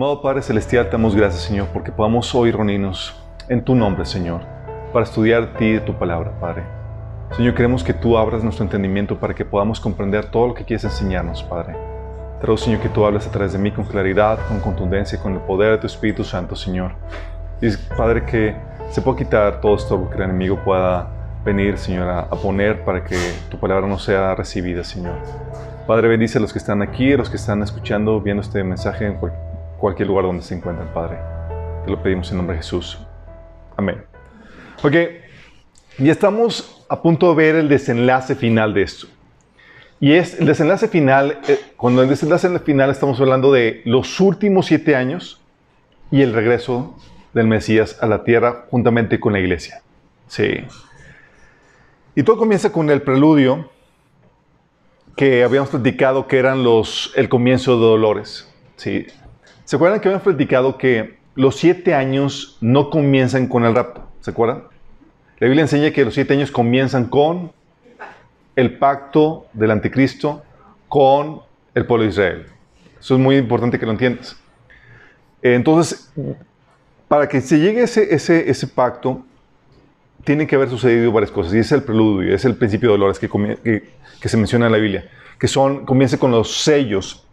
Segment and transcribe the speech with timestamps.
[0.00, 3.14] Amado Padre Celestial, te damos gracias, Señor, porque podamos hoy reunirnos
[3.50, 4.40] en tu nombre, Señor,
[4.94, 6.62] para estudiar ti y tu palabra, Padre.
[7.36, 10.84] Señor, queremos que tú abras nuestro entendimiento para que podamos comprender todo lo que quieres
[10.84, 11.74] enseñarnos, Padre.
[12.40, 15.34] Te ruego, Señor, que tú hables a través de mí con claridad, con contundencia, con
[15.34, 16.92] el poder de tu Espíritu Santo, Señor.
[17.60, 18.56] Y, Padre, que
[18.88, 21.10] se pueda quitar todo esto que el enemigo pueda
[21.44, 23.18] venir, Señor, a, poner para que
[23.50, 25.16] tu palabra no sea recibida, Señor.
[25.86, 29.06] Padre, bendice a los que están aquí, a los que están escuchando, viendo este mensaje
[29.06, 29.49] en cual-
[29.80, 31.18] cualquier lugar donde se encuentren, Padre.
[31.84, 32.98] Te lo pedimos en nombre de Jesús.
[33.76, 34.04] Amén.
[34.82, 34.94] Ok,
[35.98, 39.06] ya estamos a punto de ver el desenlace final de esto.
[39.98, 44.66] Y es el desenlace final, eh, cuando el desenlace final estamos hablando de los últimos
[44.66, 45.40] siete años
[46.10, 46.96] y el regreso
[47.32, 49.82] del Mesías a la tierra juntamente con la iglesia.
[50.28, 50.64] Sí.
[52.14, 53.70] Y todo comienza con el preludio
[55.16, 58.48] que habíamos platicado que eran los, el comienzo de dolores.
[58.76, 59.06] Sí.
[59.70, 64.04] ¿Se acuerdan que habíamos platicado que los siete años no comienzan con el rapto?
[64.20, 64.64] ¿Se acuerdan?
[65.38, 67.52] La Biblia enseña que los siete años comienzan con
[68.56, 70.42] el pacto del anticristo
[70.88, 72.46] con el pueblo de Israel.
[72.98, 74.36] Eso es muy importante que lo entiendas.
[75.40, 76.12] Entonces,
[77.06, 79.24] para que se llegue a ese, ese, pacto,
[80.24, 81.54] tienen que haber sucedido varias cosas.
[81.54, 85.08] Y es el preludio, es el principio de dolores que, se menciona en la Biblia.
[85.38, 87.24] Que son, con los sellos,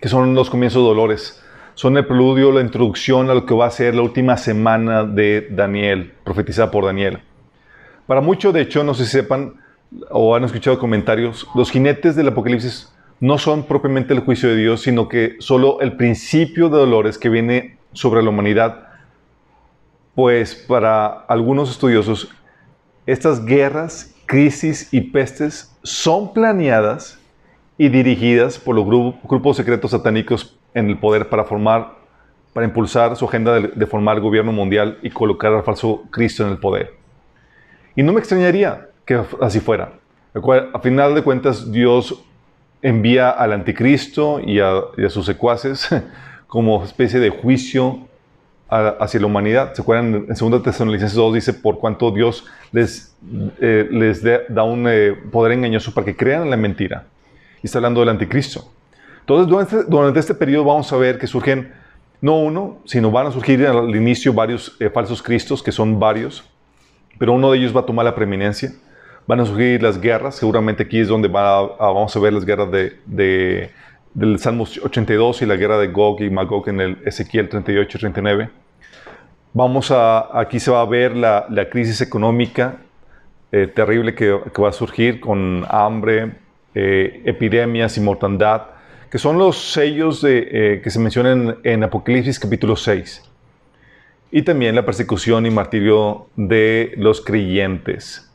[0.00, 1.43] que son los comienzos de dolores.
[1.74, 5.48] Son el preludio, la introducción a lo que va a ser la última semana de
[5.50, 7.18] Daniel, profetizada por Daniel.
[8.06, 9.54] Para muchos, de hecho, no si sepan
[10.10, 14.82] o han escuchado comentarios, los jinetes del Apocalipsis no son propiamente el juicio de Dios,
[14.82, 18.88] sino que solo el principio de dolores que viene sobre la humanidad.
[20.14, 22.28] Pues para algunos estudiosos,
[23.06, 27.18] estas guerras, crisis y pestes son planeadas
[27.78, 31.94] y dirigidas por los gru- grupos secretos satánicos en el poder para formar,
[32.52, 36.50] para impulsar su agenda de, de formar gobierno mundial y colocar al falso Cristo en
[36.50, 36.94] el poder.
[37.96, 39.92] Y no me extrañaría que así fuera.
[40.72, 42.24] A final de cuentas, Dios
[42.82, 45.88] envía al anticristo y a, sus secuaces
[46.46, 48.00] como especie de juicio
[48.68, 49.74] hacia la humanidad.
[49.74, 50.26] ¿Se acuerdan?
[50.28, 53.16] En 2 Tesalonicenses 2 dice, por cuanto Dios les,
[53.60, 57.04] eh, les da un eh, poder engañoso para que crean en la mentira.
[57.62, 58.70] Y está hablando del anticristo.
[59.24, 61.72] Entonces, durante, durante este periodo vamos a ver que surgen,
[62.20, 66.44] no uno, sino van a surgir al inicio varios eh, falsos cristos, que son varios,
[67.18, 68.72] pero uno de ellos va a tomar la preeminencia.
[69.26, 72.34] Van a surgir las guerras, seguramente aquí es donde va a- a- vamos a ver
[72.34, 73.70] las guerras de, de-
[74.12, 78.00] del Salmo 82 y la guerra de Gog y Magog en el Ezequiel 38 y
[78.00, 78.50] 39.
[79.54, 82.76] Vamos a, aquí se va a ver la, la crisis económica
[83.52, 86.32] eh, terrible que, que va a surgir con hambre,
[86.74, 88.62] eh, epidemias y mortandad,
[89.10, 93.30] que son los sellos de, eh, que se mencionan en Apocalipsis capítulo 6
[94.30, 98.28] y también la persecución y martirio de los creyentes.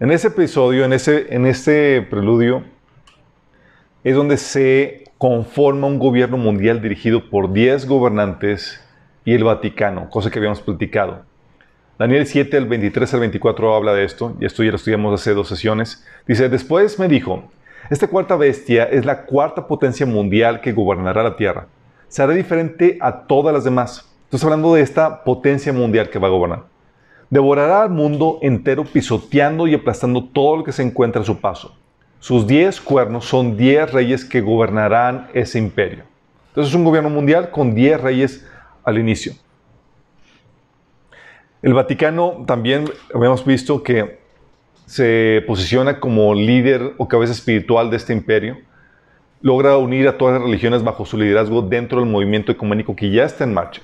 [0.00, 2.64] En ese episodio, en ese, en este preludio,
[4.02, 8.84] es donde se conforma un gobierno mundial dirigido por 10 gobernantes
[9.24, 11.24] y el Vaticano, cosa que habíamos platicado.
[11.96, 15.32] Daniel 7, el 23 al 24 habla de esto, y esto ya lo estudiamos hace
[15.32, 16.04] dos sesiones.
[16.26, 17.52] Dice, después me dijo,
[17.90, 21.66] esta cuarta bestia es la cuarta potencia mundial que gobernará la tierra.
[22.08, 24.10] Será diferente a todas las demás.
[24.24, 26.64] Estamos hablando de esta potencia mundial que va a gobernar.
[27.28, 31.76] Devorará al mundo entero pisoteando y aplastando todo lo que se encuentra a su paso.
[32.20, 36.04] Sus diez cuernos son diez reyes que gobernarán ese imperio.
[36.48, 38.46] Entonces es un gobierno mundial con diez reyes
[38.82, 39.34] al inicio.
[41.60, 42.84] El Vaticano también
[43.14, 44.23] habíamos visto que
[44.86, 48.58] se posiciona como líder o cabeza espiritual de este imperio.
[49.40, 53.24] Logra unir a todas las religiones bajo su liderazgo dentro del movimiento ecuménico que ya
[53.24, 53.82] está en marcha.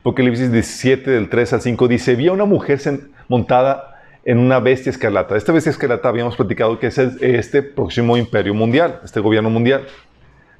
[0.00, 2.78] Apocalipsis 17, del 3 al 5, dice, vi a una mujer
[3.28, 5.36] montada en una bestia escarlata.
[5.36, 9.86] Esta bestia escarlata habíamos platicado que es este próximo imperio mundial, este gobierno mundial.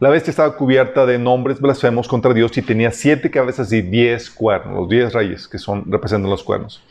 [0.00, 4.30] La bestia estaba cubierta de nombres blasfemos contra Dios y tenía siete cabezas y diez
[4.30, 6.82] cuernos, los diez reyes que son, representan los cuernos.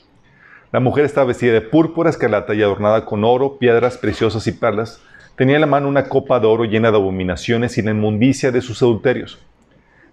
[0.74, 5.00] La mujer estaba vestida de púrpura escarlata y adornada con oro, piedras preciosas y perlas.
[5.36, 8.60] Tenía en la mano una copa de oro llena de abominaciones y la inmundicia de
[8.60, 9.38] sus adulterios.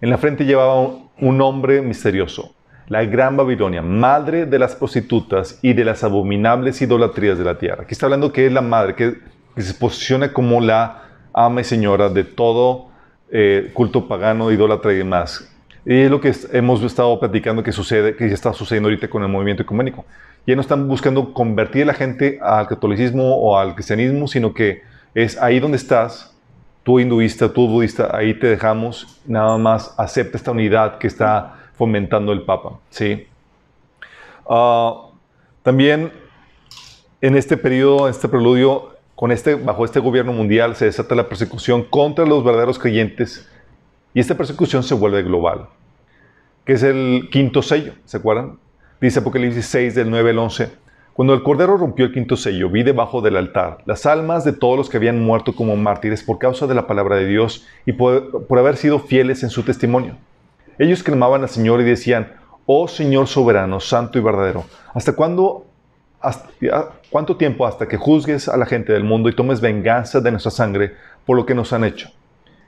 [0.02, 2.54] En la frente llevaba un- nombre misterioso,
[2.88, 7.84] la Gran Babilonia, madre de las prostitutas y de las abominables idolatrías de la tierra.
[7.84, 9.14] Aquí está hablando que es la madre, que,
[9.56, 12.88] se posiciona como la ama y señora de todo
[13.30, 15.50] eh, culto pagano, idólatra y demás.
[15.86, 19.28] Y es lo que hemos estado platicando que sucede, que está sucediendo ahorita con el
[19.28, 20.04] movimiento ecuménico.
[20.46, 24.82] Ya no están buscando convertir a la gente al catolicismo o al cristianismo, sino que
[25.14, 26.34] es ahí donde estás,
[26.82, 32.32] tú hinduista, tú budista, ahí te dejamos, nada más acepta esta unidad que está fomentando
[32.32, 32.78] el Papa.
[32.90, 33.26] ¿sí?
[34.48, 35.08] Ah,
[35.62, 36.12] también
[37.20, 41.28] en este periodo, en este preludio, con este, bajo este gobierno mundial se desata la
[41.28, 43.46] persecución contra los verdaderos creyentes
[44.14, 45.68] y esta persecución se vuelve global,
[46.64, 48.58] que es el quinto sello, ¿se acuerdan?
[49.00, 50.72] Dice Apocalipsis 6 del 9 al 11.
[51.14, 54.76] Cuando el Cordero rompió el quinto sello, vi debajo del altar las almas de todos
[54.76, 58.44] los que habían muerto como mártires por causa de la palabra de Dios y por,
[58.58, 60.16] haber sido fieles en su testimonio.
[60.78, 62.34] Ellos clamaban al Señor y decían,
[62.66, 65.64] Oh Señor soberano, santo y verdadero, ¿hasta cuándo,
[67.08, 70.50] cuánto tiempo hasta que juzgues a la gente del mundo y tomes venganza de nuestra
[70.50, 70.92] sangre
[71.24, 72.10] por lo que nos han hecho?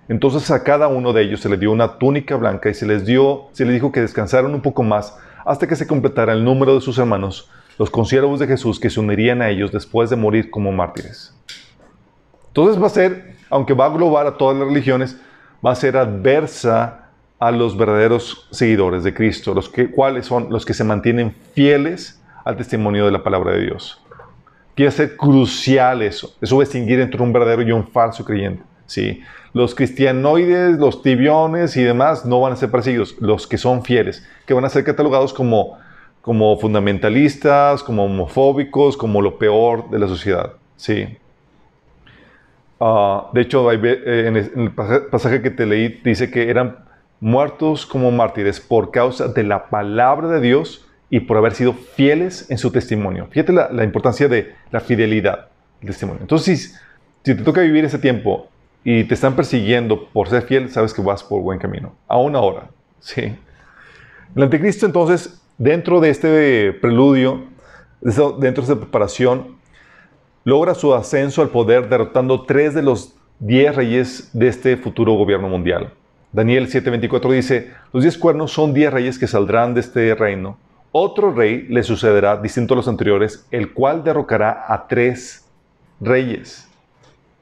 [0.09, 3.05] Entonces a cada uno de ellos se le dio una túnica blanca y se les
[3.05, 6.75] dio, se les dijo que descansaran un poco más hasta que se completara el número
[6.75, 10.51] de sus hermanos, los consiervos de Jesús que se unirían a ellos después de morir
[10.51, 11.35] como mártires.
[12.49, 15.19] Entonces va a ser, aunque va a englobar a todas las religiones,
[15.65, 17.09] va a ser adversa
[17.39, 22.23] a los verdaderos seguidores de Cristo, los que, cuáles son los que se mantienen fieles
[22.45, 24.01] al testimonio de la palabra de Dios.
[24.75, 28.63] Quiere ser crucial eso, eso distinguir entre un verdadero y un falso creyente.
[28.87, 29.23] ¿sí?
[29.55, 34.27] Los cristianoides, los tibiones y demás no van a ser perseguidos, los que son fieles,
[34.47, 35.79] que van a ser catalogados como,
[36.23, 40.55] como fundamentalistas, como homofóbicos, como lo peor de la sociedad.
[40.77, 41.19] ¿sí?
[42.81, 46.79] Ah, de hecho, eh, en el pasaje que te leí dice que eran
[47.21, 52.51] muertos como mártires por causa de la palabra de Dios y por haber sido fieles
[52.51, 53.29] en su testimonio.
[53.31, 55.47] Fíjate la, importancia de la fidelidad
[55.81, 56.23] del testimonio.
[56.23, 56.81] Entonces,
[57.23, 58.49] si te toca vivir ese tiempo
[58.85, 61.95] y te están persiguiendo por ser fiel, sabes que vas por buen camino.
[62.09, 62.69] Aún ahora,
[63.01, 63.37] ¿sí?
[64.35, 67.45] El anticristo entonces, dentro de este preludio,
[68.01, 69.57] dentro de esta preparación,
[70.45, 75.49] logra su ascenso al poder derrotando tres de los diez reyes de este futuro gobierno
[75.49, 75.93] mundial.
[76.33, 80.57] Daniel 7:24 dice, los diez cuernos son diez reyes que saldrán de este reino.
[80.91, 85.47] Otro rey le sucederá, distinto a los anteriores, el cual derrocará a tres
[86.01, 86.69] reyes.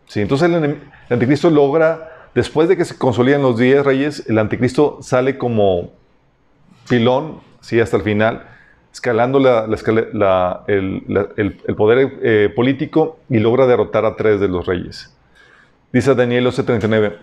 [0.07, 0.81] Sí, entonces el,
[1.15, 5.91] anticristo logra, después de que se consolidan los diez reyes, el anticristo sale como
[6.89, 8.47] pilón, sí, hasta el final,
[8.93, 9.39] escalando
[10.67, 15.15] el, poder eh, político y logra derrotar a tres de los reyes.
[15.93, 17.17] Dice Daniel 11:39,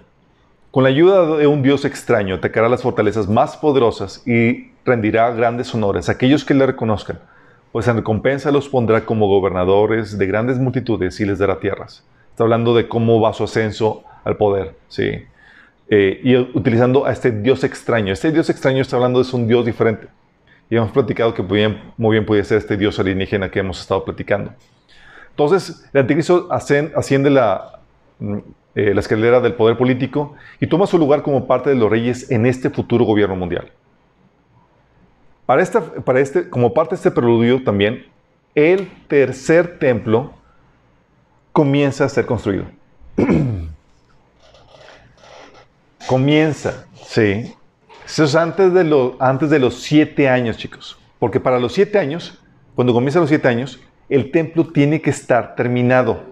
[0.72, 5.74] con la ayuda de un Dios extraño atacará las fortalezas más poderosas y rendirá grandes
[5.74, 7.20] honores a aquellos que le reconozcan,
[7.72, 12.04] pues en recompensa los pondrá como gobernadores de grandes multitudes y les dará tierras.
[12.38, 15.26] Está hablando de cómo va su ascenso al poder, ¿sí?
[15.90, 18.14] Eh, y utilizando a este Dios extraño.
[18.14, 20.08] Este Dios extraño está hablando de un Dios diferente.
[20.70, 23.82] Y hemos platicado que muy bien, muy bien puede ser este Dios alienígena que hemos
[23.82, 24.54] estado platicando.
[25.32, 27.80] Entonces, el anticristo asciende la,
[28.20, 28.38] mm,
[28.76, 32.30] eh, la escalera del poder político y toma su lugar como parte de los reyes
[32.30, 33.72] en este futuro gobierno mundial.
[35.48, 38.06] Para esta, para este, como parte de este preludio también,
[38.54, 40.38] el tercer templo
[41.58, 42.66] comienza a ser construido.
[46.08, 47.52] comienza, sí.
[48.06, 51.00] Eso es antes de, lo, antes de los siete años, chicos.
[51.18, 52.40] Porque para los siete años,
[52.76, 56.26] cuando comienza los siete años, el templo tiene que estar terminado.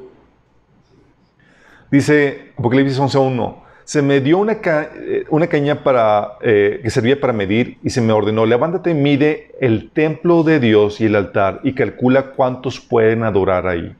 [1.89, 7.34] Dice Apocalipsis 11.1, se me dio una, eh, una caña para, eh, que servía para
[7.34, 11.74] medir y se me ordenó, levántate mide el templo de Dios y el altar y
[11.74, 13.96] calcula cuántos pueden adorar ahí.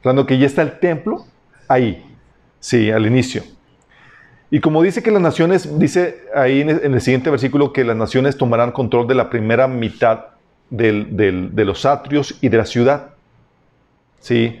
[0.00, 1.26] Hablando que ya está el templo
[1.68, 2.04] ahí,
[2.58, 3.42] sí, al inicio.
[4.50, 8.36] Y como dice que las naciones, dice ahí en el siguiente versículo que las naciones
[8.36, 10.26] tomarán control de la primera mitad
[10.70, 13.10] de los atrios y de la ciudad.
[14.18, 14.60] Sí,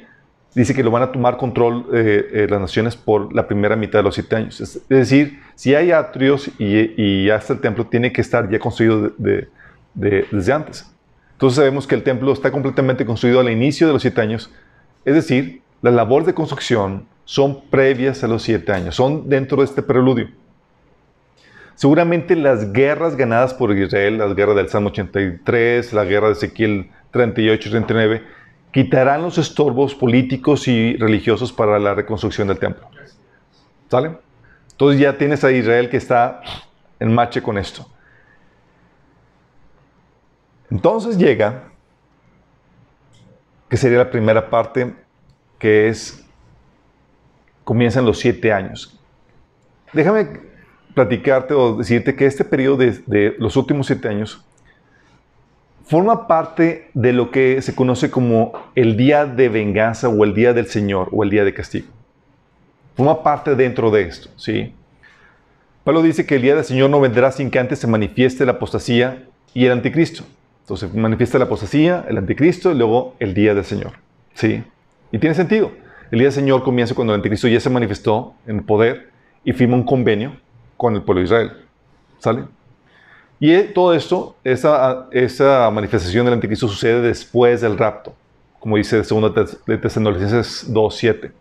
[0.54, 3.98] dice que lo van a tomar control eh, eh, las naciones por la primera mitad
[3.98, 4.60] de los siete años.
[4.60, 9.12] Es, decir, si hay atrios y, ya está el templo, tiene que estar ya construido
[9.94, 10.90] desde antes.
[11.32, 14.50] Entonces sabemos que el templo está completamente construido al inicio de los siete años
[15.04, 19.64] es decir, las labores de construcción son previas a los siete años, son dentro de
[19.64, 20.28] este preludio.
[21.74, 26.90] Seguramente las guerras ganadas por Israel, las guerras del Salmo 83, la guerra de Ezequiel
[27.10, 28.22] 38 y 39,
[28.72, 32.86] quitarán los estorbos políticos y religiosos para la reconstrucción del templo.
[33.90, 34.18] ¿Sale?
[34.72, 36.42] Entonces ya tienes a Israel que está
[36.98, 37.86] en marcha con esto.
[40.70, 41.69] Entonces llega
[43.70, 44.92] que sería la primera parte,
[45.58, 46.26] que es,
[47.62, 49.00] comienzan los siete años.
[49.92, 50.40] Déjame
[50.92, 54.44] platicarte o decirte que este periodo de, los últimos siete años
[55.86, 60.52] forma parte de lo que se conoce como el día de venganza o el día
[60.52, 61.86] del Señor o el día de castigo.
[62.96, 64.74] Forma parte dentro de esto, ¿sí?
[65.84, 68.52] Pablo dice que el día del Señor no vendrá sin que antes se manifieste la
[68.52, 70.24] apostasía y el anticristo.
[70.70, 73.94] Entonces manifiesta la apostasía, el anticristo y luego el día del Señor.
[74.34, 74.62] ¿Sí?
[75.10, 75.72] Y tiene sentido.
[76.12, 79.10] El día del Señor comienza cuando el anticristo ya se manifestó en poder
[79.42, 80.36] y firma un convenio
[80.76, 81.52] con el pueblo de Israel.
[82.20, 82.44] ¿Sale?
[83.40, 88.14] Y todo esto, esa, esa manifestación del anticristo sucede después del rapto,
[88.60, 89.34] como dice 2
[89.66, 91.32] de Tesalonicenses 2.7.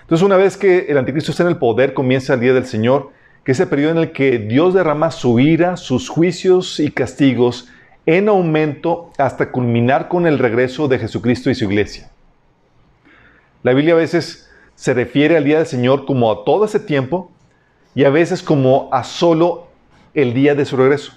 [0.00, 3.12] Entonces, una vez que el anticristo está en el poder, comienza el día del Señor
[3.44, 7.68] que es el periodo en el que Dios derrama su ira, sus juicios y castigos
[8.06, 12.10] en aumento hasta culminar con el regreso de Jesucristo y su iglesia.
[13.62, 17.30] La Biblia a veces se refiere al día del Señor como a todo ese tiempo
[17.94, 19.68] y a veces como a solo
[20.12, 21.12] el día de su regreso.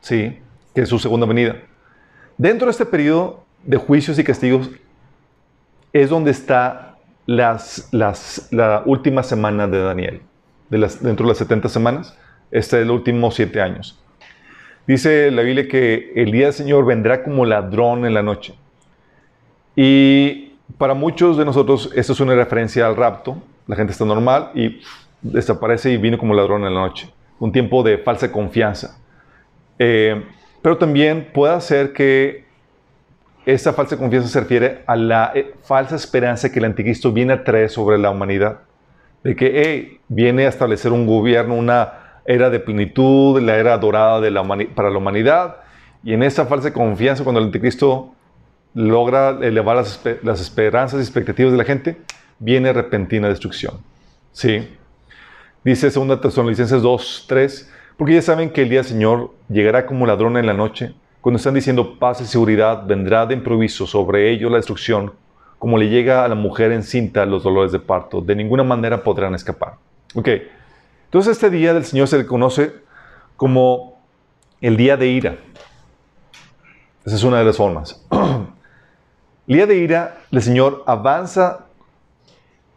[0.00, 0.38] Sí,
[0.74, 1.56] que es su segunda venida.
[2.38, 4.70] Dentro de este periodo de juicios y castigos
[5.92, 10.22] es donde está las, la última semana de Daniel
[10.70, 12.16] dentro de las 70 semanas.
[12.50, 14.00] Este es el último siete años.
[14.90, 18.54] Dice la Biblia que el día del Señor vendrá como ladrón en la noche.
[19.76, 23.40] Y para muchos de nosotros esto es una referencia al rapto.
[23.68, 24.80] La gente está normal y
[25.22, 27.08] desaparece y viene como ladrón en la noche.
[27.38, 28.98] Un tiempo de falsa confianza.
[29.78, 30.24] Eh,
[30.60, 32.46] pero también puede ser que
[33.46, 37.44] esa falsa confianza se refiere a la eh, falsa esperanza que el anticristo viene a
[37.44, 38.62] traer sobre la humanidad
[39.22, 44.20] de que viene a establecer un gobierno, una era de plenitud, la era dorada
[44.74, 45.56] para la humanidad,
[46.02, 48.14] y en esa falsa confianza, cuando el anticristo
[48.74, 52.00] logra elevar las, las esperanzas y expectativas de la gente,
[52.38, 53.78] viene repentina destrucción.
[54.32, 54.68] ¿Sí?
[55.64, 60.06] Dice 2 Tesalonicenses 2, 3, porque ya saben que el día del Señor llegará como
[60.06, 64.50] ladrón en la noche, cuando están diciendo paz y seguridad, vendrá de improviso sobre ellos
[64.50, 65.12] la destrucción,
[65.58, 68.22] como le llega a la mujer encinta los dolores de parto.
[68.22, 69.74] De ninguna manera podrán escapar.
[70.14, 70.28] Ok,
[71.10, 72.72] entonces este día del Señor se le conoce
[73.36, 74.00] como
[74.60, 75.38] el día de ira.
[77.04, 78.00] Esa es una de las formas.
[79.48, 81.66] el día de ira, el Señor avanza,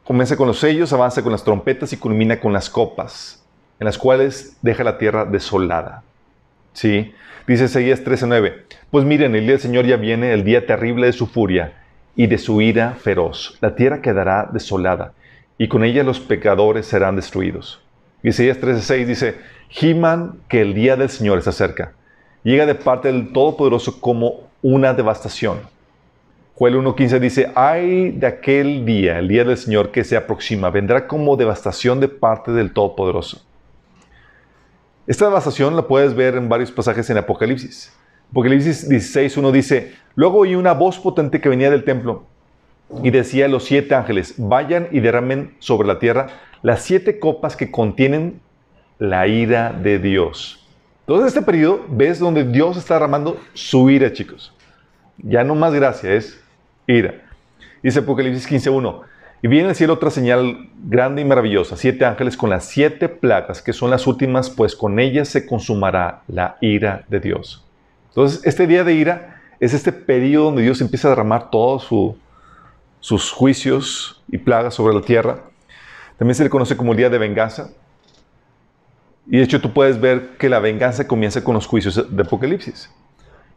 [0.03, 3.45] comienza con los sellos, avanza con las trompetas y culmina con las copas,
[3.79, 6.01] en las cuales deja la tierra desolada.
[6.73, 7.13] ¿Sí?
[7.45, 8.63] Dice Isaías 13:9.
[8.89, 11.83] Pues miren, el día del Señor ya viene, el día terrible de su furia
[12.15, 13.59] y de su ira feroz.
[13.61, 15.13] La tierra quedará desolada,
[15.59, 17.82] y con ella los pecadores serán destruidos.
[18.23, 19.35] Isaías 13:6 dice,
[19.67, 21.91] giman que el día del Señor está cerca.
[22.43, 25.59] Llega de parte del Todopoderoso como una devastación.
[26.55, 31.07] Joel 1.15 dice, ay de aquel día, el día del Señor que se aproxima, vendrá
[31.07, 33.41] como devastación de parte del Todopoderoso.
[35.05, 37.91] Esta devastación la puedes ver en varios pasajes en Apocalipsis.
[38.31, 42.23] Apocalipsis 16.1 dice, luego oí una voz potente que venía del templo
[43.01, 46.27] y decía a los siete ángeles, vayan y derramen sobre la tierra
[46.63, 48.41] las siete copas que contienen
[48.97, 50.65] la ira de Dios.
[51.01, 54.53] Entonces, este periodo ves donde Dios está derramando su ira, chicos.
[55.17, 56.41] Ya no más gracia, es
[56.87, 57.21] ira.
[57.83, 59.01] Dice Apocalipsis 15.1,
[59.41, 63.61] y viene el cielo otra señal grande y maravillosa, siete ángeles con las siete plagas,
[63.61, 67.65] que son las últimas, pues con ellas se consumará la ira de Dios.
[68.07, 71.89] Entonces, este día de ira es este periodo donde Dios empieza a derramar todos
[73.01, 75.41] sus juicios y plagas sobre la tierra.
[76.17, 77.71] También se le conoce como el día de venganza.
[79.27, 82.89] Y de hecho tú puedes ver que la venganza comienza con los juicios de Apocalipsis.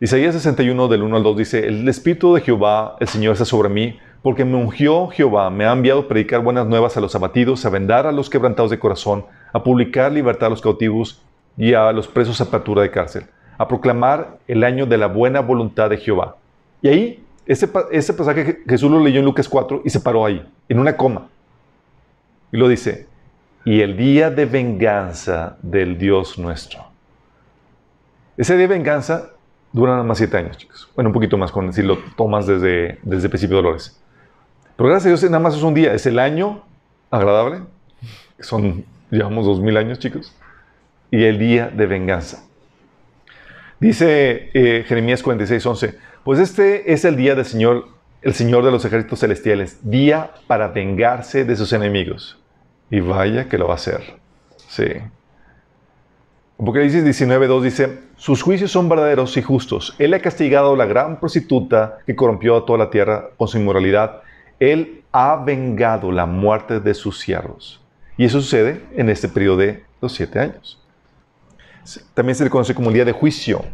[0.01, 3.69] Isaías 61 del 1 al 2 dice, el Espíritu de Jehová, el Señor, está sobre
[3.69, 7.65] mí, porque me ungió Jehová, me ha enviado a predicar buenas nuevas a los abatidos,
[7.65, 11.23] a vendar a los quebrantados de corazón, a publicar libertad a los cautivos
[11.57, 13.27] y a los presos a apertura de cárcel
[13.59, 16.37] a proclamar el año de la buena voluntad de Jehová.
[16.83, 20.47] Y ahí, ese, ese pasaje Jesús lo leyó en Lucas 4 y se paró ahí,
[20.69, 21.29] en una coma.
[22.53, 23.07] Y lo dice,
[23.65, 26.85] y el día de venganza del Dios nuestro.
[28.37, 29.31] Ese día de venganza
[29.73, 30.89] dura nada más siete años, chicos.
[30.95, 34.01] Bueno, un poquito más con si lo tomas desde, desde el principio de Dolores.
[34.77, 36.63] Pero gracias a Dios nada más es un día, es el año
[37.11, 37.63] agradable,
[38.37, 40.35] que son, llevamos dos mil años, chicos,
[41.11, 42.45] y el día de venganza.
[43.81, 47.89] Dice eh, Jeremías 46, 11, pues este es el día del Señor,
[48.27, 52.37] el Señor de los ejércitos celestiales, día para vengarse de sus enemigos.
[52.91, 54.03] Y vaya que lo va a hacer.
[54.67, 54.85] Sí.
[56.59, 59.95] Apocalipsis 19, 2 dice, sus juicios son verdaderos y justos.
[60.01, 63.59] Él ha castigado a la gran prostituta que corrompió a toda la tierra con su
[63.59, 64.23] inmoralidad.
[64.59, 67.81] Él ha vengado la muerte de sus siervos.
[68.17, 70.83] Y eso sucede en este periodo de los siete años.
[72.13, 73.65] También se le conoce como el día de juicio.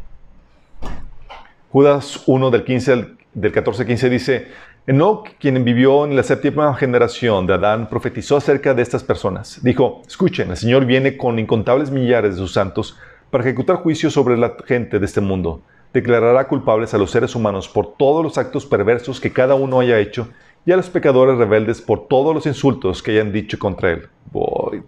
[1.70, 4.48] Judas 1 del, 15, del 14 15 dice,
[4.86, 9.60] Enoch, quien vivió en la séptima generación de Adán, profetizó acerca de estas personas.
[9.62, 12.98] Dijo, escuchen, el Señor viene con incontables millares de sus santos
[13.30, 15.62] para ejecutar juicio sobre la gente de este mundo.
[15.92, 19.98] Declarará culpables a los seres humanos por todos los actos perversos que cada uno haya
[19.98, 20.28] hecho
[20.64, 24.08] y a los pecadores rebeldes por todos los insultos que hayan dicho contra él.
[24.30, 24.82] Voy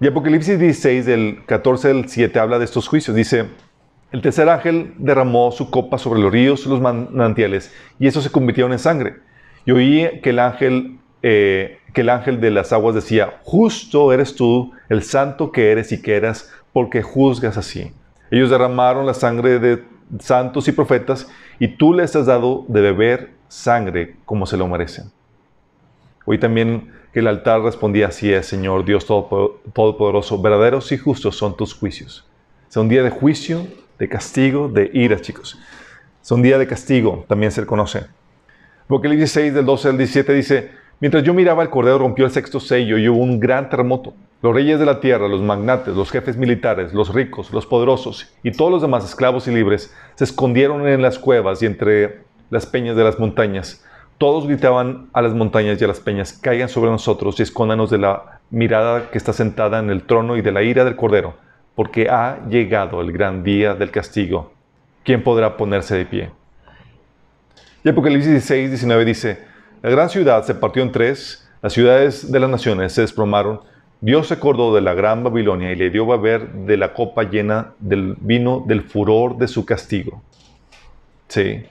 [0.00, 3.16] y Apocalipsis 16, del 14 al 7, habla de estos juicios.
[3.16, 3.46] Dice,
[4.14, 8.30] el tercer ángel derramó su copa sobre los ríos y los manantiales, y eso se
[8.30, 9.16] convirtieron en sangre.
[9.66, 14.36] Y oí que el ángel, eh, que el ángel de las aguas decía, justo eres
[14.36, 17.90] tú, el santo que eres y que eras, porque juzgas así.
[18.30, 19.82] Ellos derramaron la sangre de
[20.20, 21.28] santos y profetas,
[21.58, 25.10] y tú les has dado de beber sangre como se lo merecen.
[26.24, 31.56] Hoy también que el altar respondía así es, Señor Dios Todopoderoso, verdaderos y justos son
[31.56, 32.24] tus juicios.
[32.70, 33.66] Es un día de juicio
[34.04, 35.58] de castigo, de ira, chicos.
[36.22, 38.04] Es un día de castigo, también se le conoce.
[38.90, 40.70] El 16 del 12 al 17 dice,
[41.00, 44.12] mientras yo miraba el cordero rompió el sexto sello y hubo un gran terremoto.
[44.42, 48.52] Los reyes de la tierra, los magnates, los jefes militares, los ricos, los poderosos y
[48.52, 52.96] todos los demás esclavos y libres se escondieron en las cuevas y entre las peñas
[52.96, 53.82] de las montañas.
[54.18, 57.98] Todos gritaban a las montañas y a las peñas, caigan sobre nosotros y escóndanos de
[57.98, 61.42] la mirada que está sentada en el trono y de la ira del cordero
[61.74, 64.52] porque ha llegado el gran día del castigo.
[65.02, 66.30] ¿Quién podrá ponerse de pie?
[67.82, 69.38] Y Apocalipsis 16, 19 dice,
[69.82, 73.60] la gran ciudad se partió en tres, las ciudades de las naciones se desplomaron,
[74.00, 77.72] Dios se acordó de la gran Babilonia y le dio beber de la copa llena
[77.78, 80.22] del vino del furor de su castigo.
[81.28, 81.64] Sí.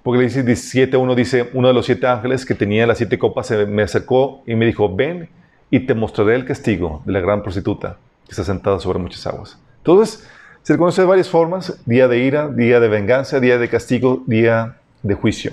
[0.00, 3.66] Apocalipsis 17, 1 dice, uno de los siete ángeles que tenía las siete copas se
[3.66, 5.28] me acercó y me dijo, ven
[5.70, 9.58] y te mostraré el castigo de la gran prostituta que está sentada sobre muchas aguas.
[9.78, 10.28] Entonces,
[10.62, 14.22] se le conoce de varias formas, día de ira, día de venganza, día de castigo,
[14.26, 15.52] día de juicio,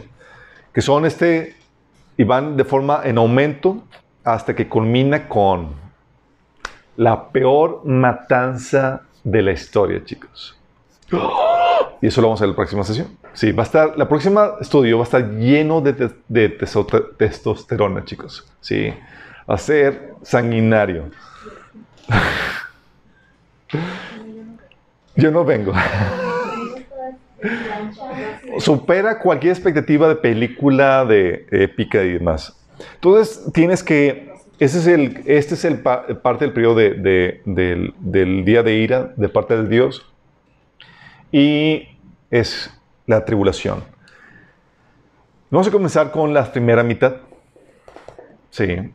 [0.74, 1.56] que son este,
[2.18, 3.84] y van de forma en aumento
[4.24, 5.70] hasta que culmina con
[6.96, 10.58] la peor matanza de la historia, chicos.
[12.02, 13.08] Y eso lo vamos a ver en la próxima sesión.
[13.34, 16.50] Sí, va a estar, la próxima estudio va a estar lleno de,
[17.18, 18.46] testosterona, chicos.
[18.60, 18.94] Sí,
[19.50, 21.12] va a ser sanguinario.
[25.16, 25.74] Yo no vengo.
[28.60, 32.58] Supera cualquier expectativa de película de épica y demás.
[32.96, 38.64] Entonces tienes que, ese es el, este es el parte del periodo de, del, día
[38.64, 40.06] de ira de parte de Dios
[41.32, 41.88] y
[42.30, 42.72] es
[43.06, 43.84] la tribulación.
[45.50, 47.16] Vamos a comenzar con la primera mitad.
[48.50, 48.94] Sí.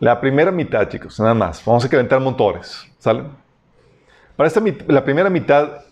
[0.00, 1.64] La primera mitad, chicos, nada más.
[1.64, 2.86] Vamos a calentar motores.
[2.98, 3.22] ¿Sale?
[4.36, 5.84] Para esta, la primera mitad,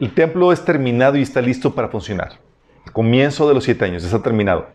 [0.00, 2.32] el templo es terminado y está listo para funcionar.
[2.86, 4.68] El comienzo de los siete años está terminado.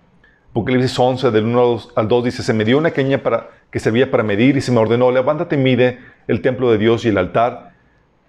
[0.52, 4.10] Apocalipsis 11, del 1 al 2, dice, se me dio una caña para, que servía
[4.10, 7.18] para medir y se me ordenó, levántate y mide el templo de Dios y el
[7.18, 7.74] altar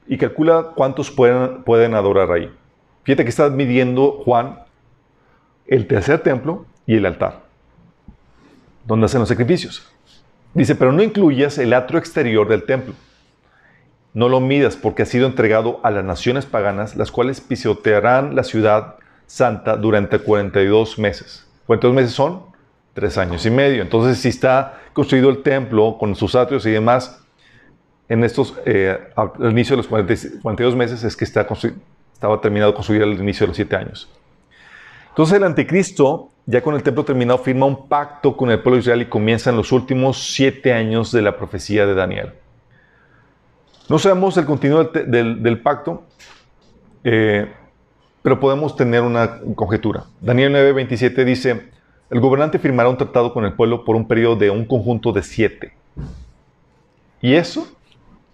[0.06, 2.50] y calcula cuántos pueden, pueden adorar ahí.
[3.04, 4.60] Fíjate que está midiendo Juan
[5.66, 7.42] el tercer templo y el altar,
[8.86, 9.86] donde hacen los sacrificios.
[10.54, 12.94] Dice, pero no incluyas el atrio exterior del templo
[14.18, 18.42] no lo midas porque ha sido entregado a las naciones paganas, las cuales pisotearán la
[18.42, 21.46] ciudad santa durante 42 meses.
[21.68, 22.42] ¿Cuántos meses son?
[22.94, 23.80] Tres años y medio.
[23.80, 27.24] Entonces, si está construido el templo con sus atrios y demás,
[28.08, 31.46] en estos, eh, al inicio de los 42 meses es que está
[32.12, 34.10] estaba terminado construir al inicio de los siete años.
[35.10, 38.80] Entonces el anticristo, ya con el templo terminado, firma un pacto con el pueblo de
[38.80, 42.32] Israel y comienzan los últimos siete años de la profecía de Daniel.
[43.88, 46.02] No sabemos el contenido del, pacto,
[47.04, 47.50] eh,
[48.22, 50.04] pero podemos tener una conjetura.
[50.20, 51.70] Daniel 9:27 dice,
[52.10, 55.22] el gobernante firmará un tratado con el pueblo por un periodo de un conjunto de
[55.22, 55.72] siete.
[57.22, 57.66] Y eso,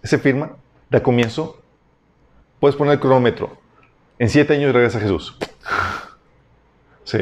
[0.03, 0.57] ese firma,
[0.89, 1.61] da comienzo,
[2.59, 3.57] puedes poner el cronómetro.
[4.19, 5.37] En siete años regresa Jesús.
[7.05, 7.19] Sí.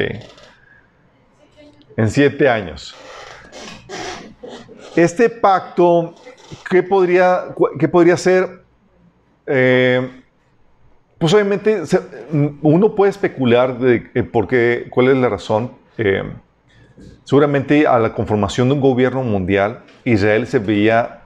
[1.94, 2.94] En siete años.
[4.96, 6.14] Este pacto
[6.68, 8.62] ¿qué podría, qué podría ser?
[9.46, 10.22] Eh,
[11.18, 11.82] pues obviamente
[12.62, 15.72] uno puede especular de eh, por qué, cuál es la razón.
[15.96, 16.22] Eh,
[17.24, 21.22] seguramente a la conformación de un gobierno mundial, Israel se veía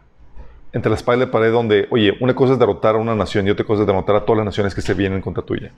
[0.73, 3.47] entre la espalda y la pared donde, oye, una cosa es derrotar a una nación
[3.47, 5.73] y otra cosa es derrotar a todas las naciones que se vienen contra tuya.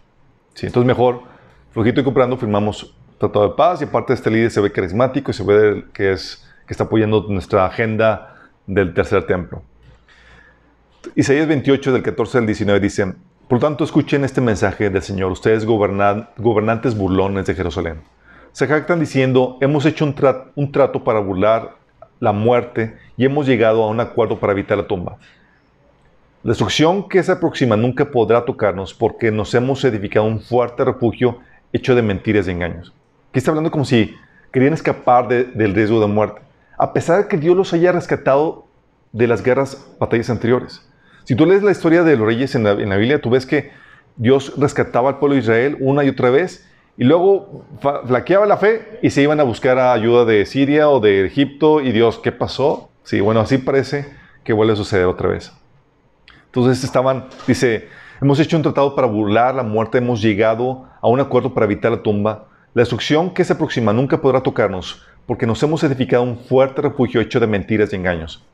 [0.54, 1.22] Sí, entonces mejor,
[1.70, 5.34] flojito y comprando, firmamos tratado de paz y aparte este líder se ve carismático y
[5.34, 8.29] se ve que, es, que está apoyando nuestra agenda
[8.74, 9.62] del tercer templo.
[11.16, 13.14] Isaías 28, del 14 al 19 dice,
[13.48, 18.00] Por tanto, escuchen este mensaje del Señor, ustedes gobernantes burlones de Jerusalén.
[18.52, 20.14] Se jactan diciendo, hemos hecho un,
[20.54, 21.76] un trato para burlar
[22.20, 25.18] la muerte y hemos llegado a un acuerdo para evitar la tumba.
[26.42, 31.38] La destrucción que se aproxima nunca podrá tocarnos porque nos hemos edificado un fuerte refugio
[31.72, 32.92] hecho de mentiras y engaños.
[33.30, 34.14] Aquí está hablando como si
[34.52, 36.40] querían escapar del riesgo de muerte,
[36.80, 38.64] a pesar de que Dios los haya rescatado
[39.12, 40.82] de las guerras, batallas anteriores.
[41.24, 43.70] Si tú lees la historia de los reyes en la, Biblia, tú ves que
[44.16, 46.66] Dios rescataba al pueblo de Israel una y otra vez
[46.96, 47.66] y luego
[48.06, 51.92] flaqueaba la fe y se iban a buscar ayuda de Siria o de Egipto y
[51.92, 52.88] Dios, ¿qué pasó?
[53.04, 54.06] Sí, bueno, así parece
[54.42, 55.52] que vuelve a suceder otra vez.
[56.46, 57.88] Entonces estaban, dice,
[58.22, 61.92] hemos hecho un tratado para burlar la muerte, hemos llegado a un acuerdo para evitar
[61.92, 62.46] la tumba.
[62.72, 67.20] La destrucción que se aproxima nunca podrá tocarnos porque nos hemos edificado un fuerte refugio
[67.20, 68.44] hecho de mentiras y engaños.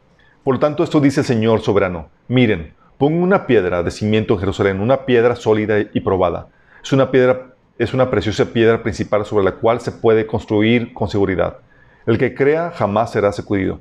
[0.45, 2.11] Por lo tanto, esto dice el Señor soberano.
[2.29, 6.49] Miren, pongo una piedra de cimiento en Jerusalén, una piedra sólida y probada.
[6.85, 11.09] Es una piedra es una preciosa piedra principal sobre la cual se puede construir con
[11.09, 11.61] seguridad.
[12.05, 13.81] El que crea jamás será sacudido.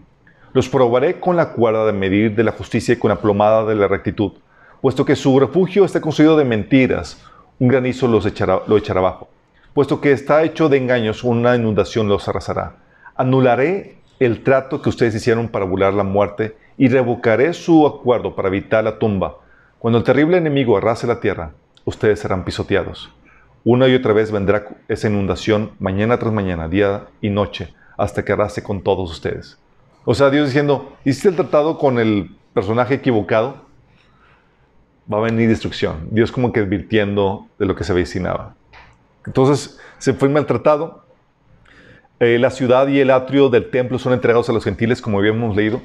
[0.54, 3.76] Los probaré con la cuerda de medir de la justicia y con la plomada de
[3.76, 4.32] la rectitud,
[4.80, 7.22] puesto que su refugio está construido de mentiras,
[7.60, 9.28] un granizo los echará, lo echará abajo.
[9.74, 12.85] Puesto que está hecho de engaños, una inundación los arrasará.
[13.16, 18.50] Anularé el trato que ustedes hicieron para burlar la muerte y revocaré su acuerdo para
[18.50, 19.38] evitar la tumba.
[19.80, 21.52] Cuando el terrible enemigo arrase la tierra,
[21.86, 23.12] ustedes serán pisoteados.
[23.64, 28.34] Una y otra vez vendrá esa inundación mañana tras mañana, día y noche, hasta que
[28.34, 29.58] arrase con todos ustedes.
[30.04, 33.66] O sea, Dios diciendo, hiciste el tratado con el personaje equivocado,
[35.12, 36.10] va a venir destrucción.
[36.12, 38.56] Dios como que advirtiendo de lo que se avecinaba.
[39.26, 41.05] Entonces se firma el tratado.
[42.20, 45.56] Eh, la ciudad y el atrio del templo son entregados a los gentiles, como habíamos
[45.56, 45.82] leído.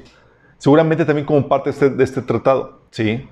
[0.57, 3.27] Seguramente también como parte de este, este tratado, ¿sí?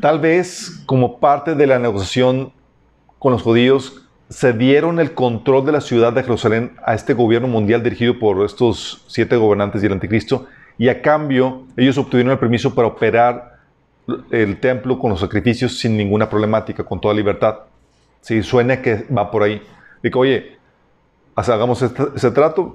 [0.00, 2.52] Tal vez como parte de la negociación
[3.18, 7.82] con los judíos, cedieron el control de la ciudad de Jerusalén a este gobierno mundial
[7.82, 12.74] dirigido por estos siete gobernantes y el anticristo, y a cambio ellos obtuvieron el permiso
[12.74, 13.58] para operar
[14.30, 17.60] el templo con los sacrificios sin ninguna problemática, con toda libertad.
[18.20, 19.62] Si suena que va por ahí.
[20.02, 20.58] Digo, oye,
[21.36, 22.74] hagamos este, ese trato,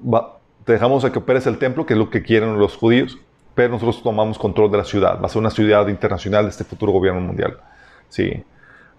[0.66, 3.18] te dejamos a que operes el templo, que es lo que quieren los judíos,
[3.56, 5.20] pero nosotros tomamos control de la ciudad.
[5.22, 7.58] Va a ser una ciudad internacional de este futuro gobierno mundial.
[8.10, 8.44] Sí.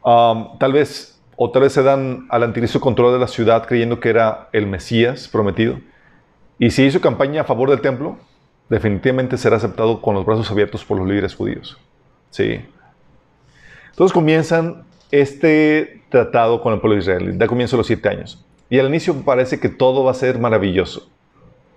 [0.02, 3.98] Um, tal vez o tal vez se dan al anticristo control de la ciudad creyendo
[3.98, 5.80] que era el Mesías prometido.
[6.58, 8.18] Y si hizo campaña a favor del templo,
[8.68, 11.78] definitivamente será aceptado con los brazos abiertos por los líderes judíos.
[12.28, 12.60] Sí.
[13.88, 17.38] Entonces comienzan este tratado con el pueblo de Israel.
[17.38, 18.44] Da comienzo a los siete años.
[18.70, 21.10] Y al inicio parece que todo va a ser maravilloso.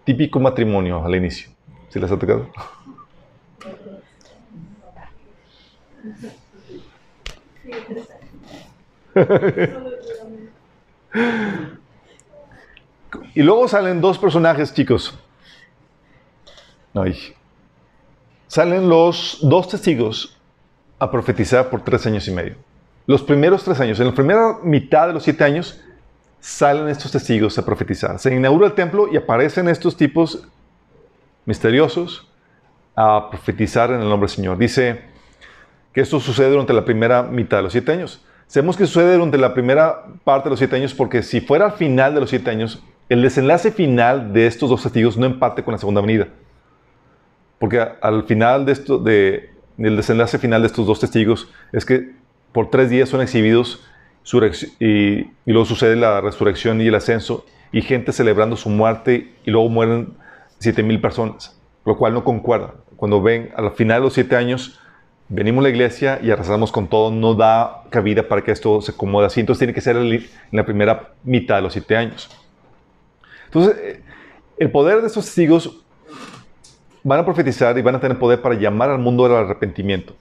[0.05, 1.49] Típico matrimonio al inicio.
[1.89, 2.47] ¿Sí les ha tocado?
[13.35, 15.17] y luego salen dos personajes, chicos.
[18.47, 20.37] Salen los dos testigos
[20.99, 22.55] a profetizar por tres años y medio.
[23.07, 25.81] Los primeros tres años, en la primera mitad de los siete años,
[26.43, 28.19] salen estos testigos a profetizar.
[28.19, 30.45] Se inaugura el templo y aparecen estos tipos
[31.45, 32.29] misteriosos
[32.97, 34.57] a profetizar en el nombre del Señor.
[34.57, 35.03] Dice
[35.93, 38.25] que esto sucede durante la primera mitad de los siete años.
[38.47, 41.71] Sabemos que sucede durante la primera parte de los siete años porque si fuera al
[41.71, 45.71] final de los siete años, el desenlace final de estos dos testigos no empate con
[45.71, 46.27] la segunda venida.
[47.57, 52.11] Porque al final de esto, de, el desenlace final de estos dos testigos es que
[52.51, 53.81] por tres días son exhibidos
[54.79, 59.51] y, y luego sucede la resurrección y el ascenso y gente celebrando su muerte y
[59.51, 60.13] luego mueren
[60.59, 62.75] siete mil personas, lo cual no concuerda.
[62.95, 64.79] Cuando ven al final de los siete años,
[65.27, 68.91] venimos a la iglesia y arrasamos con todo, no da cabida para que esto se
[68.91, 69.39] acomode así.
[69.39, 72.29] Entonces tiene que ser en la primera mitad de los siete años.
[73.45, 74.01] Entonces, eh,
[74.57, 75.83] el poder de estos testigos
[77.03, 80.15] van a profetizar y van a tener poder para llamar al mundo al arrepentimiento.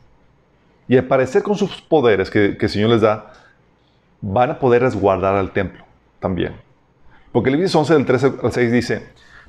[0.88, 3.32] Y al parecer con sus poderes que, que el Señor les da,
[4.22, 5.84] van a poder resguardar al templo
[6.20, 6.54] también.
[7.32, 9.02] Porque el libro 11 del 13 al 6 dice,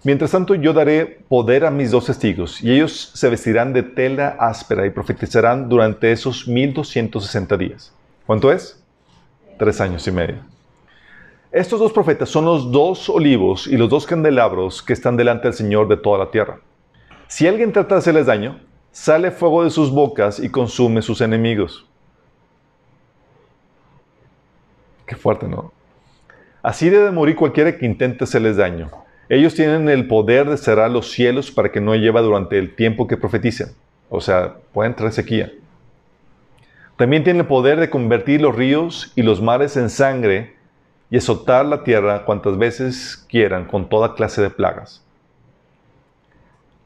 [0.05, 4.35] Mientras tanto, yo daré poder a mis dos testigos, y ellos se vestirán de tela
[4.37, 7.93] áspera y profetizarán durante esos 1260 días.
[8.25, 8.83] ¿Cuánto es?
[9.57, 10.39] Tres años y medio.
[11.53, 15.53] Estos dos profetas son los dos olivos y los dos candelabros que están delante del
[15.53, 16.59] Señor de toda la tierra.
[17.27, 18.59] Si alguien trata de hacerles daño,
[18.91, 21.87] sale fuego de sus bocas y consume sus enemigos.
[25.15, 25.71] Fuerte, ¿no?
[26.61, 28.89] Así debe morir cualquiera que intente hacerles daño.
[29.29, 33.07] Ellos tienen el poder de cerrar los cielos para que no lleve durante el tiempo
[33.07, 33.69] que profeticen.
[34.09, 35.51] O sea, pueden traer sequía.
[36.97, 40.55] También tiene el poder de convertir los ríos y los mares en sangre
[41.09, 45.03] y azotar la tierra cuantas veces quieran con toda clase de plagas.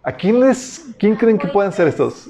[0.03, 2.29] ¿A quién, les, quién creen que pueden ser estos?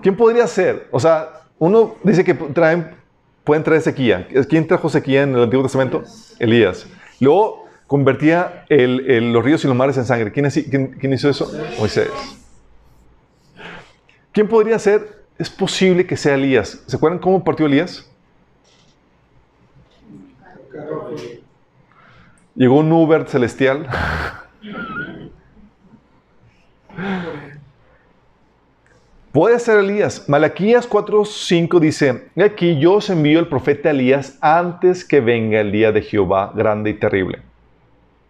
[0.00, 0.88] ¿Quién podría ser?
[0.90, 2.96] O sea, uno dice que traen,
[3.44, 4.28] pueden traer sequía.
[4.48, 6.02] ¿Quién trajo sequía en el Antiguo Testamento?
[6.38, 6.86] Elías.
[7.20, 10.32] Luego convertía los ríos y los mares en sangre.
[10.32, 10.48] ¿Quién,
[10.98, 11.52] quién hizo eso?
[11.78, 12.10] Moisés.
[14.32, 15.22] ¿Quién podría ser?
[15.38, 16.82] Es posible que sea Elías.
[16.86, 18.08] ¿Se acuerdan cómo partió Elías?
[22.54, 23.88] Llegó un Uber celestial.
[29.32, 30.28] Puede ser Elías.
[30.28, 35.90] Malaquías 4:5 dice, aquí yo os envío el profeta Elías antes que venga el día
[35.90, 37.38] de Jehová grande y terrible.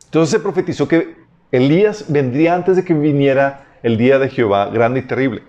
[0.04, 1.16] Entonces se profetizó que
[1.50, 5.42] Elías vendría antes de que viniera el día de Jehová grande y terrible,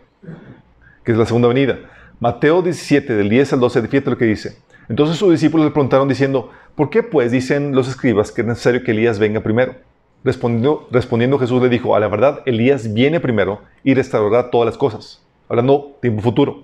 [1.03, 1.77] que es la segunda venida.
[2.19, 4.57] Mateo 17, del 10 al 12, fíjate lo que dice.
[4.89, 8.83] Entonces sus discípulos le preguntaron diciendo, ¿por qué pues dicen los escribas que es necesario
[8.83, 9.75] que Elías venga primero?
[10.23, 14.77] Respondiendo, respondiendo Jesús le dijo, a la verdad, Elías viene primero y restaurará todas las
[14.77, 15.22] cosas,
[15.53, 16.63] hablando tiempo futuro.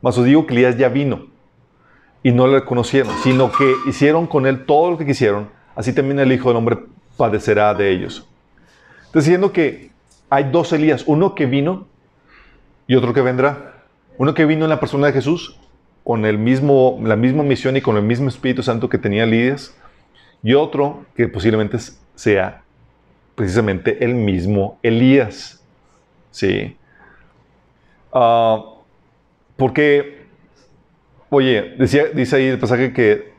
[0.00, 1.26] Mas os digo que Elías ya vino
[2.22, 6.20] y no le conocieron, sino que hicieron con él todo lo que quisieron, así también
[6.20, 6.78] el Hijo del Hombre
[7.16, 8.28] padecerá de ellos.
[9.06, 9.90] Entonces, diciendo que
[10.30, 11.88] hay dos Elías, uno que vino
[12.86, 13.82] y otro que vendrá.
[14.18, 15.58] Uno que vino en la persona de Jesús
[16.04, 19.74] con el mismo, la misma misión y con el mismo Espíritu Santo que tenía Elías,
[20.42, 21.78] y otro que posiblemente
[22.14, 22.62] sea
[23.34, 25.62] precisamente el mismo Elías.
[26.30, 26.76] Sí.
[28.12, 28.64] Ah,
[29.56, 30.26] porque,
[31.30, 33.32] oye, dice ahí el pasaje que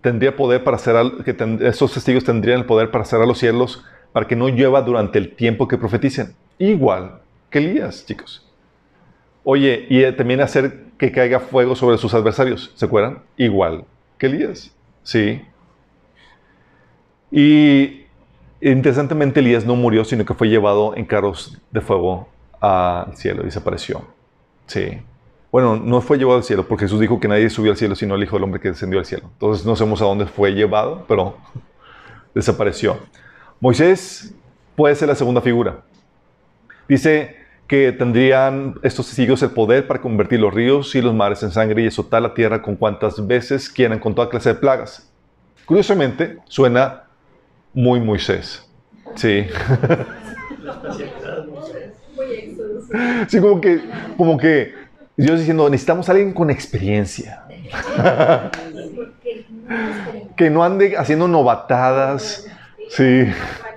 [0.00, 4.26] tendría poder para hacer, que esos testigos tendrían el poder para cerrar los cielos para
[4.26, 6.34] que no llueva durante el tiempo que profeticen.
[6.58, 8.46] Igual que Elías, chicos.
[9.44, 12.72] Oye, y eh, también hacer que caiga fuego sobre sus adversarios.
[12.74, 13.20] ¿Se acuerdan?
[13.36, 13.84] Igual
[14.18, 14.74] que Elías.
[15.02, 15.42] Sí.
[17.30, 18.02] Y
[18.60, 22.28] interesantemente Elías no murió, sino que fue llevado en carros de fuego
[22.60, 24.04] al cielo y desapareció.
[24.70, 25.02] Sí.
[25.50, 28.14] Bueno, no fue llevado al cielo, porque Jesús dijo que nadie subió al cielo, sino
[28.14, 29.24] el Hijo del Hombre que descendió al cielo.
[29.32, 31.38] Entonces no sabemos a dónde fue llevado, pero
[32.34, 32.98] desapareció.
[33.58, 34.32] Moisés
[34.76, 35.80] puede ser la segunda figura.
[36.88, 41.50] Dice que tendrían estos testigos el poder para convertir los ríos y los mares en
[41.50, 45.10] sangre y azotar la tierra con cuantas veces quieran, con toda clase de plagas.
[45.66, 47.06] Curiosamente, suena
[47.74, 48.70] muy Moisés.
[49.16, 49.48] Sí.
[53.28, 53.80] sí, como que,
[54.16, 54.74] como que
[55.16, 57.44] Dios diciendo, necesitamos a alguien con experiencia.
[60.36, 62.46] que no ande haciendo novatadas.
[62.88, 63.26] Sí.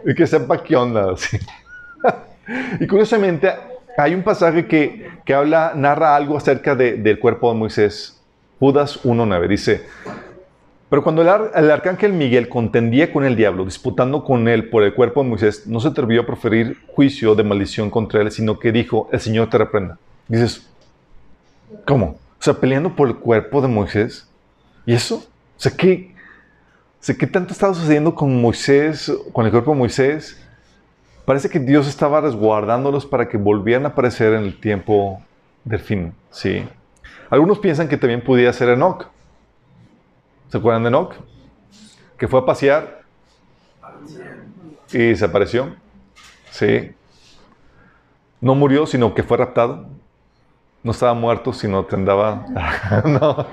[0.06, 1.15] Y que sepa qué onda.
[1.17, 1.38] Sí.
[2.79, 3.51] y curiosamente,
[3.97, 8.21] hay un pasaje que, que habla, narra algo acerca del cuerpo de Moisés.
[8.60, 9.84] Judas 1.9 dice,
[10.93, 15.23] pero cuando el, arcángel Miguel contendía con el diablo, disputando con él por el cuerpo
[15.23, 19.10] de Moisés, no se atrevió a proferir juicio de maldición contra él, sino que dijo,
[19.12, 19.97] el Señor te reprenda.
[20.27, 20.69] Dices,
[21.88, 22.06] ¿cómo?
[22.06, 24.29] O sea, peleando por el cuerpo de Moisés.
[24.86, 25.15] ¿Y eso?
[25.15, 26.13] O sea, ¿qué,
[27.10, 30.39] o ¿qué tanto estaba sucediendo con Moisés, con el cuerpo de Moisés?
[31.25, 35.23] Parece que Dios estaba resguardándolos para que volvieran a aparecer en el tiempo
[35.63, 36.13] del fin.
[36.29, 36.63] Sí.
[37.32, 39.08] Algunos piensan que también podía ser Enoch.
[40.53, 41.15] ¿Se acuerdan de Enoch?
[42.15, 43.01] Que fue a pasear
[44.91, 45.75] y desapareció.
[46.51, 46.91] Sí.
[48.39, 49.87] No murió, sino que fue raptado.
[50.83, 52.45] No estaba muerto, sino que andaba.
[53.03, 53.47] no.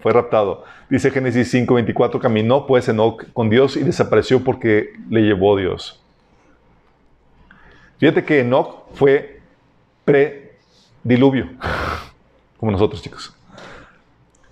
[0.00, 0.64] Fue raptado.
[0.90, 6.02] Dice Génesis 5:24: Caminó pues Enoch con Dios y desapareció porque le llevó Dios.
[7.98, 9.42] Fíjate que Enoch fue
[10.04, 11.50] pre-diluvio,
[12.58, 13.32] como nosotros, chicos.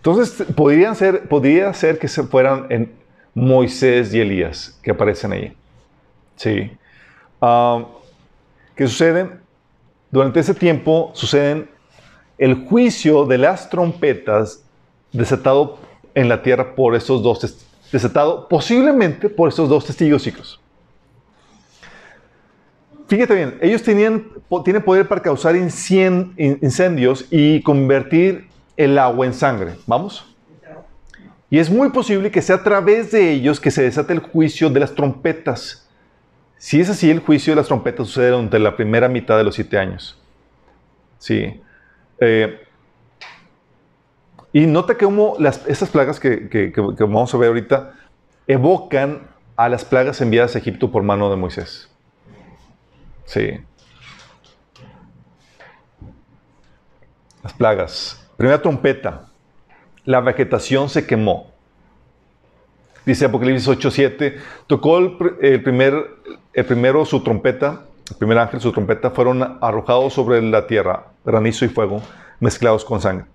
[0.05, 0.45] Entonces,
[0.97, 2.93] ser, podría ser que se fueran en
[3.35, 5.57] Moisés y Elías que aparecen ahí.
[6.35, 6.73] Sí.
[7.41, 7.87] Ah,
[8.75, 9.31] ¿Qué sucede?
[10.11, 11.71] Durante ese tiempo suceden
[12.37, 14.65] el juicio de las trompetas
[15.13, 15.79] desatado
[16.17, 20.61] en la tierra por estos dos, desatado posiblemente por estos dos testigos, chicos.
[23.07, 29.75] Fíjate bien, ellos tienen poder para causar incendios y convertir el agua en sangre.
[29.87, 30.27] ¿Vamos?
[31.51, 34.71] Y es muy posible que sea a través de ellos que se desate el juicio
[34.71, 35.87] de las trompetas.
[36.57, 39.55] Si es así, el juicio de las trompetas sucede durante la primera mitad de los
[39.55, 40.19] siete años.
[41.19, 41.61] Sí.
[42.21, 42.59] Eh,
[44.53, 47.95] y nota que como las, estas plagas que, que vamos a ver ahorita
[48.47, 51.91] evocan a las plagas enviadas a Egipto por mano de Moisés.
[53.25, 53.61] Sí.
[57.43, 58.22] Las plagas.
[58.37, 59.29] Primera trompeta.
[60.05, 61.53] La vegetación se quemó.
[63.05, 64.37] Dice Apocalipsis 8:7.
[64.67, 65.95] Tocó el, primer,
[66.53, 71.65] el primero su trompeta, el primer ángel su trompeta, fueron arrojados sobre la tierra, granizo
[71.65, 72.03] y fuego,
[72.41, 73.27] mezclados con sangre.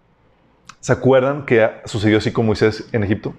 [0.80, 3.34] ¿Se acuerdan que sucedió así con Moisés en Egipto?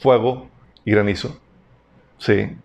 [0.00, 0.48] Fuego
[0.84, 1.38] y granizo.
[2.18, 2.56] Sí.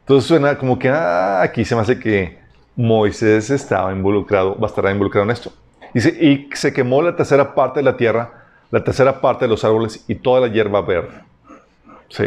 [0.00, 2.38] Entonces suena como que ah, aquí se me hace que
[2.76, 5.52] Moisés estaba involucrado, va involucrado en esto.
[5.94, 9.64] Dice, y se quemó la tercera parte de la tierra, la tercera parte de los
[9.64, 11.20] árboles y toda la hierba verde.
[12.08, 12.24] Sí.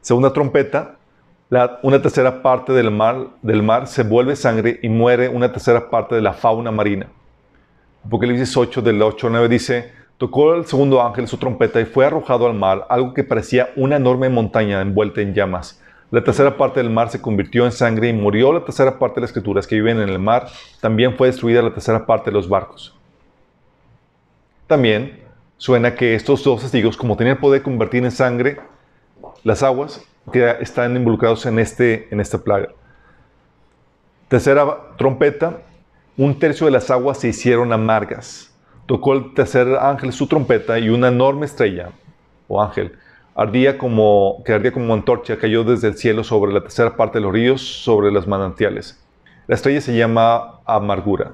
[0.00, 0.96] Segunda trompeta,
[1.82, 6.14] una tercera parte del mar, del mar se vuelve sangre y muere una tercera parte
[6.14, 7.08] de la fauna marina.
[8.04, 12.06] Apocalipsis 8, del 8 al 9 dice, tocó el segundo ángel su trompeta y fue
[12.06, 15.80] arrojado al mar, algo que parecía una enorme montaña envuelta en llamas.
[16.12, 19.22] La tercera parte del mar se convirtió en sangre y murió la tercera parte de
[19.22, 20.46] las criaturas que viven en el mar.
[20.78, 22.94] También fue destruida la tercera parte de los barcos.
[24.66, 25.22] También
[25.56, 28.60] suena que estos dos testigos, como tenían poder de convertir en sangre
[29.42, 32.68] las aguas, que están involucrados en, este, en esta plaga.
[34.28, 35.62] Tercera trompeta,
[36.18, 38.54] un tercio de las aguas se hicieron amargas.
[38.84, 41.88] Tocó el tercer ángel su trompeta y una enorme estrella,
[42.48, 42.98] o ángel,
[43.34, 47.24] ardía como, que ardía como antorcha, cayó desde el cielo sobre la tercera parte de
[47.24, 49.02] los ríos, sobre los manantiales.
[49.46, 51.32] La estrella se llama amargura,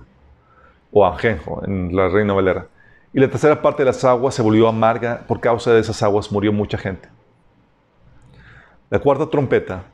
[0.93, 2.67] o ajenjo, en la Reina Valera.
[3.13, 6.31] Y la tercera parte de las aguas se volvió amarga, por causa de esas aguas
[6.31, 7.09] murió mucha gente.
[8.91, 9.85] La cuarta trompeta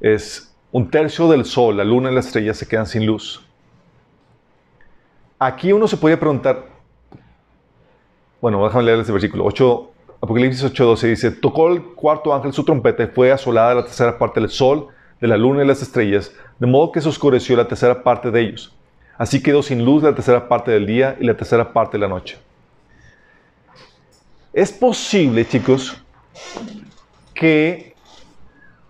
[0.00, 3.46] es un tercio del sol, la luna y la estrella se quedan sin luz.
[5.38, 6.66] Aquí uno se podría preguntar,
[8.40, 9.89] bueno, déjame leer este versículo, 8,
[10.20, 14.40] Apocalipsis 8:12 dice, tocó el cuarto ángel su trompeta y fue asolada la tercera parte
[14.40, 14.88] del sol,
[15.20, 18.40] de la luna y las estrellas, de modo que se oscureció la tercera parte de
[18.40, 18.74] ellos.
[19.16, 22.08] Así quedó sin luz la tercera parte del día y la tercera parte de la
[22.08, 22.38] noche.
[24.52, 26.02] Es posible, chicos,
[27.34, 27.94] que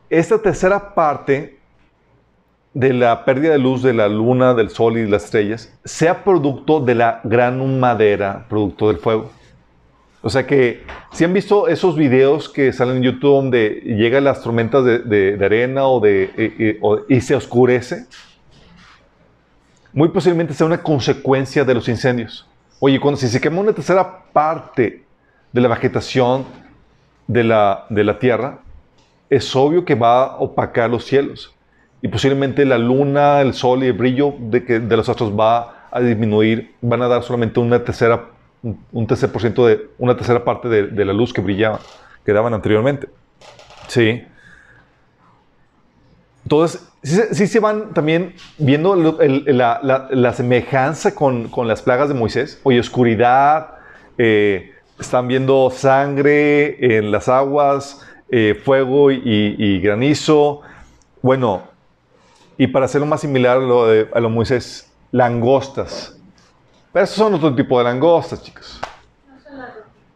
[0.08, 1.58] esta tercera parte
[2.72, 6.24] de la pérdida de luz de la luna, del sol y de las estrellas sea
[6.24, 9.30] producto de la gran madera, producto del fuego.
[10.22, 14.42] O sea que, si han visto esos videos que salen en YouTube donde llegan las
[14.42, 16.78] tormentas de, arena o de,
[17.08, 18.06] y se oscurece,
[19.92, 22.46] muy posiblemente sea una consecuencia de los incendios.
[22.80, 25.04] Oye, cuando si se quema una tercera parte
[25.52, 26.44] de la vegetación
[27.26, 28.60] de la, de la tierra,
[29.30, 31.54] es obvio que va a opacar los cielos.
[32.02, 35.88] Y posiblemente la luna, el sol y el brillo de, que, de los astros va
[35.90, 38.30] a disminuir, van a dar solamente una tercera
[38.62, 41.80] un tercer por ciento de una tercera parte de, la luz que brillaba,
[42.24, 43.08] que daban anteriormente.
[43.88, 44.22] Sí.
[46.42, 52.60] Entonces, sí, se van también viendo la, semejanza con, las plagas de Moisés.
[52.64, 53.78] Oye, oscuridad,
[54.18, 60.60] eh, están viendo sangre en las aguas, eh, fuego y, granizo.
[61.22, 61.62] Bueno,
[62.58, 66.19] y para hacerlo más similar a lo de a lo Moisés, langostas.
[66.92, 68.80] Pero esos son otro tipo de langostas, chicos.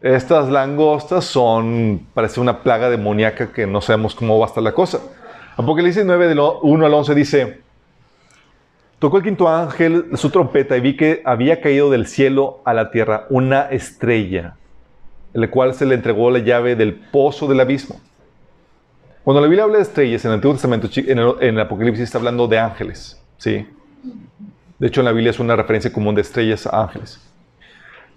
[0.00, 4.72] Estas langostas son, parece una plaga demoníaca que no sabemos cómo va a estar la
[4.72, 5.00] cosa.
[5.56, 7.60] Apocalipsis 9, del 1 al 11 dice,
[8.98, 12.90] tocó el quinto ángel su trompeta y vi que había caído del cielo a la
[12.90, 14.56] tierra una estrella,
[15.32, 18.00] en la cual se le entregó la llave del pozo del abismo.
[19.22, 22.02] Cuando la Biblia habla de estrellas en el Antiguo Testamento, en el, en el Apocalipsis
[22.02, 23.66] está hablando de ángeles, ¿sí?
[24.78, 27.20] De hecho, en la Biblia es una referencia común de estrellas a ángeles.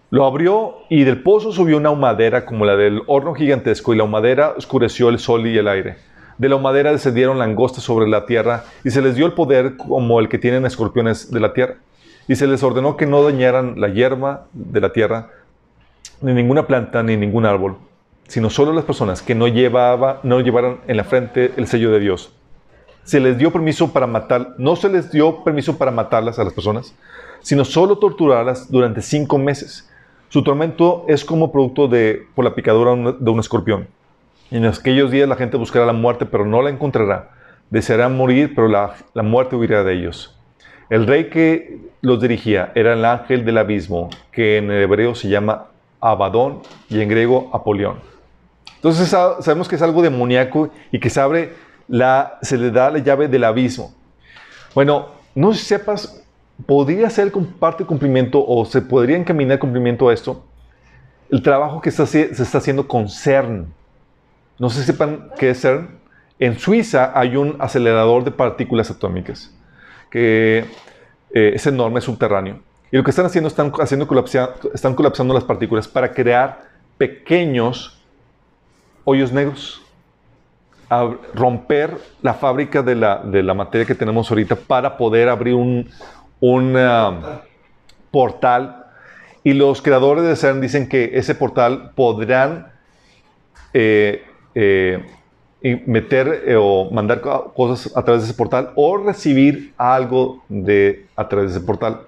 [0.09, 4.05] Lo abrió y del pozo subió una humadera como la del horno gigantesco y la
[4.05, 5.97] humadera oscureció el sol y el aire.
[6.37, 10.19] De la humadera descendieron langostas sobre la tierra y se les dio el poder como
[10.19, 11.75] el que tienen escorpiones de la tierra.
[12.27, 15.29] Y se les ordenó que no dañaran la hierba de la tierra,
[16.21, 17.77] ni ninguna planta, ni ningún árbol,
[18.27, 21.99] sino solo las personas que no, llevaba, no llevaran en la frente el sello de
[21.99, 22.37] Dios
[23.08, 26.51] se les dio permiso para matar, no se les dio permiso para matarlas a las
[26.51, 26.93] personas,
[27.39, 29.89] sino solo torturarlas durante cinco meses.
[30.27, 33.87] Su tormento es como producto de, por la picadura de un escorpión.
[34.51, 37.29] En aquellos días la gente buscará la muerte, pero no la encontrará.
[37.69, 40.37] Desearán morir, pero la, la muerte huirá de ellos.
[40.89, 45.67] El rey que los dirigía era el ángel del abismo, que en hebreo se llama
[46.01, 47.99] Abadón y en griego Apolión.
[48.75, 51.66] Entonces sabemos que es algo demoníaco y que se abre
[52.42, 53.94] se le da la llave del abismo.
[54.73, 56.23] Bueno, no sepas,
[56.65, 60.44] podría ser parte de cumplimiento o se podría encaminar cumplimiento a esto
[61.29, 63.67] el trabajo que se está haciendo con CERN.
[64.60, 65.90] No si sepan qué es CERN.
[66.40, 69.54] En Suiza hay un acelerador de partículas atómicas
[70.10, 70.65] que
[71.33, 72.60] eh, es enorme, subterráneo.
[72.92, 74.08] Y lo que están haciendo, están, haciendo
[74.73, 76.62] están colapsando las partículas para crear
[76.98, 78.02] pequeños
[79.04, 79.81] hoyos negros.
[80.90, 85.54] A romper la fábrica de la, de la, materia que tenemos ahorita para poder abrir
[85.54, 85.90] un,
[86.40, 87.40] un uh,
[88.12, 88.85] portal.
[89.44, 92.71] Y los creadores de CERN dicen que ese portal podrán
[93.73, 94.25] eh,
[94.56, 95.04] eh,
[95.85, 101.27] meter eh, o mandar cosas a través de ese portal o recibir algo de, a
[101.27, 102.02] través de ese portal.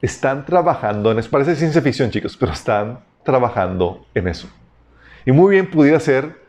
[0.00, 1.30] Están trabajando en eso.
[1.30, 4.48] Parece ciencia ficción, chicos, pero están trabajando en eso.
[5.26, 6.39] Y muy bien pudiera ser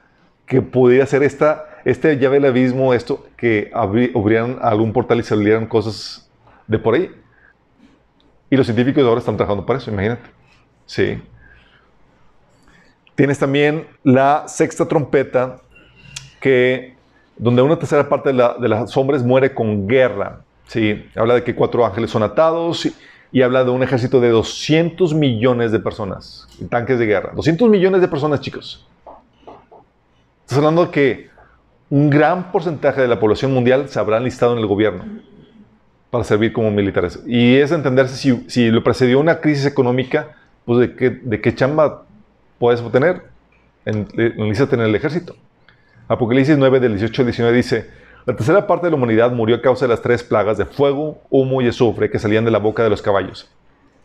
[0.52, 5.66] que pudiera ser esta, este llave del abismo, esto, que abrieran algún portal y salieran
[5.66, 6.30] cosas
[6.68, 7.10] de por ahí.
[8.49, 10.30] Y los científicos ahora están trabajando para eso, imagínate.
[10.86, 11.24] Sí.
[13.16, 15.62] Tienes también la sexta trompeta,
[16.41, 16.97] que,
[17.38, 20.41] donde una tercera parte de, de los hombres muere con guerra.
[20.68, 21.10] ¿sí?
[21.16, 22.89] Habla de que cuatro ángeles son atados
[23.32, 27.32] y, habla de un ejército de 200 millones de personas, tanques de guerra.
[27.34, 28.86] 200 millones de personas, chicos.
[30.52, 31.30] Estás hablando de que
[31.89, 35.06] un gran porcentaje de la población mundial se habrá enlistado en el gobierno
[36.10, 37.24] para servir como militares.
[37.26, 40.36] Y es entenderse si, si lo precedió una crisis económica,
[40.66, 42.04] pues de qué, de qué chamba
[42.60, 43.24] puedes obtener.
[43.86, 45.38] En, en el ejército.
[46.10, 47.89] Apocalipsis 9 del 18 al 19 dice,
[48.26, 51.22] la tercera parte de la humanidad murió a causa de las tres plagas de fuego,
[51.30, 53.49] humo y azufre que salían de la boca de los caballos.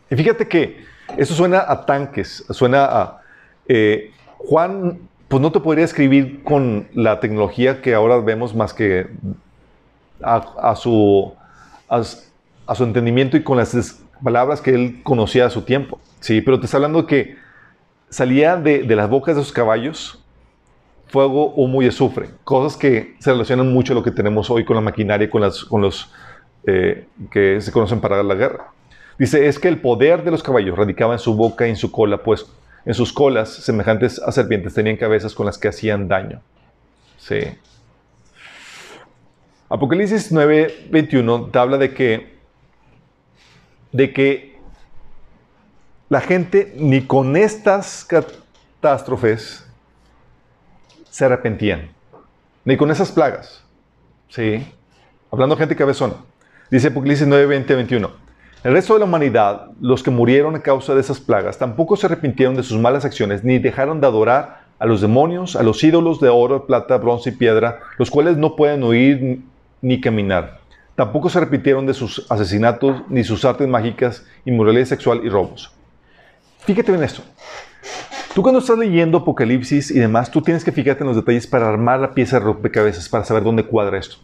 [0.09, 0.85] Y fíjate que
[1.17, 3.21] eso suena a tanques, suena a...
[3.67, 9.07] Eh, Juan, pues no te podría escribir con la tecnología que ahora vemos más que
[10.21, 11.33] a, su,
[11.89, 15.99] a, su entendimiento y con las palabras que él conocía a su tiempo.
[16.21, 17.35] Sí, pero te está hablando que
[18.09, 20.23] salía de, las bocas de esos caballos
[21.07, 24.75] fuego, humo y azufre, cosas que se relacionan mucho a lo que tenemos hoy con
[24.75, 26.11] la maquinaria con, las, con los
[26.65, 28.71] eh, que se conocen para la guerra.
[29.17, 31.91] Dice, es que el poder de los caballos radicaba en su boca y en su
[31.91, 32.45] cola, pues
[32.87, 36.41] en sus colas, semejantes a serpientes, tenían cabezas con las que hacían daño.
[37.17, 37.39] Sí.
[39.67, 42.37] Apocalipsis 9:21 te habla de que,
[43.91, 44.57] de que
[46.07, 49.67] la gente ni con estas catástrofes
[51.09, 51.89] se arrepentían,
[52.63, 53.65] ni con esas plagas.
[54.29, 54.65] ¿Sí?
[55.29, 56.13] Hablando de gente cabezona.
[56.71, 58.26] Dice Apocalipsis 9, 20, 21.
[58.63, 62.07] El resto de la humanidad, los que murieron a causa de esas plagas, tampoco se
[62.07, 66.19] arrepintieron de sus malas acciones, ni dejaron de adorar a los demonios, a los ídolos
[66.19, 69.41] de oro, plata, bronce y piedra, los cuales no pueden oír
[69.81, 70.59] ni caminar.
[70.95, 75.71] Tampoco se arrepintieron de sus asesinatos, ni sus artes mágicas, inmoralidad sexual y robos.
[76.59, 77.21] Fíjate en esto.
[78.33, 81.69] Tú cuando estás leyendo Apocalipsis y demás, tú tienes que fijarte en los detalles para
[81.69, 84.17] armar la pieza de rompecabezas, para saber dónde cuadra esto.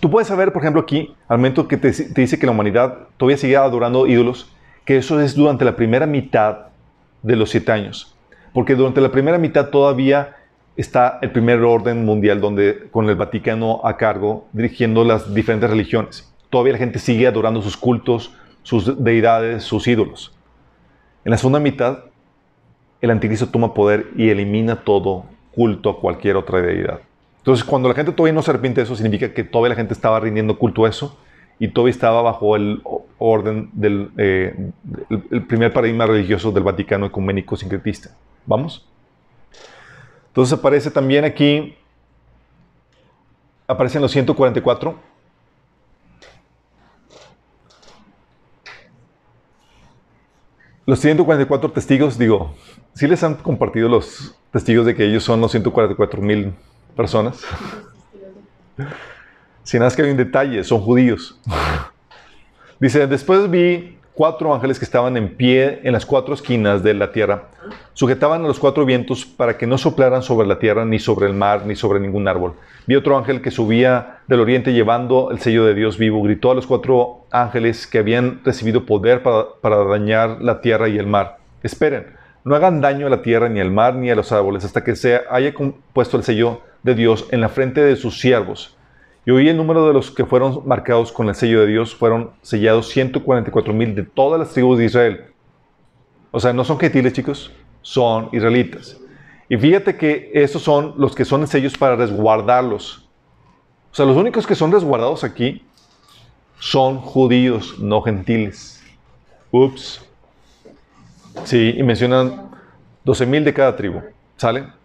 [0.00, 3.36] Tú puedes saber, por ejemplo, aquí, al momento que te, dice que la humanidad todavía
[3.36, 4.52] sigue adorando ídolos,
[4.84, 6.68] que eso es durante la primera mitad
[7.22, 8.16] de los siete años.
[8.52, 10.36] Porque durante la primera mitad todavía
[10.76, 16.32] está el primer orden mundial donde con el Vaticano a cargo dirigiendo las diferentes religiones.
[16.48, 18.32] Todavía la gente sigue adorando sus cultos,
[18.62, 20.32] sus deidades, sus ídolos.
[21.24, 22.04] En la segunda mitad,
[23.00, 27.00] el anticristo toma poder y elimina todo culto a cualquier otra deidad.
[27.38, 29.94] Entonces, cuando la gente todavía no se arrepiente de eso, significa que todavía la gente
[29.94, 31.18] estaba rindiendo culto a eso
[31.58, 32.82] y todavía estaba bajo el
[33.18, 34.70] orden del eh,
[35.30, 38.10] el primer paradigma religioso del Vaticano ecuménico sincretista.
[38.46, 38.86] ¿Vamos?
[40.28, 41.74] Entonces aparece también aquí,
[43.66, 45.08] aparecen los 144
[50.88, 52.54] Los 144 testigos, digo,
[52.94, 56.54] ¿sí les han compartido los testigos de que ellos son los 144 mil
[56.98, 57.44] personas?
[59.62, 61.38] Si nada que hay un detalle, son judíos.
[62.80, 67.12] Dice, después vi cuatro ángeles que estaban en pie en las cuatro esquinas de la
[67.12, 67.44] tierra.
[67.92, 71.34] Sujetaban a los cuatro vientos para que no soplaran sobre la tierra, ni sobre el
[71.34, 72.54] mar, ni sobre ningún árbol.
[72.88, 76.20] Vi otro ángel que subía del oriente llevando el sello de Dios vivo.
[76.22, 80.98] Gritó a los cuatro ángeles que habían recibido poder para, para dañar la tierra y
[80.98, 81.38] el mar.
[81.62, 82.06] Esperen,
[82.42, 84.96] no hagan daño a la tierra, ni al mar, ni a los árboles, hasta que
[84.96, 85.54] se haya
[85.92, 88.76] puesto el sello de Dios en la frente de sus siervos.
[89.26, 92.30] Y oí el número de los que fueron marcados con el sello de Dios, fueron
[92.40, 95.24] sellados 144 mil de todas las tribus de Israel.
[96.30, 97.52] O sea, no son gentiles, chicos,
[97.82, 98.98] son israelitas.
[99.48, 103.08] Y fíjate que esos son los que son sellos para resguardarlos.
[103.90, 105.62] O sea, los únicos que son resguardados aquí
[106.58, 108.82] son judíos, no gentiles.
[109.50, 110.04] Ups.
[111.44, 112.50] Sí, y mencionan
[113.04, 114.02] 12 mil de cada tribu.
[114.36, 114.77] ¿Sale?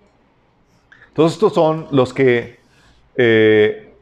[1.14, 2.60] Todos estos son los que
[3.16, 3.94] eh,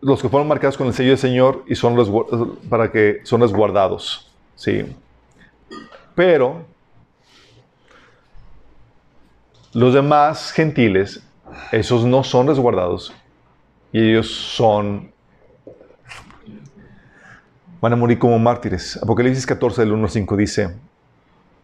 [0.00, 2.10] los que fueron marcados con el sello del Señor y son los,
[2.68, 4.30] para que son resguardados.
[4.54, 4.84] Sí.
[6.14, 6.64] Pero
[9.72, 11.22] los demás gentiles,
[11.72, 13.14] esos no son resguardados
[13.92, 15.10] y ellos son
[17.80, 18.98] van a morir como mártires.
[19.02, 20.76] Apocalipsis 14 del 1 al 5 dice,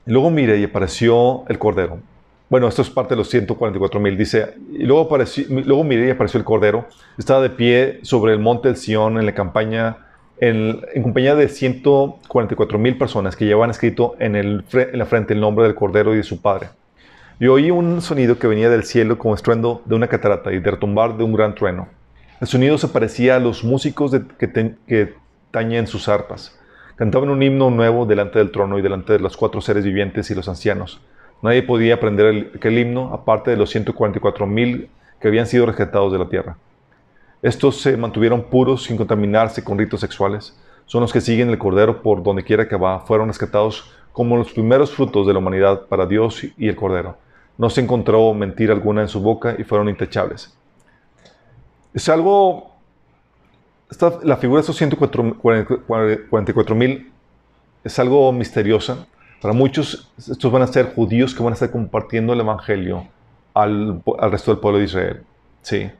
[0.06, 1.98] luego miré y apareció el cordero.
[2.48, 4.16] Bueno, esto es parte de los 144 mil.
[4.16, 6.86] Dice, y luego, apareció, luego miré y apareció el cordero.
[7.18, 9.98] Estaba de pie sobre el monte del Sion en la campaña,
[10.38, 15.64] en, compañía de 144 mil personas que llevaban escrito en, el, la frente el nombre
[15.64, 16.68] del cordero y de su padre.
[17.40, 20.70] Y oí un sonido que venía del cielo como estruendo de una catarata y de
[20.70, 21.88] retumbar de un gran trueno.
[22.40, 25.14] El sonido se parecía a los músicos que, que
[25.50, 26.55] tañen sus arpas.
[26.96, 30.34] Cantaban un himno nuevo delante del trono y delante de los cuatro seres vivientes y
[30.34, 31.02] los ancianos.
[31.42, 34.88] Nadie podía aprender aquel himno aparte de los 144 mil
[35.20, 36.56] que habían sido rescatados de la tierra.
[37.42, 40.58] Estos se mantuvieron puros sin contaminarse con ritos sexuales.
[40.86, 43.00] Son los que siguen el Cordero por donde quiera que va.
[43.00, 47.18] Fueron rescatados como los primeros frutos de la humanidad para Dios y el Cordero.
[47.58, 50.56] No se encontró mentira alguna en su boca y fueron intachables.
[51.92, 52.75] Es algo...
[54.22, 57.12] la figura de esos 144 mil
[57.84, 59.06] es algo misteriosa
[59.40, 63.06] para muchos, estos van a ser judíos que van a estar compartiendo el Evangelio
[63.54, 65.22] al, resto del pueblo de Israel.
[65.62, 65.90] Sí.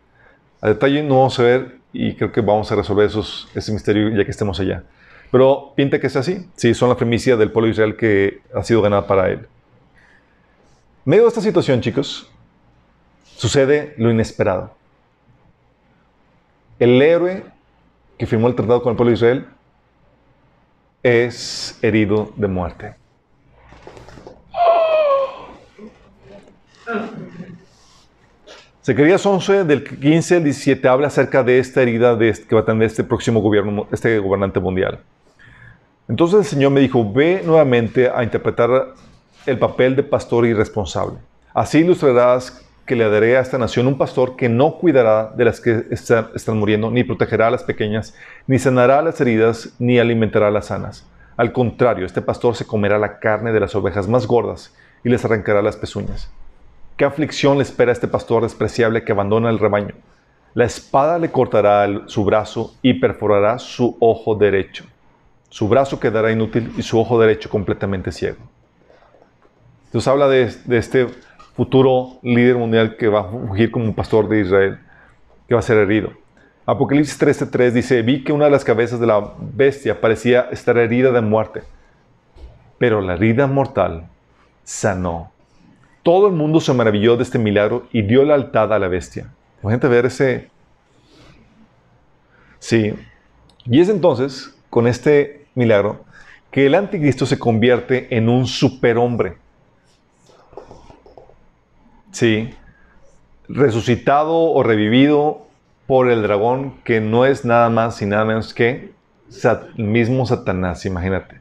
[0.61, 4.09] A detalle no vamos a ver y creo que vamos a resolver esos, ese misterio
[4.11, 4.85] ya que estemos allá.
[5.31, 6.49] Pero pinta que es así.
[6.57, 9.39] Sí, son la primicia del pueblo de Israel que ha sido ganada para él.
[9.39, 9.47] En
[11.11, 12.31] medio de esta situación, chicos,
[13.37, 14.75] sucede lo inesperado.
[16.79, 17.45] El héroe
[18.19, 19.47] que firmó el tratado con el pueblo de Israel
[21.03, 22.95] es herido de muerte.
[28.85, 32.65] Zacarías 11, del 15 al 17, habla acerca de esta herida este, que va a
[32.65, 35.01] tener este próximo gobierno, este gobernante mundial.
[36.09, 38.95] Entonces el Señor me dijo, ve nuevamente a interpretar
[39.45, 41.19] el papel de pastor irresponsable.
[41.53, 45.61] Así ilustrarás que le daré a esta nación un pastor que no cuidará de las
[45.61, 48.15] que están, muriendo, ni protegerá a las pequeñas,
[48.47, 51.07] ni sanará las heridas, ni alimentará a las sanas.
[51.37, 54.73] Al contrario, este pastor se comerá la carne de las ovejas más gordas
[55.05, 56.31] y les arrancará las pezuñas.
[56.97, 59.95] ¿Qué aflicción le espera a este pastor despreciable que abandona el rebaño?
[60.55, 64.85] La espada le cortará su brazo y perforará su ojo derecho.
[65.51, 68.39] Su brazo quedará inútil y su ojo derecho completamente ciego.
[69.87, 71.09] Entonces habla de, este
[71.57, 74.79] futuro líder mundial que va a fugir como pastor de Israel,
[75.49, 76.13] que va a ser herido.
[76.67, 81.13] Apocalipsis 13:3 dice, vi que una de las cabezas de la bestia parecía estar herida
[81.13, 81.63] de muerte,
[82.79, 84.09] pero la herida mortal
[84.65, 85.31] sanó.
[86.03, 89.33] Todo el mundo se maravilló de este milagro y dio la altada a la bestia.
[89.63, 90.51] Imagínate ver ese...
[92.59, 92.95] Sí.
[93.65, 96.05] Y es entonces, con este milagro,
[96.51, 99.37] que el anticristo se convierte en un superhombre.
[102.17, 102.49] Sí.
[103.47, 105.43] Resucitado o revivido
[105.87, 108.95] por el dragón, que no es nada más y nada menos que
[109.77, 111.39] el mismo Satanás, imagínate.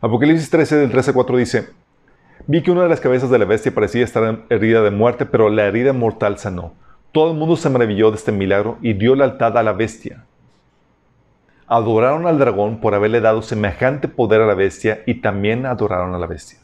[0.00, 1.68] Apocalipsis 13, del 13 a 4 dice,
[2.46, 5.48] Vi que una de las cabezas de la bestia parecía estar herida de muerte, pero
[5.48, 6.74] la herida mortal sanó.
[7.10, 10.24] Todo el mundo se maravilló de este milagro y dio lealtad a la bestia.
[11.66, 16.18] Adoraron al dragón por haberle dado semejante poder a la bestia y también adoraron a
[16.18, 16.60] la bestia.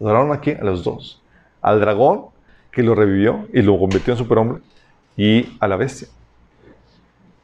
[0.00, 1.22] Adoraron aquí a los dos.
[1.62, 2.36] Al dragón,
[2.78, 4.62] que lo revivió y lo convirtió en superhombre,
[5.16, 6.06] y a la bestia.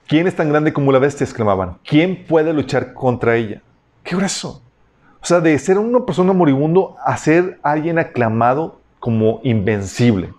[0.07, 1.25] ¿Quién es tan grande como la bestia?
[1.25, 1.79] exclamaban.
[1.85, 3.61] ¿Quién puede luchar contra ella?
[4.05, 4.63] ¡Qué grueso!
[5.21, 10.33] O sea, de ser una persona moribundo a ser alguien aclamado como invencible.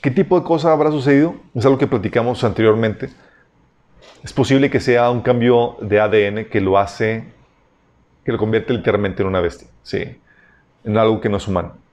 [0.00, 1.34] ¿Qué tipo de cosa habrá sucedido?
[1.54, 3.10] Es algo que platicamos anteriormente.
[4.22, 7.34] Es posible que sea un cambio de ADN que lo hace,
[8.24, 10.16] que lo convierte literalmente en una bestia, sí,
[10.84, 11.83] en algo que no es humano.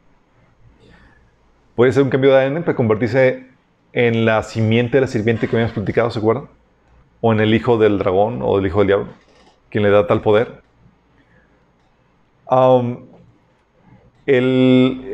[1.75, 3.47] Puede ser un cambio de ADN para convertirse
[3.93, 6.47] en la simiente de la sirviente que habíamos platicado, ¿se acuerdan?
[7.21, 9.07] O en el hijo del dragón o del hijo del diablo,
[9.69, 10.61] quien le da tal poder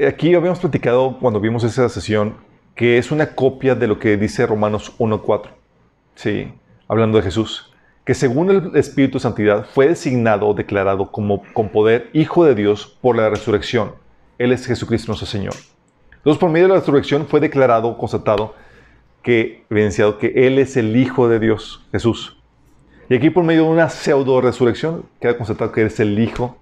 [0.08, 2.36] aquí habíamos platicado cuando vimos esa sesión
[2.74, 5.49] que es una copia de lo que dice Romanos 1.4,
[6.16, 6.51] ¿sí?
[6.88, 7.72] hablando de Jesús,
[8.05, 12.55] que según el Espíritu de Santidad fue designado o declarado como con poder Hijo de
[12.55, 13.93] Dios por la resurrección.
[14.38, 15.53] Él es Jesucristo nuestro Señor.
[16.28, 18.53] Entonces, por medio de la resurrección fue declarado, constatado,
[19.23, 22.36] que, evidenciado que Él es el Hijo de Dios, Jesús.
[23.07, 26.57] Y aquí por medio de una pseudo resurrección queda constatado que Él es el Hijo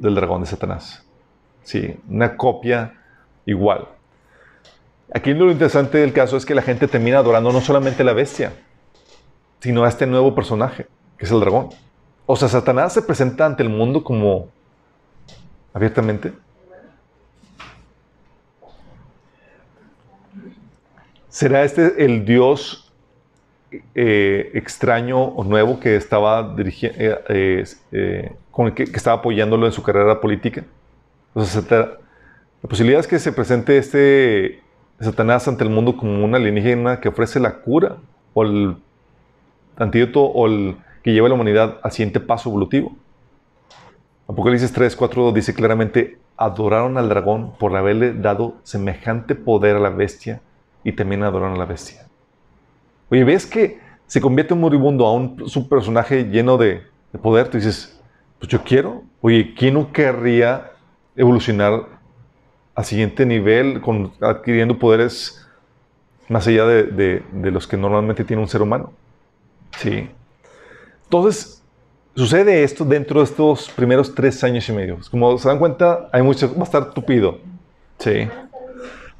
[0.00, 1.06] del dragón de Satanás.
[1.62, 2.94] Sí, una copia
[3.46, 3.86] igual.
[5.14, 8.12] Aquí lo interesante del caso es que la gente termina adorando no solamente a la
[8.12, 8.54] bestia,
[9.60, 11.68] sino a este nuevo personaje, que es el dragón.
[12.26, 14.48] O sea, Satanás se presenta ante el mundo como
[15.72, 16.32] abiertamente.
[21.40, 22.92] ¿Será este el Dios
[23.94, 29.82] eh, extraño o nuevo que estaba dirigiendo, eh, eh, con que, estaba apoyándolo en su
[29.82, 30.66] carrera política?
[31.34, 34.60] La posibilidad es que se presente este
[35.00, 37.96] Satanás ante el mundo como una alienígena que ofrece la cura
[38.34, 38.76] o el
[39.78, 42.94] antídoto o el que lleva a la humanidad al siguiente paso evolutivo.
[44.28, 49.88] Apocalipsis 3, 4 dice claramente, adoraron al dragón por haberle dado semejante poder a la
[49.88, 50.42] bestia
[50.84, 52.06] y también adoraron a la bestia.
[53.10, 55.36] Oye, ¿ves que se convierte un moribundo a un,
[55.68, 57.48] personaje lleno de, de poder?
[57.48, 58.00] Tú dices,
[58.38, 59.02] pues yo quiero.
[59.20, 60.72] Oye, ¿quién no querría
[61.16, 61.86] evolucionar
[62.74, 65.46] al siguiente nivel, con, adquiriendo poderes
[66.28, 68.92] más allá de, los que normalmente tiene un ser humano.
[69.78, 70.08] Sí.
[71.04, 71.62] Entonces,
[72.14, 74.98] sucede esto dentro de estos primeros tres años y medio.
[75.10, 77.38] Como se dan cuenta, hay mucho, va a estar tupido.
[77.98, 78.28] Sí.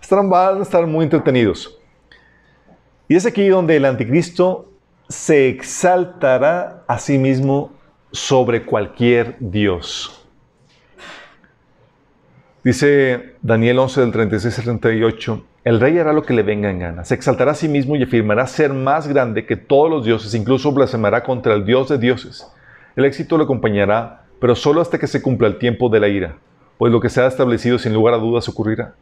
[0.01, 1.79] Estarán, van a estar muy entretenidos.
[3.09, 4.71] Y es aquí donde el anticristo
[5.09, 7.73] se exaltará a sí mismo
[8.13, 10.17] sobre cualquier Dios.
[12.63, 16.79] Dice Daniel 11 del 36 al 38, el rey hará lo que le venga en
[16.79, 20.35] gana, se exaltará a sí mismo y afirmará ser más grande que todos los dioses,
[20.35, 22.47] incluso blasfemará contra el Dios de dioses.
[22.97, 26.37] El éxito le acompañará, pero solo hasta que se cumpla el tiempo de la ira,
[26.79, 28.95] pues lo que se ha establecido sin lugar a dudas ocurrirá.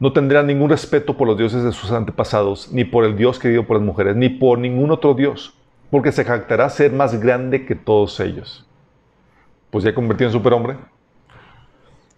[0.00, 3.64] No tendrá ningún respeto por los dioses de sus antepasados, ni por el Dios querido
[3.64, 5.54] por las mujeres, ni por ningún otro Dios,
[5.90, 8.66] porque se jactará ser más grande que todos ellos.
[9.70, 10.76] Pues ya convertido en superhombre,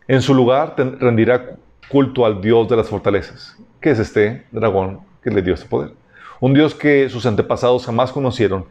[0.09, 1.57] en su lugar rendirá
[1.89, 5.93] culto al Dios de las fortalezas, que es este dragón que le dio este poder.
[6.41, 8.67] Un Dios que sus antepasados jamás conocieron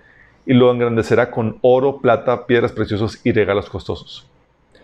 [0.45, 4.27] y lo engrandecerá con oro, plata, piedras preciosas y regalos costosos.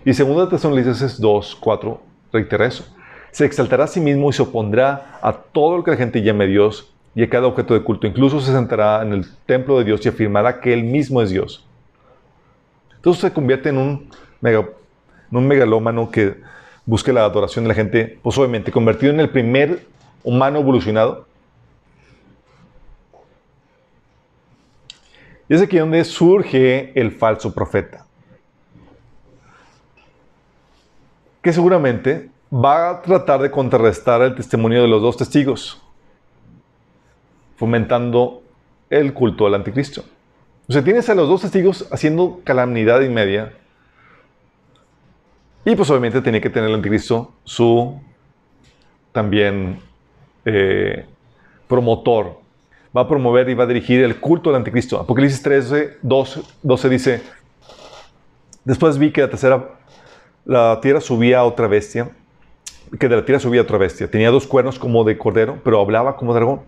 [0.04, 2.02] Y segundo Tesalonicenses 2, 4
[2.34, 2.86] reitera eso.
[3.32, 6.48] Se exaltará a sí mismo y se opondrá a todo lo que la gente llame
[6.48, 8.08] Dios y a cada objeto de culto.
[8.08, 11.66] Incluso se sentará en el templo de Dios y afirmará que Él mismo es Dios.
[12.96, 14.10] Entonces se convierte en un
[14.42, 14.68] mega
[15.32, 16.42] un megalómano que
[16.86, 19.86] busque la adoración de la gente, pues obviamente convertido en el primer
[20.24, 21.26] humano evolucionado.
[25.48, 28.06] Y es aquí donde surge el falso profeta.
[31.42, 35.82] Que seguramente va a tratar de contrarrestar el testimonio de los dos testigos,
[37.56, 38.42] fomentando
[38.90, 40.04] el culto al anticristo.
[40.68, 43.54] O sea, tienes a los dos testigos haciendo calamidad y media
[45.64, 48.00] y pues obviamente tenía que tener el anticristo su
[49.12, 49.80] también
[50.46, 51.06] eh,
[51.68, 52.40] promotor.
[52.96, 55.00] Va a promover y va a dirigir el culto al anticristo.
[55.00, 57.22] Apocalipsis 13, 12, dice,
[58.66, 59.70] después vi que la tercera,
[60.44, 62.10] la tierra subía a otra bestia,
[63.00, 64.10] que de la tierra subía otra bestia.
[64.10, 66.62] Tenía dos cuernos como de cordero, pero hablaba como dragón.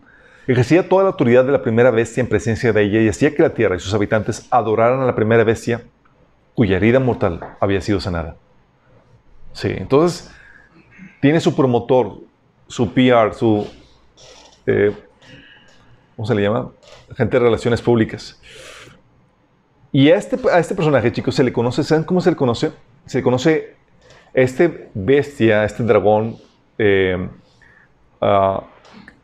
[0.48, 3.42] Ejercía toda la autoridad de la primera bestia en presencia de ella y hacía que
[3.42, 5.84] la tierra y sus habitantes adoraran a la primera bestia
[6.54, 8.36] cuya herida mortal había sido sanada.
[9.54, 10.32] Sí, entonces
[11.22, 12.18] tiene su promotor,
[12.68, 13.68] su PR, su...
[14.66, 14.94] Eh,
[16.16, 16.72] ¿Cómo se le llama?
[17.16, 18.40] Gente de relaciones públicas.
[19.92, 22.72] Y a este, a este personaje, chicos, se le conoce, ¿saben cómo se le conoce?
[23.06, 23.76] Se le conoce
[24.34, 26.38] este bestia, este dragón,
[26.78, 27.28] eh,
[28.22, 28.64] ah,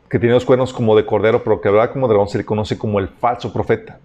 [0.08, 2.78] que tiene los cuernos como de cordero, pero que habla como dragón, se le conoce
[2.78, 3.98] como el falso profeta.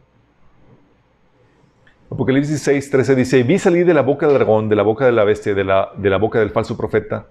[2.09, 5.11] Apocalipsis 6, 13 dice, vi salir de la boca del dragón, de la boca de
[5.11, 7.25] la bestia, de la, de la boca del falso profeta,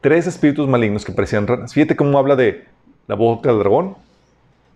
[0.00, 1.72] tres espíritus malignos que parecían ranas.
[1.72, 2.64] Fíjate cómo habla de
[3.06, 3.96] la boca del dragón,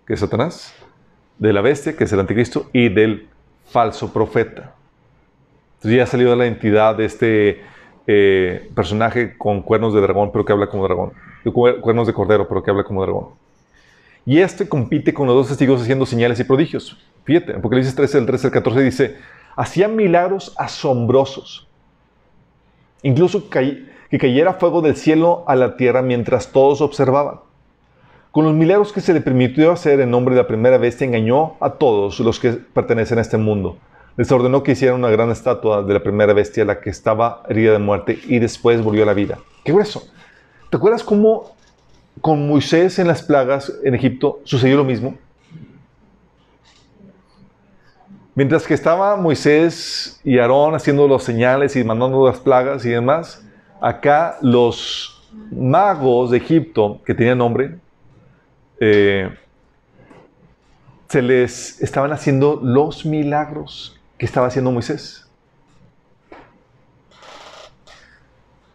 [0.06, 0.74] que es Satanás,
[1.38, 3.28] de la bestia, que es el anticristo, y del
[3.66, 4.74] falso profeta.
[5.76, 7.62] Entonces ya ha salido la identidad de este
[8.10, 11.12] eh, personaje con cuernos de dragón, pero que habla como dragón.
[11.52, 13.26] Cuernos de cordero, pero que habla como dragón.
[14.24, 16.96] Y este compite con los dos testigos haciendo señales y prodigios.
[17.24, 19.16] Fíjate, Apocalipsis 13, el 13 al 14 dice,
[19.56, 21.68] hacían milagros asombrosos.
[23.02, 27.40] Incluso que cayera fuego del cielo a la tierra mientras todos observaban.
[28.32, 31.56] Con los milagros que se le permitió hacer en nombre de la primera bestia, engañó
[31.60, 33.76] a todos los que pertenecen a este mundo.
[34.18, 37.72] Les ordenó que hicieran una gran estatua de la primera bestia, la que estaba herida
[37.72, 39.38] de muerte, y después volvió a la vida.
[39.64, 40.06] ¡Qué grueso!
[40.68, 41.56] ¿Te acuerdas cómo
[42.20, 45.16] con Moisés en las plagas en Egipto sucedió lo mismo.
[48.34, 53.44] Mientras que estaba Moisés y Aarón haciendo los señales y mandando las plagas y demás,
[53.80, 57.78] acá los magos de Egipto, que tenían nombre,
[58.78, 59.28] eh,
[61.08, 65.26] se les estaban haciendo los milagros que estaba haciendo Moisés.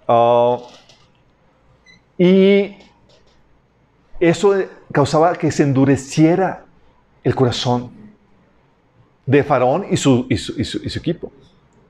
[0.08, 0.58] Ah,
[2.18, 2.76] y
[4.20, 4.56] eso
[4.92, 6.66] causaba que se endureciera
[7.24, 7.92] el corazón
[9.26, 11.32] de Faraón y su, equipo.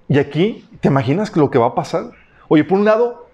[0.07, 2.11] Y aquí, ¿te imaginas lo que va a pasar?
[2.47, 3.27] Oye, por un lado,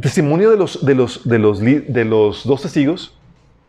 [0.00, 3.14] testimonio de los, de los, de los dos testigos,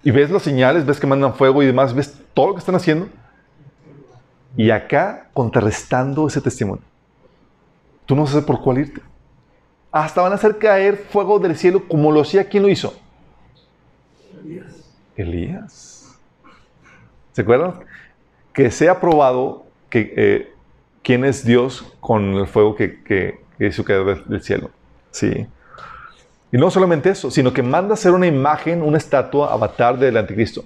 [0.03, 2.75] y ves las señales, ves que mandan fuego y demás, ves todo lo que están
[2.75, 3.07] haciendo.
[4.57, 6.83] Y acá, contrarrestando ese testimonio.
[8.05, 9.01] Tú no sabes por cuál irte.
[9.91, 12.47] Hasta van a hacer caer fuego del cielo como lo hacía.
[12.47, 12.93] ¿Quién lo hizo?
[14.43, 14.65] Elías.
[15.15, 16.19] Elías.
[17.33, 17.75] ¿Se acuerdan?
[18.53, 20.53] Que sea probado que, eh,
[21.03, 24.71] quién es Dios con el fuego que, que, hizo caer del cielo.
[25.11, 25.47] Sí.
[26.51, 30.65] Y no solamente eso, sino que manda hacer una imagen, una estatua, avatar del anticristo.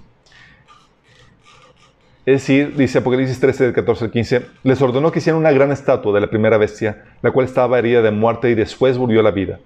[2.26, 5.70] Es decir, dice Apocalipsis 13, del 14 al 15, les ordenó que hicieran una gran
[5.70, 9.22] estatua de la primera bestia, la cual estaba herida de muerte y después volvió a
[9.22, 9.60] la vida.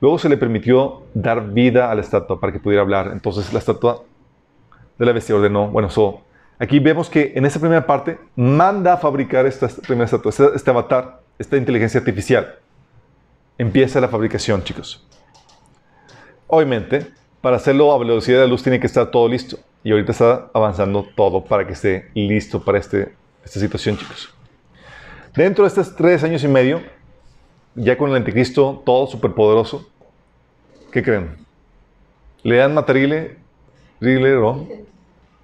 [0.00, 3.10] Luego se le permitió dar vida a la estatua para que pudiera hablar.
[3.12, 4.02] Entonces la estatua
[4.98, 6.22] de la bestia ordenó, bueno, so,
[6.58, 10.70] aquí vemos que en esa primera parte manda a fabricar esta primera estatua, este, este
[10.70, 12.54] avatar, esta inteligencia artificial.
[13.58, 15.06] Empieza la fabricación, chicos.
[16.46, 17.08] Obviamente,
[17.40, 19.58] para hacerlo a velocidad de luz tiene que estar todo listo.
[19.84, 23.14] Y ahorita está avanzando todo para que esté listo para este,
[23.44, 24.34] esta situación, chicos.
[25.34, 26.80] Dentro de estos tres años y medio,
[27.74, 29.88] ya con el anticristo todo superpoderoso,
[30.90, 31.36] ¿qué creen?
[32.42, 33.36] Le dan materile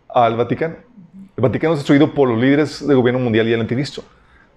[0.08, 0.76] al Vaticano.
[1.36, 4.02] El Vaticano es destruido por los líderes del gobierno mundial y el anticristo.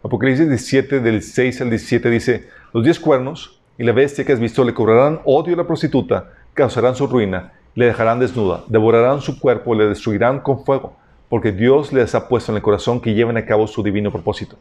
[0.04, 4.40] Apocalipsis 17, del 6 al 17 dice, los diez cuernos y la bestia que has
[4.40, 9.40] visto le cobrarán odio a la prostituta, causarán su ruina le dejarán desnuda, devorarán su
[9.40, 10.96] cuerpo, le destruirán con fuego,
[11.30, 14.58] porque Dios les ha puesto en el corazón que lleven a cabo su divino propósito.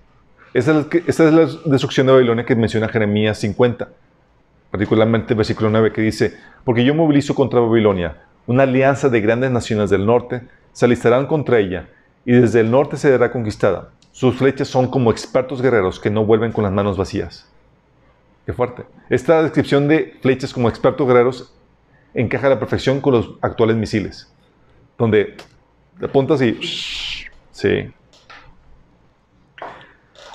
[0.53, 3.89] Esta es, la destrucción de Babilonia que menciona Jeremías 50,
[4.71, 8.17] particularmente el versículo 9 que dice, porque yo movilizo contra Babilonia
[8.47, 10.43] una alianza de grandes naciones del norte,
[10.73, 11.89] se alistarán contra ella,
[12.27, 13.91] y desde el norte se dará conquistada.
[14.13, 17.49] Sus flechas son como expertos guerreros que no vuelven con las manos vacías.
[18.45, 18.85] Qué fuerte.
[19.09, 21.55] Esta descripción de flechas como expertos guerreros
[22.15, 24.33] encaja a la perfección con los actuales misiles,
[24.97, 25.37] donde
[26.03, 26.59] apuntas y...
[27.51, 27.93] Sí.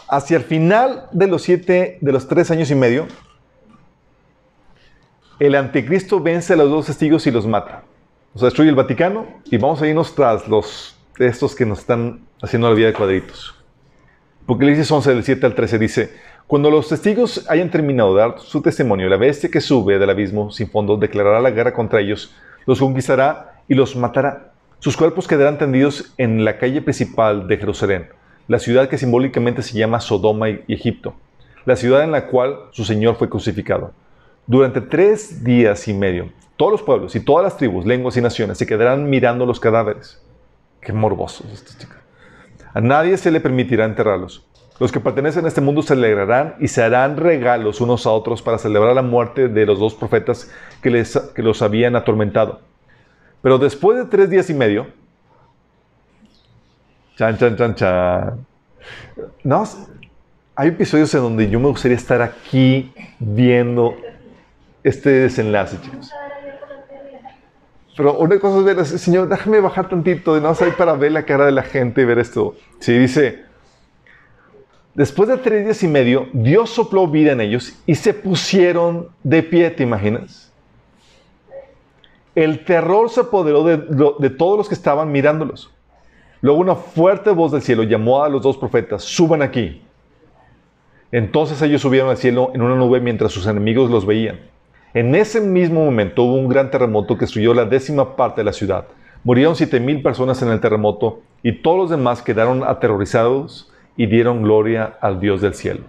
[0.07, 3.07] Hacia el final de los siete, de los tres años y medio,
[5.39, 7.83] el anticristo vence a los dos testigos y los mata.
[8.33, 12.21] O sea, destruye el Vaticano y vamos a irnos tras los estos que nos están
[12.41, 13.55] haciendo la vida de cuadritos.
[14.45, 16.13] Porque dice 11 del 7 al 13 dice,
[16.49, 20.49] cuando los testigos hayan terminado de dar su testimonio, la bestia que sube del abismo
[20.49, 22.33] sin fondo declarará la guerra contra ellos,
[22.65, 24.51] los conquistará y los matará.
[24.79, 28.07] Sus cuerpos quedarán tendidos en la calle principal de Jerusalén,
[28.47, 31.13] la ciudad que simbólicamente se llama Sodoma y Egipto,
[31.65, 33.91] la ciudad en la cual su Señor fue crucificado.
[34.47, 38.57] Durante tres días y medio, todos los pueblos y todas las tribus, lenguas y naciones
[38.57, 40.19] se quedarán mirando los cadáveres.
[40.81, 41.97] Qué morbosos estos chicos.
[42.73, 44.48] A nadie se le permitirá enterrarlos.
[44.79, 48.41] Los que pertenecen a este mundo se alegrarán y se harán regalos unos a otros
[48.41, 50.49] para celebrar la muerte de los dos profetas
[50.81, 52.61] que, les, que los habían atormentado.
[53.41, 54.87] Pero después de tres días y medio,
[57.17, 58.45] chan, chan, chan, chan.
[59.43, 59.63] No,
[60.55, 63.95] hay episodios en donde yo me gustaría estar aquí viendo
[64.83, 66.11] este desenlace, chicos.
[67.97, 71.23] Pero una cosa es ver, Señor, déjame bajar tantito, de no ahí para ver la
[71.23, 72.55] cara de la gente y ver esto.
[72.79, 73.48] Sí, dice,
[74.99, 79.41] Después de tres días y medio, Dios sopló vida en ellos y se pusieron de
[79.43, 80.51] pie, ¿te imaginas?
[82.35, 85.71] El terror se apoderó de, todos los que estaban mirándolos.
[86.41, 89.81] Luego una fuerte voz del cielo llamó a los dos profetas, suban aquí.
[91.13, 94.41] Entonces ellos subieron al cielo en una nube mientras sus enemigos los veían.
[94.93, 98.51] En ese mismo momento hubo un gran terremoto que destruyó la décima parte de la
[98.51, 98.83] ciudad.
[99.23, 103.68] Murieron siete mil personas en el terremoto y todos los demás quedaron aterrorizados
[103.99, 105.81] y dieron gloria al Dios del cielo.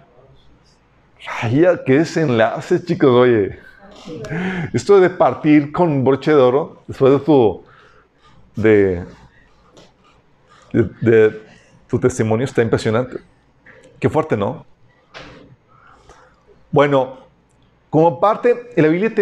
[1.41, 3.57] Vaya, qué desenlace, chicos, oye.
[4.73, 7.63] Esto de partir con broche de oro, después de tu,
[8.57, 9.05] de,
[10.73, 11.41] de,
[11.87, 13.15] tu testimonio, está impresionante.
[13.97, 14.65] Qué fuerte, ¿no?
[16.69, 17.17] Bueno,
[17.89, 19.13] como parte, en la Biblia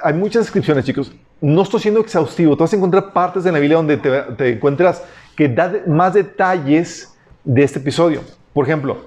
[0.00, 1.12] hay muchas descripciones, chicos.
[1.40, 2.56] No estoy siendo exhaustivo.
[2.56, 5.02] Tú vas a encontrar partes de la Biblia donde te, te encuentras
[5.34, 7.11] que da más detalles
[7.44, 8.20] de este episodio.
[8.52, 8.98] Por ejemplo,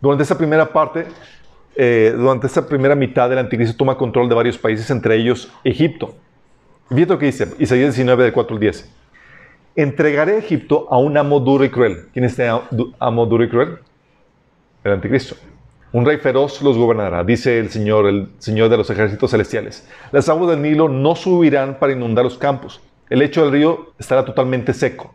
[0.00, 1.06] durante esta primera parte,
[1.76, 6.14] eh, durante esta primera mitad del anticristo toma control de varios países, entre ellos Egipto.
[6.88, 8.90] Fíjate lo que dice Isaías 19, del 4 al 10.
[9.74, 12.08] entregaré a Egipto a un amo duro y cruel.
[12.12, 12.48] ¿Quién es este
[12.98, 13.78] amo duro y cruel?
[14.84, 15.36] El anticristo.
[15.92, 19.86] Un rey feroz los gobernará, dice el Señor, el Señor de los ejércitos celestiales.
[20.10, 22.80] Las aguas del Nilo no subirán para inundar los campos.
[23.10, 25.14] El lecho del río estará totalmente seco.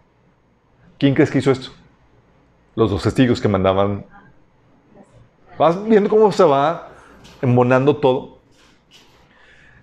[1.00, 1.72] ¿Quién crees que hizo esto?
[2.78, 4.06] Los dos testigos que mandaban.
[5.58, 6.90] Vas viendo cómo se va
[7.42, 8.38] embonando todo.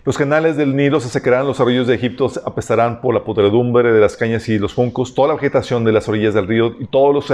[0.04, 4.00] Los canales del Nilo se secarán, los arroyos de Egipto apestarán por la podredumbre de
[4.00, 7.12] las cañas y los juncos, toda la vegetación de las orillas del río y todos
[7.12, 7.26] los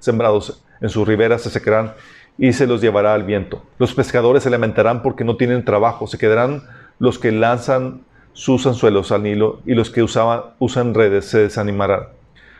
[0.00, 1.92] sembrados en sus riberas se secarán
[2.36, 3.62] y se los llevará al viento.
[3.78, 6.64] Los pescadores se lamentarán porque no tienen trabajo, se quedarán
[6.98, 8.00] los que lanzan
[8.32, 12.17] sus anzuelos al Nilo y los que usaban, usan redes se desanimarán.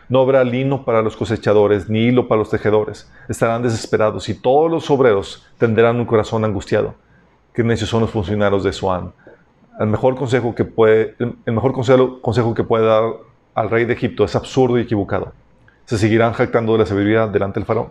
[0.09, 3.09] No habrá lino para los cosechadores, ni hilo para los tejedores.
[3.29, 6.95] Estarán desesperados y todos los obreros tendrán un corazón angustiado.
[7.53, 9.13] Qué necios son los funcionarios de Suán.
[9.79, 13.03] El mejor consejo que puede, el mejor consejo, consejo que puede dar
[13.53, 15.31] al rey de Egipto es absurdo y equivocado.
[15.85, 17.89] Se seguirán jactando de la sabiduría delante del faraón.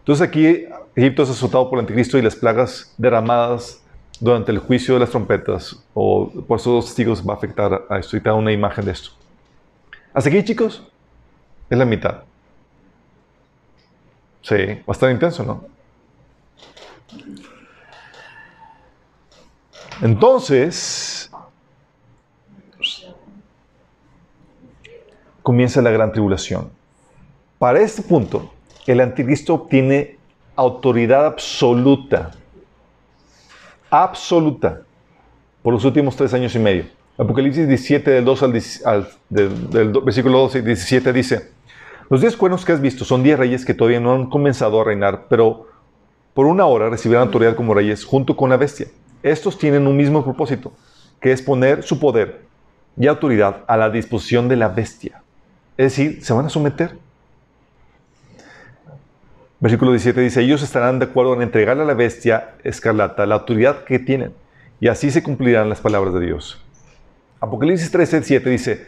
[0.00, 0.64] Entonces aquí
[0.94, 3.82] Egipto es azotado por el anticristo y las plagas derramadas
[4.20, 8.16] durante el juicio de las trompetas o por esos testigos va a afectar a esto
[8.16, 9.10] y te da una imagen de esto.
[10.12, 10.91] Hasta aquí, chicos,
[11.72, 12.22] es la mitad.
[14.42, 14.56] Sí,
[14.86, 15.64] estar intenso, ¿no?
[20.02, 21.30] Entonces,
[25.42, 26.70] comienza la gran tribulación.
[27.58, 28.52] Para este punto,
[28.86, 30.18] el anticristo obtiene
[30.54, 32.32] autoridad absoluta.
[33.88, 34.82] Absoluta.
[35.62, 36.84] Por los últimos tres años y medio.
[37.16, 38.42] Apocalipsis 17, del, 2
[38.84, 41.50] al, del, versículo 12 y 17 dice,
[42.08, 44.84] los diez cuernos que has visto son diez reyes que todavía no han comenzado a
[44.84, 45.68] reinar, pero
[46.34, 48.88] por una hora recibirán autoridad como reyes junto con la bestia.
[49.22, 50.72] Estos tienen un mismo propósito,
[51.20, 52.42] que es poner su poder
[52.96, 55.22] y autoridad a la disposición de la bestia.
[55.76, 56.98] Es decir, se van a someter.
[59.60, 63.84] Versículo 17 dice, ellos estarán de acuerdo en entregarle a la bestia escarlata la autoridad
[63.84, 64.34] que tienen,
[64.80, 66.60] y así se cumplirán las palabras de Dios.
[67.40, 68.86] Apocalipsis 13, 7 dice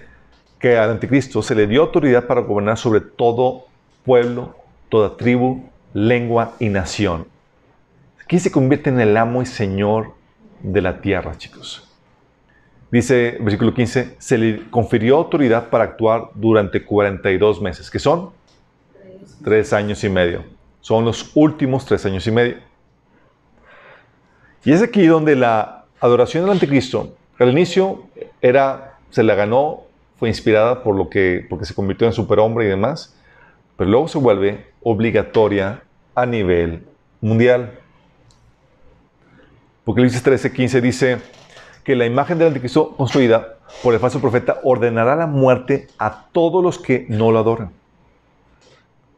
[0.64, 3.66] que al anticristo se le dio autoridad para gobernar sobre todo
[4.02, 4.56] pueblo,
[4.88, 7.26] toda tribu, lengua y nación.
[8.22, 10.14] Aquí se convierte en el amo y señor
[10.62, 11.86] de la tierra, chicos.
[12.90, 18.30] Dice, versículo 15, se le confirió autoridad para actuar durante 42 meses, que son
[19.44, 20.44] tres años y medio.
[20.80, 22.56] Son los últimos tres años y medio.
[24.64, 28.04] Y es aquí donde la adoración del anticristo, al inicio
[28.40, 29.83] era, se la ganó,
[30.18, 33.16] fue inspirada por lo que, porque se convirtió en superhombre y demás,
[33.76, 35.82] pero luego se vuelve obligatoria
[36.14, 36.86] a nivel
[37.20, 37.78] mundial.
[39.82, 41.18] Apocalipsis 13, 15 dice
[41.82, 46.62] que la imagen del anticristo construida por el falso profeta ordenará la muerte a todos
[46.62, 47.70] los que no lo adoran.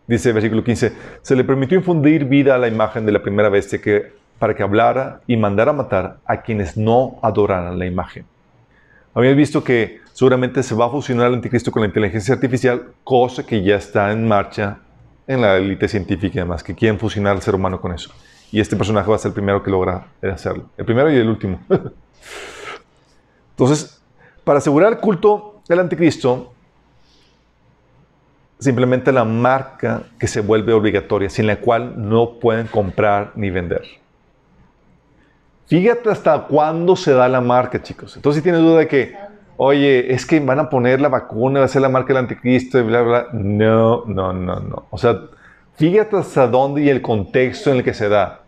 [0.07, 0.93] Dice el versículo 15,
[1.23, 4.63] se le permitió infundir vida a la imagen de la primera bestia que, para que
[4.63, 8.25] hablara y mandara matar a quienes no adoraran la imagen.
[9.15, 13.45] Habíamos visto que seguramente se va a fusionar el anticristo con la inteligencia artificial, cosa
[13.45, 14.79] que ya está en marcha
[15.27, 18.11] en la élite científica y demás, que quieren fusionar al ser humano con eso.
[18.51, 20.71] Y este personaje va a ser el primero que logra hacerlo.
[20.79, 21.61] El primero y el último.
[23.51, 24.01] Entonces,
[24.43, 26.51] para asegurar el culto del anticristo,
[28.59, 33.83] simplemente la marca que se vuelve obligatoria, sin la cual no pueden comprar ni vender.
[35.67, 38.17] Fíjate hasta cuándo se da la marca, chicos.
[38.17, 39.27] Entonces, si tienes duda de que,
[39.57, 42.79] oye, es que van a poner la vacuna, va a ser la marca del anticristo
[42.79, 44.87] y bla, bla, no, no, no, no.
[44.91, 45.21] O sea,
[45.77, 48.43] fíjate hasta dónde y el contexto en el que se da.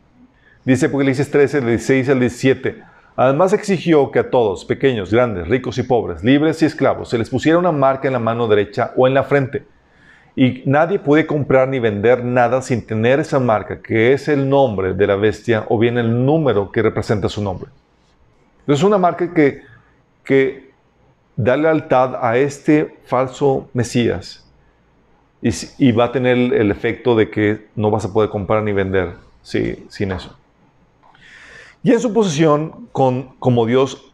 [0.65, 2.83] Dice Apocalipsis 13, del 16 al 17.
[3.17, 7.31] Además exigió que a todos, pequeños, grandes, ricos y pobres, libres y esclavos, se les
[7.31, 9.65] pusiera una marca en la mano derecha o en la frente
[10.39, 14.95] y nadie puede comprar ni vender nada sin tener esa marca, que es el nombre
[14.95, 17.71] de la bestia o bien el número que representa su nombre.
[18.69, 19.63] Es una marca que,
[20.23, 20.68] que
[21.39, 24.45] da lealtad a este falso Mesías
[25.41, 29.14] y, va a tener el, efecto de que no vas a poder comprar ni vender
[29.43, 30.36] sin eso.
[31.84, 34.12] Y en su posición con, como Dios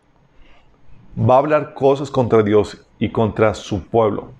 [1.18, 4.32] va a hablar cosas contra Dios y contra su pueblo.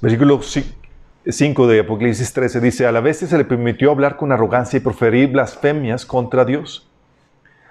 [0.00, 4.78] Versículo 5 de Apocalipsis 13 dice, a la bestia se le permitió hablar con arrogancia
[4.78, 6.85] y proferir blasfemias contra Dios.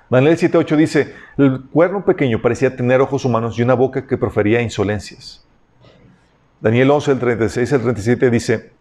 [0.10, 4.62] Daniel 7.8 dice, el cuerno pequeño parecía tener ojos humanos y una boca que profería
[4.62, 5.46] insolencias.
[6.62, 8.72] Daniel 11, el 36 al 37 dice,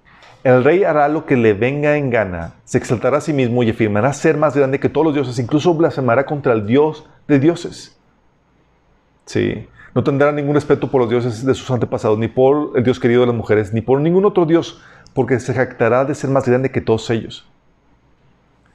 [0.43, 3.71] el rey hará lo que le venga en gana, se exaltará a sí mismo y
[3.71, 7.99] afirmará ser más grande que todos los dioses, incluso blasfemará contra el Dios de dioses.
[9.25, 9.67] Sí.
[9.95, 13.21] No tendrá ningún respeto por los dioses de sus antepasados, ni por el Dios querido
[13.21, 14.83] de las mujeres, ni por ningún otro Dios,
[15.15, 17.49] porque se jactará de ser más grande que todos ellos.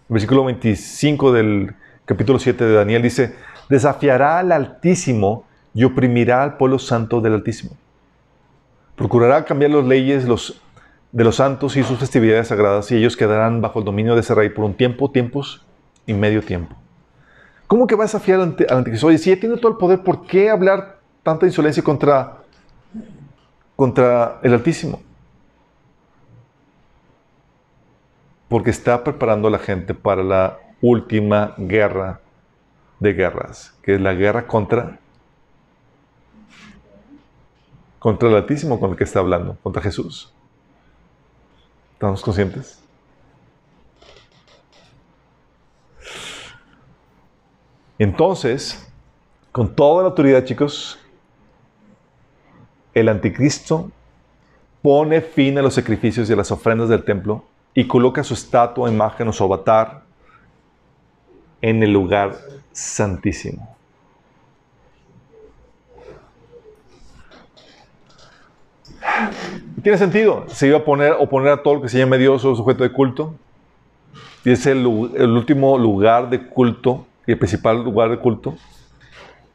[0.07, 1.75] El versículo 25 del
[2.09, 3.35] capítulo 7 de Daniel dice,
[3.69, 5.45] desafiará al Altísimo
[5.75, 7.77] y oprimirá al pueblo santo del Altísimo.
[8.95, 13.77] Procurará cambiar las leyes de los santos y sus festividades sagradas, y ellos quedarán bajo
[13.77, 15.63] el dominio de ese rey por un tiempo, tiempos
[16.07, 16.75] y medio tiempo.
[17.67, 19.05] ¿Cómo que va a desafiar al, anticristo?
[19.05, 22.39] Oye, si ya tiene todo el poder, ¿por qué hablar tanta insolencia contra,
[23.75, 24.99] contra el Altísimo?
[28.47, 32.21] Porque está preparando a la gente para la última guerra
[32.99, 34.99] de guerras, que es la guerra contra
[37.99, 40.33] contra el Altísimo con el que está hablando, contra Jesús.
[41.93, 42.81] ¿Estamos conscientes?
[47.97, 48.89] Entonces,
[49.51, 50.97] con toda la autoridad, chicos,
[52.93, 53.91] el anticristo
[54.81, 58.89] pone fin a los sacrificios y a las ofrendas del templo y coloca su estatua,
[58.89, 60.03] imagen o su avatar
[61.61, 62.35] en el lugar
[62.71, 63.75] santísimo.
[69.81, 70.45] Tiene sentido.
[70.47, 72.91] Se iba a poner, oponer a todo lo que se llame Dios o sujeto de
[72.91, 73.35] culto.
[74.43, 78.55] Y es el, último lugar de culto y el principal lugar de culto.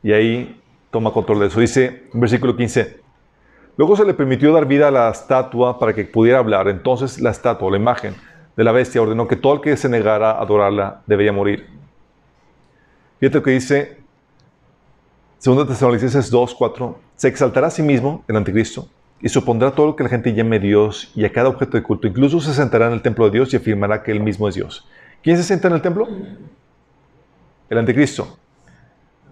[0.03, 1.61] Y ahí toma control de eso.
[1.61, 3.01] Dice en versículo 15.
[3.77, 6.69] Luego se le permitió dar vida a la estatua para que pudiera hablar.
[6.69, 8.15] Entonces la estatua, la imagen
[8.57, 11.74] de la bestia, ordenó que todo el que se negara a adorarla debía morir.
[13.25, 13.97] Fíjate lo que dice
[15.43, 16.99] 2 Tesalonicenses 2, 4.
[17.17, 18.87] Se exaltará a sí mismo, el anticristo,
[19.19, 22.07] y supondrá todo lo que la gente llame Dios y a cada objeto de culto.
[22.07, 24.87] Incluso se sentará en el templo de Dios y afirmará que él mismo es Dios.
[25.23, 26.07] ¿Quién se sienta en el templo?
[27.71, 28.37] el anticristo.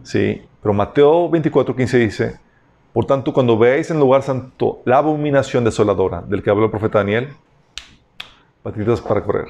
[0.03, 2.40] Sí, pero Mateo 24, 15 dice,
[2.95, 6.70] por tanto, cuando veáis en el lugar santo la abominación desoladora del que habló el
[6.70, 7.28] profeta Daniel,
[8.62, 9.49] patitas para correr.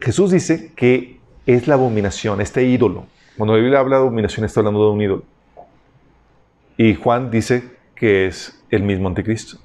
[0.00, 3.06] Jesús dice que es la abominación, este ídolo.
[3.36, 5.22] Cuando la Biblia habla de abominación, está hablando de un ídolo.
[6.76, 9.58] Y Juan dice que es el mismo anticristo.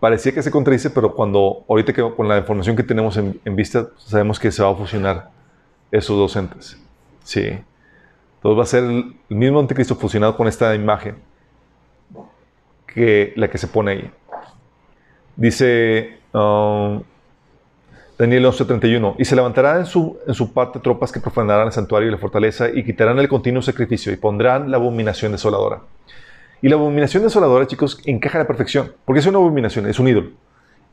[0.00, 3.88] Parecía que se contradice, pero cuando ahorita que con la información que tenemos en, vista,
[3.96, 5.30] sabemos que se va a fusionar
[5.90, 6.78] esos docentes.
[7.24, 7.40] Sí.
[8.36, 11.16] Entonces va a ser el mismo anticristo fusionado con esta imagen
[12.86, 14.10] que la que se pone ahí.
[15.34, 17.02] Dice um,
[18.18, 22.08] Daniel 11:31, y se levantarán en su, en su parte tropas que profanarán el santuario
[22.08, 25.80] y la fortaleza y quitarán el continuo sacrificio y pondrán la abominación desoladora.
[26.62, 30.08] Y la abominación desoladora, chicos, encaja a la perfección, porque es una abominación, es un
[30.08, 30.30] ídolo.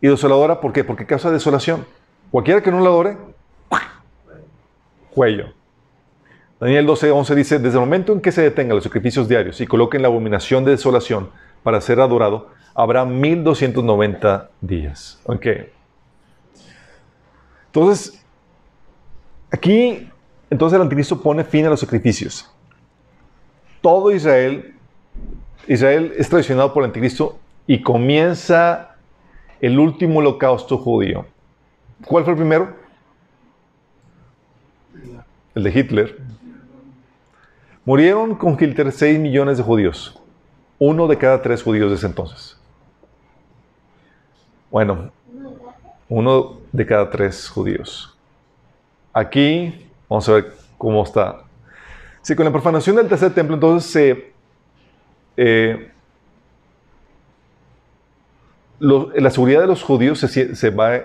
[0.01, 0.83] Y desoladora, ¿por qué?
[0.83, 1.85] Porque causa desolación.
[2.29, 3.17] Cualquiera que no la adore,
[5.13, 5.53] cuello.
[6.59, 10.01] Daniel 12:11 dice, desde el momento en que se detengan los sacrificios diarios y coloquen
[10.01, 11.29] la abominación de desolación
[11.61, 15.21] para ser adorado, habrá 1290 días.
[17.73, 18.23] Entonces,
[19.49, 20.07] aquí,
[20.51, 22.47] entonces el anticristo pone fin a los sacrificios.
[23.81, 24.75] Todo Israel,
[25.67, 28.95] Israel es traicionado por el anticristo y comienza
[29.59, 31.25] el último holocausto judío.
[32.05, 32.83] ¿Cuál fue el primero?
[35.55, 36.17] el de Hitler,
[37.85, 40.19] murieron con Hitler 6 millones de judíos.
[40.79, 42.59] Uno de cada tres judíos de ese entonces.
[44.71, 45.11] Bueno,
[46.09, 48.17] uno de cada tres judíos.
[49.13, 51.43] Aquí, vamos a ver cómo está.
[52.21, 54.33] Si con la profanación del tercer templo, entonces se...
[55.37, 55.89] Eh,
[58.79, 60.99] la seguridad de los judíos se, va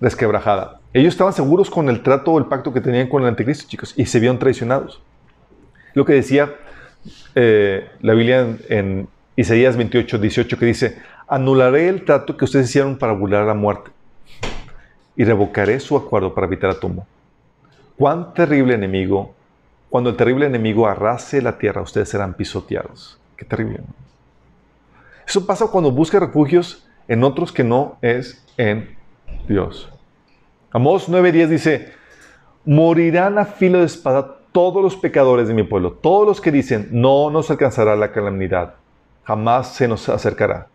[0.00, 0.80] desquebrajada.
[0.92, 3.94] Ellos estaban seguros con el trato o el pacto que tenían con el anticristo, chicos,
[3.96, 5.00] y se vieron traicionados.
[5.94, 6.54] Lo que decía
[7.34, 12.98] eh, la Biblia en, Isaías 28, 18, que dice, anularé el trato que ustedes hicieron
[12.98, 13.92] para burlar la muerte
[15.16, 17.04] y revocaré su acuerdo para evitar la tumba.
[17.96, 19.34] Cuán terrible enemigo,
[19.90, 23.18] cuando el terrible enemigo arrase la tierra, ustedes serán pisoteados.
[23.36, 23.80] Qué terrible.
[25.26, 28.96] Eso pasa cuando busca refugios en otros que no es en
[29.48, 29.88] Dios.
[30.70, 31.92] Amós 9:10 dice,
[32.64, 36.88] morirán a filo de espada todos los pecadores de mi pueblo, todos los que dicen,
[36.90, 38.74] no nos alcanzará la calamidad,
[39.24, 40.68] jamás se nos acercará.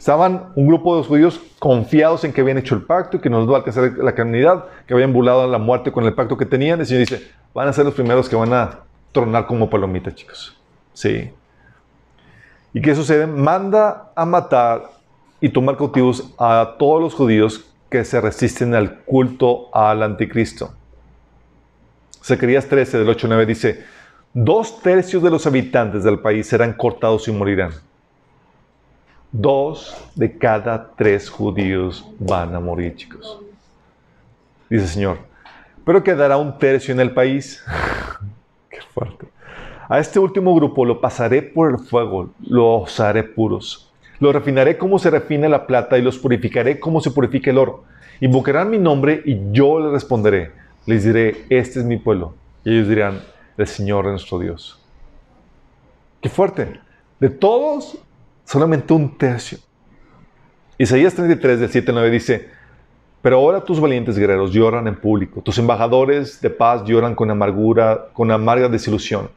[0.00, 3.46] Estaban un grupo de judíos confiados en que habían hecho el pacto y que nos
[3.46, 6.80] va a alcanzar la calamidad, que habían burlado la muerte con el pacto que tenían.
[6.80, 8.78] El Señor dice, van a ser los primeros que van a
[9.12, 10.56] tronar como palomitas, chicos.
[10.94, 11.30] Sí.
[12.72, 13.26] ¿Y qué sucede?
[13.26, 14.84] Manda a matar
[15.38, 20.72] y tomar cautivos a todos los judíos que se resisten al culto al anticristo.
[22.24, 23.84] Zacarías 13, del 8 9 dice,
[24.32, 27.89] Dos tercios de los habitantes del país serán cortados y morirán.
[29.32, 33.40] Dos de cada tres judíos van a morir, chicos.
[34.68, 35.18] Dice el Señor.
[35.84, 37.64] Pero quedará un tercio en el país.
[38.70, 39.28] Qué fuerte.
[39.88, 43.90] A este último grupo lo pasaré por el fuego, los haré puros.
[44.20, 47.84] Los refinaré como se refina la plata y los purificaré como se purifica el oro.
[48.20, 50.52] Invocarán mi nombre y yo les responderé.
[50.86, 52.34] Les diré, este es mi pueblo.
[52.64, 53.20] Y ellos dirán,
[53.56, 54.78] el Señor es nuestro Dios.
[56.20, 56.80] Qué fuerte.
[57.18, 57.98] De todos,
[58.50, 59.58] solamente un tercio.
[60.76, 62.48] Isaías 33, del 7 al 9 dice,
[63.22, 68.06] pero ahora tus valientes guerreros lloran en público, tus embajadores de paz lloran con amargura,
[68.12, 69.30] con amarga desilusión.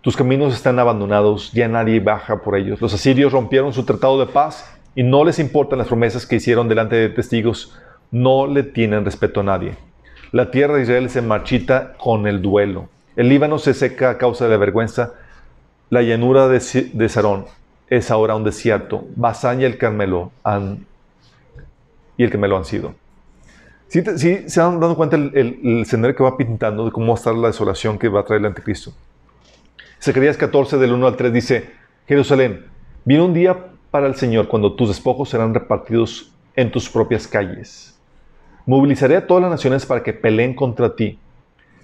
[0.00, 2.80] Tus caminos están abandonados, ya nadie baja por ellos.
[2.80, 6.68] Los asirios rompieron su tratado de paz y no les importan las promesas que hicieron
[6.68, 7.78] delante de testigos.
[8.10, 9.76] No le tienen respeto a nadie.
[10.32, 12.88] La tierra de Israel se marchita con el duelo.
[13.16, 15.12] El Líbano se seca a causa de la vergüenza.
[15.90, 17.44] La llanura de, Sarón
[17.92, 19.06] es ahora un desierto.
[19.16, 20.86] Basán y el Carmelo han,
[22.16, 22.94] y el Carmelo han sido.
[23.88, 24.02] Sí,
[24.48, 27.48] se han dado cuenta el, el, que va pintando de cómo va a estar la
[27.48, 28.94] desolación que va a traer el anticristo.
[30.00, 31.70] Zacarías 14 del 1 al 3 dice,
[32.08, 32.64] Jerusalén,
[33.04, 38.00] viene un día para el Señor cuando tus despojos serán repartidos en tus propias calles.
[38.64, 41.18] Movilizaré a todas las naciones para que peleen contra ti.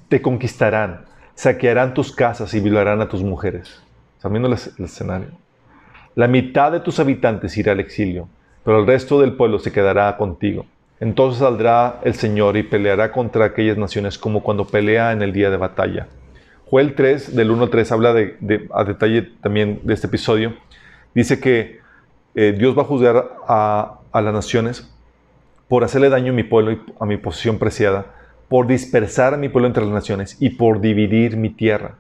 [0.08, 1.04] Te conquistarán,
[1.34, 3.82] saquearán tus casas y violarán a tus mujeres.
[4.16, 5.47] ¿Están viendo el, el escenario?
[6.14, 8.28] La mitad de tus habitantes irá al exilio,
[8.64, 10.66] pero el resto del pueblo se quedará contigo.
[11.00, 15.50] Entonces saldrá el Señor y peleará contra aquellas naciones como cuando pelea en el día
[15.50, 16.08] de batalla.
[16.70, 20.54] Joel 3, del 1 al 3, habla de, a detalle también de este episodio.
[21.14, 21.80] Dice que
[22.34, 24.92] eh, Dios va a juzgar a, a, las naciones
[25.66, 28.06] por hacerle daño a mi pueblo y a mi posición preciada,
[28.48, 31.94] por dispersar a mi pueblo entre las naciones y por dividir mi tierra.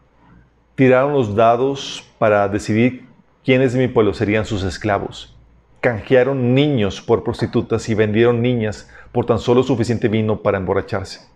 [0.74, 3.07] Tiraron los dados para decidir
[3.48, 5.34] quiénes de mi pueblo serían sus esclavos.
[5.80, 11.26] Canjearon niños por prostitutas y vendieron niñas por tan solo suficiente vino para emborracharse.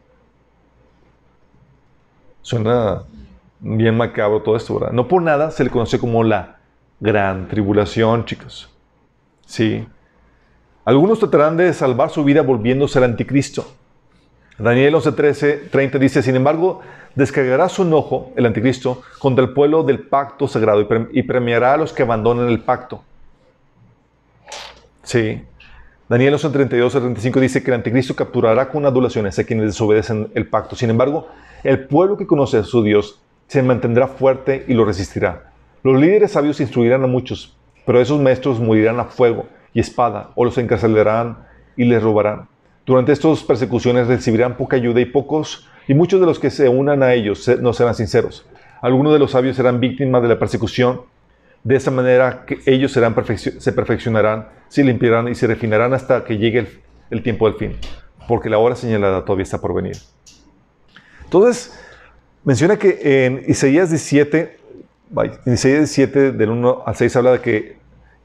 [2.43, 3.05] Suena
[3.61, 4.93] bien macabro todo esto, ¿verdad?
[4.93, 6.59] No por nada se le conoce como la
[7.01, 8.71] gran tribulación, chicos.
[9.47, 9.89] Sí.
[10.85, 13.65] Algunos tratarán de salvar su vida volviéndose al anticristo.
[14.63, 16.83] Daniel 11:13, 30 dice, sin embargo,
[17.17, 21.93] descargará su enojo, el anticristo, contra el pueblo del pacto sagrado y premiará a los
[21.93, 23.03] que abandonen el pacto.
[25.03, 25.43] Sí.
[26.09, 30.47] Daniel 11:32 al 35 dice que el anticristo capturará con adulaciones a quienes desobedecen el
[30.47, 30.77] pacto.
[30.77, 31.27] Sin embargo,
[31.65, 35.51] el pueblo que conoce a su Dios se mantendrá fuerte y lo resistirá.
[35.83, 40.45] Los líderes sabios instruirán a muchos, pero esos maestros morirán a fuego y espada, o
[40.45, 42.52] los encarcelarán y les robarán.
[42.85, 47.03] Durante estas persecuciones recibirán poca ayuda y pocos, y muchos de los que se unan
[47.03, 48.47] a ellos no serán sinceros.
[48.81, 51.03] Algunos de los sabios serán víctimas de la persecución.
[51.65, 56.59] De esa manera que ellos se perfeccionarán, se limpiarán y se refinarán hasta que llegue
[56.61, 56.69] el,
[57.11, 57.77] el tiempo del fin,
[58.27, 59.97] porque la hora señalada todavía está por venir.
[61.25, 61.73] Entonces,
[62.45, 64.59] Menciona que en Isaías 17,
[65.47, 67.77] en Isaías 17 del 1 al 6 habla de que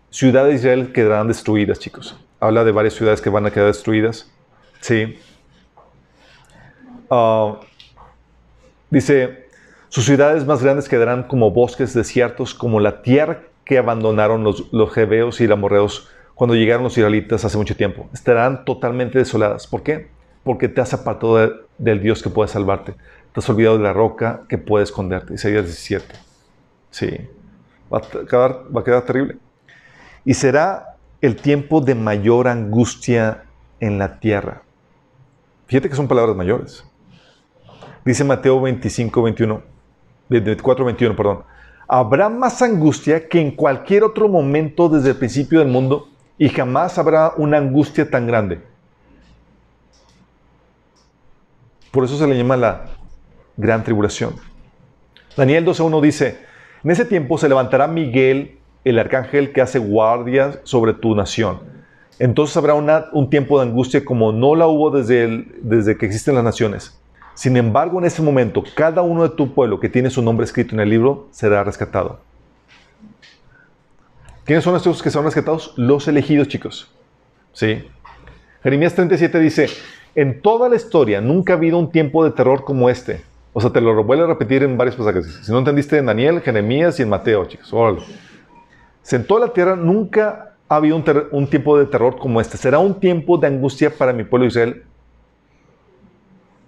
[0.10, 2.20] ciudades de Israel quedarán destruidas, chicos.
[2.40, 4.32] Habla de varias ciudades que van a quedar destruidas.
[4.88, 5.20] Sí.
[7.10, 7.60] Ah,
[8.90, 9.50] dice,
[9.90, 14.94] sus ciudades más grandes quedarán como bosques desiertos, como la tierra que abandonaron los, los
[14.94, 18.10] jebeos y los amorreos cuando llegaron los israelitas hace mucho tiempo.
[18.14, 19.68] Estarán totalmente desoladas.
[19.68, 20.08] ¿Por qué?
[20.46, 22.94] Porque te has apartado del Dios que puede salvarte.
[23.34, 25.34] Te has olvidado de la roca que puede esconderte.
[25.34, 26.16] Isaías 17.
[26.92, 27.28] Sí.
[27.94, 29.36] Va a, va a quedar terrible.
[30.24, 33.44] Y será el tiempo de mayor angustia
[33.82, 34.62] en la tierra.
[35.68, 36.84] Fíjate que son palabras mayores.
[38.06, 39.62] Dice Mateo 25, 21,
[40.30, 41.44] 24, 21, perdón.
[41.88, 46.98] Habrá más angustia que en cualquier otro momento desde el principio del mundo y jamás
[46.98, 48.62] habrá una angustia tan grande.
[51.92, 52.86] Por eso se le llama la
[53.58, 54.36] gran tribulación.
[55.36, 56.40] Daniel 12.1 dice,
[56.84, 61.77] en ese tiempo se levantará Miguel, el arcángel que hace guardia sobre tu nación.
[62.20, 66.44] Entonces habrá un tiempo de angustia como no la hubo desde, desde que existen las
[66.44, 67.00] naciones.
[67.36, 70.74] Sin embargo, en ese momento, cada uno de tu pueblo que tiene su nombre escrito
[70.74, 72.20] en el libro será rescatado.
[74.44, 75.74] ¿Quiénes son estos que son rescatados?
[75.78, 76.90] Los elegidos, chicos.
[77.54, 77.84] ¿Sí?
[78.64, 79.68] Jeremías 37 dice,
[80.16, 83.22] en toda la historia nunca ha habido un tiempo de terror como este
[83.60, 85.40] o sea, te lo vuelvo a repetir en varios pasajes.
[85.42, 87.74] Si no entendiste en Daniel, Jeremías y en Mateo, chicos.
[87.74, 88.04] Órale.
[89.10, 92.58] En toda la tierra nunca ha habido un, tiempo de terror como este.
[92.58, 94.84] Será un tiempo de angustia para mi pueblo Israel,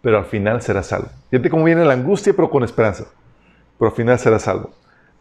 [0.02, 1.10] pero al final será salvo.
[1.30, 3.06] Fíjate cómo viene la angustia, pero con esperanza.
[3.78, 4.72] pero al final será salvo.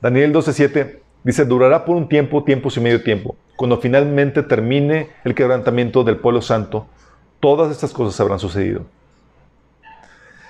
[0.00, 3.36] Daniel 12:7 dice, durará por un tiempo, tiempos y medio tiempo.
[3.56, 6.86] Cuando finalmente termine el quebrantamiento del pueblo santo,
[7.40, 8.84] todas estas cosas habrán sucedido.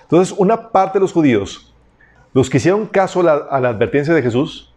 [0.03, 1.75] Entonces, una parte de los judíos,
[2.33, 4.68] los que hicieron caso a la, advertencia de Jesús,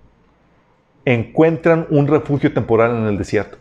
[1.06, 3.58] encuentran un refugio temporal en el desierto.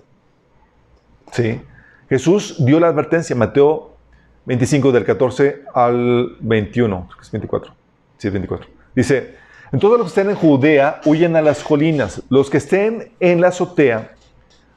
[1.32, 1.60] ¿Sí?
[2.08, 3.96] Jesús dio la advertencia, Mateo
[4.46, 7.72] 25, del 14 al 21, es 24.
[8.18, 8.68] Sí, 24.
[8.94, 9.34] Dice,
[9.72, 12.22] entonces los que estén en Judea huyen a las colinas.
[12.28, 14.12] Los que estén en la azotea,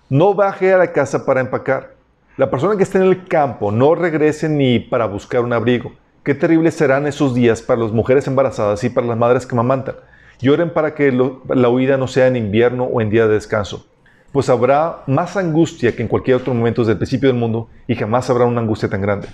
[0.10, 1.96] no baje a la casa para empacar.
[2.38, 5.94] La persona que esté en el campo no regrese ni para buscar un abrigo.
[6.24, 9.96] Qué terribles serán esos días para las mujeres embarazadas y para las madres que mamantan.
[10.40, 13.86] Lloren para que la huida no sea en invierno o en día de descanso.
[14.32, 17.96] Pues habrá más angustia que en cualquier otro momento desde el principio del mundo y
[17.96, 19.28] jamás habrá una angustia tan grande.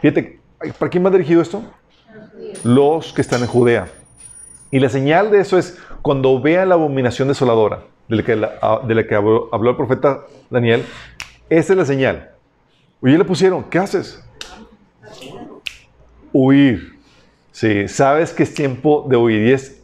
[0.00, 0.40] Fíjate,
[0.78, 1.62] ¿para quién va dirigido esto?
[2.64, 3.88] Los que están en Judea.
[4.70, 8.24] Y la señal de eso es cuando vean la abominación desoladora de la
[9.06, 10.84] que, habló, habló, el profeta Daniel,
[11.48, 12.30] esa es la señal.
[13.00, 14.22] Oye, le pusieron, ¿qué haces?
[16.32, 16.95] Huir.
[17.56, 19.46] Sí, sabes que es tiempo de huir.
[19.46, 19.80] Y es,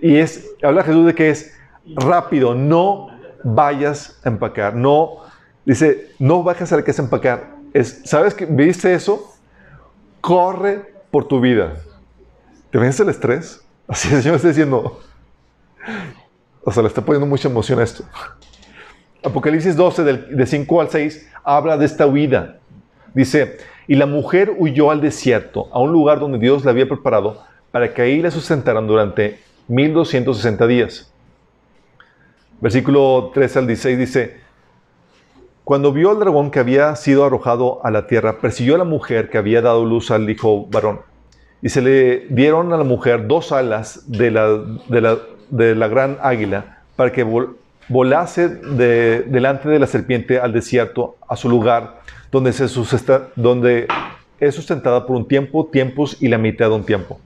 [0.00, 3.08] es, habla Jesús de que es rápido, no
[3.44, 4.74] vayas a empacar.
[4.74, 5.18] No,
[5.66, 7.56] dice, no bajes a la casa a empacar.
[7.74, 9.34] Es, ¿Sabes que viste eso?
[10.22, 11.74] Corre por tu vida.
[12.70, 13.62] ¿Te ves el estrés?
[13.86, 15.02] Así el Señor está diciendo,
[16.64, 18.02] o sea, le está poniendo mucha emoción a esto.
[19.22, 22.59] Apocalipsis 12, de 5 al 6, habla de esta huida.
[23.14, 27.42] Dice, y la mujer huyó al desierto, a un lugar donde Dios la había preparado,
[27.70, 29.38] para que ahí la sustentaran durante
[29.68, 31.12] 1260 días.
[32.60, 34.40] Versículo 3 al 16 dice,
[35.64, 39.30] cuando vio al dragón que había sido arrojado a la tierra, persiguió a la mujer
[39.30, 41.00] que había dado luz al hijo varón
[41.62, 46.78] y se le dieron a la mujer dos alas de la, de la, gran águila
[46.96, 47.26] para que
[47.88, 52.00] volase de, delante de la serpiente al desierto, a su lugar,
[52.30, 52.66] donde, se
[53.36, 53.88] donde
[54.38, 57.18] es sustentada por un tiempo, tiempos y la mitad de un tiempo.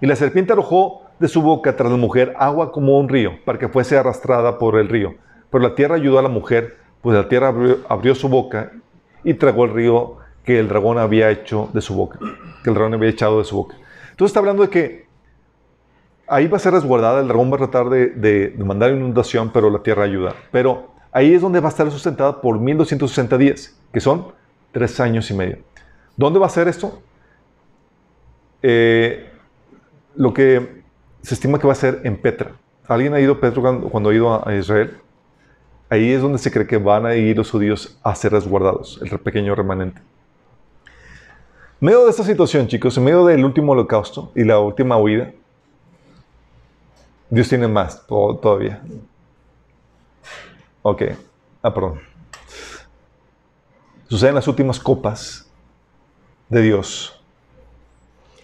[0.00, 3.58] Y la serpiente arrojó de su boca tras la mujer agua como un río, para
[3.58, 5.14] que fuese arrastrada por el río.
[5.50, 7.54] Pero la tierra ayudó a la mujer, pues la tierra
[7.88, 8.72] abrió su boca
[9.24, 12.18] y tragó el río que el dragón había hecho de su boca
[12.62, 13.76] que el dragón había echado de su boca.
[14.10, 15.06] Entonces está hablando de que
[16.26, 19.82] ahí va a ser resguardada, el dragón va a tratar de, mandar inundación, pero la
[19.82, 20.34] tierra ayuda.
[20.50, 24.32] Pero ahí es donde va a estar sustentada por 1260 días, que son
[24.72, 25.58] tres años y medio.
[26.16, 27.00] ¿Dónde va a ser esto?
[28.62, 29.30] Eh,
[30.16, 30.82] lo que
[31.22, 32.52] se estima que va a ser en Petra.
[32.86, 34.98] ¿Alguien ha ido a Petra cuando, ha ido a Israel?
[35.88, 39.18] Ahí es donde se cree que van a ir los judíos a ser resguardados, el
[39.18, 40.00] pequeño remanente.
[41.80, 45.32] En medio de esta situación, chicos, en medio del último holocausto y la última huida,
[47.30, 48.82] Dios tiene más todavía.
[50.82, 51.02] Ok.
[51.62, 52.00] Ah, perdón.
[54.08, 55.48] Suceden las últimas copas
[56.48, 57.22] de Dios.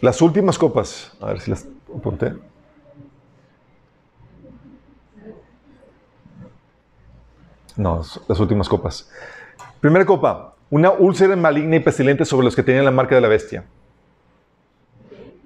[0.01, 1.13] Las últimas copas.
[1.21, 2.35] A ver si las apunté.
[7.77, 9.11] No, las últimas copas.
[9.81, 13.29] Primera copa, una úlcera maligna y pestilente sobre los que tenían la marca de la
[13.29, 13.65] bestia.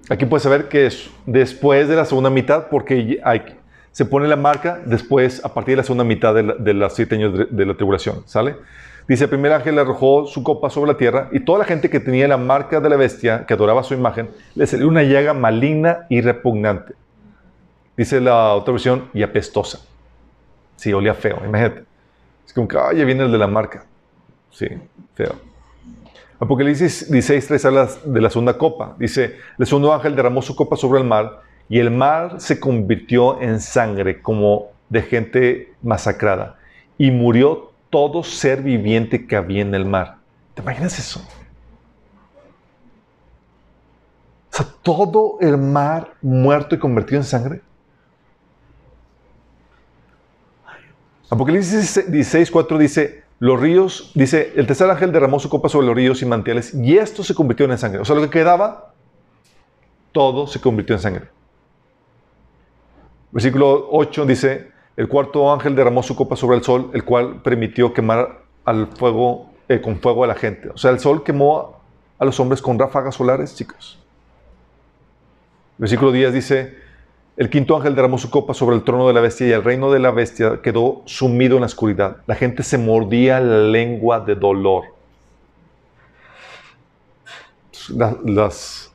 [0.08, 3.20] Aquí puedes saber que es después de la segunda mitad, porque
[3.92, 7.46] se pone la marca después, a partir de la segunda mitad de, los siete años
[7.50, 8.22] de, la tribulación.
[8.26, 8.56] ¿Sale?
[9.08, 11.98] Dice, el primer ángel arrojó su copa sobre la tierra y toda la gente que
[11.98, 16.06] tenía la marca de la bestia, que adoraba su imagen, le salió una llaga maligna
[16.08, 16.94] y repugnante.
[17.96, 19.80] Dice la otra versión, y apestosa.
[20.76, 21.84] Sí, olía feo, imagínate.
[22.46, 23.84] Es como que, ay, ya viene el de la marca.
[24.50, 24.66] Sí,
[25.14, 25.34] feo.
[26.38, 28.94] Apocalipsis 16, 3 habla de la segunda copa.
[28.98, 33.40] Dice, el segundo ángel derramó su copa sobre el mar y el mar se convirtió
[33.40, 36.58] en sangre como de gente masacrada
[36.98, 40.16] y murió todo ser viviente que había en el mar.
[40.54, 41.20] ¿Te imaginas eso?
[44.52, 47.60] O sea, todo el mar muerto y convertido en sangre.
[51.30, 55.94] Apocalipsis 16, 4 dice, los ríos, dice, el tercer ángel derramó su copa sobre los
[55.94, 58.00] ríos y mantiales y esto se convirtió en sangre.
[58.00, 58.92] O sea, lo que quedaba,
[60.10, 61.39] todo se convirtió en sangre.
[63.32, 67.92] Versículo 8 dice, el cuarto ángel derramó su copa sobre el sol, el cual permitió
[67.92, 70.68] quemar al fuego, eh, con fuego a la gente.
[70.70, 71.80] O sea, el sol quemó
[72.18, 73.98] a los hombres con ráfagas solares, chicos.
[75.78, 76.76] Versículo 10 dice,
[77.40, 79.90] el quinto ángel derramó su copa sobre el trono de la bestia y el reino
[79.90, 82.18] de la bestia quedó sumido en la oscuridad.
[82.26, 84.84] La gente se mordía la lengua de dolor.
[88.24, 88.92] Las,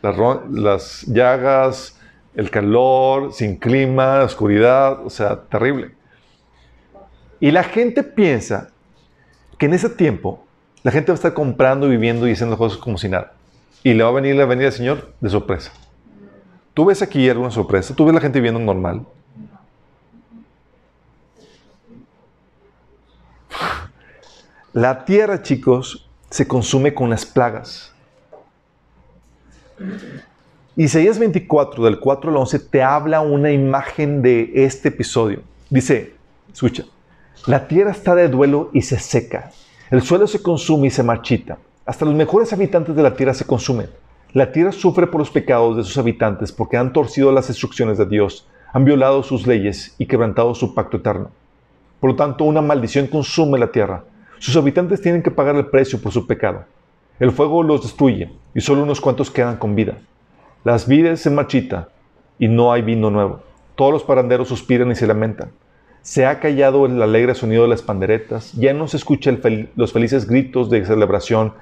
[0.00, 1.97] las, llagas,
[2.38, 5.90] el calor, sin clima, oscuridad, o sea, terrible.
[7.40, 8.70] Y la gente piensa
[9.58, 10.44] que en ese tiempo
[10.84, 13.32] la gente va a estar comprando, viviendo y haciendo cosas como si nada.
[13.82, 15.72] Y le va a venir la venida del Señor de sorpresa.
[16.74, 19.04] Tú ves aquí alguna sorpresa, tú ves la gente viviendo normal.
[24.72, 27.92] La tierra, chicos, se consume con las plagas.
[30.80, 35.40] Isaías 24, del 4 al 11, te habla una imagen de este episodio.
[35.68, 36.14] Dice,
[36.52, 36.84] escucha,
[37.48, 39.50] la tierra está de duelo y se seca.
[39.90, 41.58] El suelo se consume y se marchita.
[41.84, 43.88] Hasta los mejores habitantes de la tierra se consumen.
[44.34, 48.06] La tierra sufre por los pecados de sus habitantes porque han torcido las instrucciones de
[48.06, 51.32] Dios, han violado sus leyes y quebrantado su pacto eterno.
[51.98, 54.04] Por lo tanto, una maldición consume la tierra.
[54.38, 56.66] Sus habitantes tienen que pagar el precio por su pecado.
[57.18, 59.96] El fuego los destruye y solo unos cuantos quedan con vida.
[60.68, 61.88] Las vides se marchitan
[62.38, 63.40] y no hay vino nuevo.
[63.74, 65.50] Todos los paranderos suspiran y se lamentan.
[66.02, 69.40] Se ha callado el alegre sonido de las panderetas, ya no se escuchan
[69.76, 71.54] los felices gritos de celebración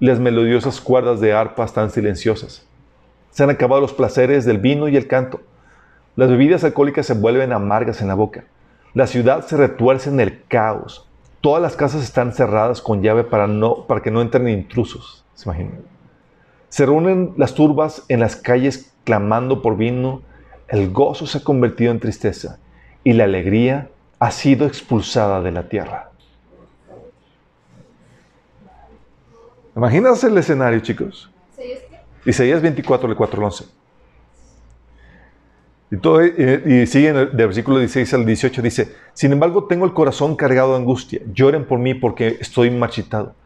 [0.00, 2.66] y las melodiosas cuerdas de arpas tan silenciosas.
[3.32, 5.42] Se han acabado los placeres del vino y el canto.
[6.16, 8.44] Las bebidas alcohólicas se vuelven amargas en la boca.
[8.94, 11.06] La ciudad se retuerce en el caos.
[11.42, 15.22] Todas las casas están cerradas con llave para, no, para que no entren intrusos.
[15.34, 15.93] ¿Se imaginan?
[16.74, 20.22] Se reúnen las turbas en las calles clamando por vino.
[20.66, 22.58] El gozo se ha convertido en tristeza
[23.04, 26.10] y la alegría ha sido expulsada de la tierra.
[29.76, 31.30] Imagínense el escenario, chicos.
[32.26, 33.64] Isaías 24, el 4 al 11.
[35.92, 39.92] Y, todo, y, sigue en el, versículo 16 al 18, dice, Sin embargo tengo el
[39.92, 43.36] corazón cargado de angustia, lloren por mí porque estoy marchitado.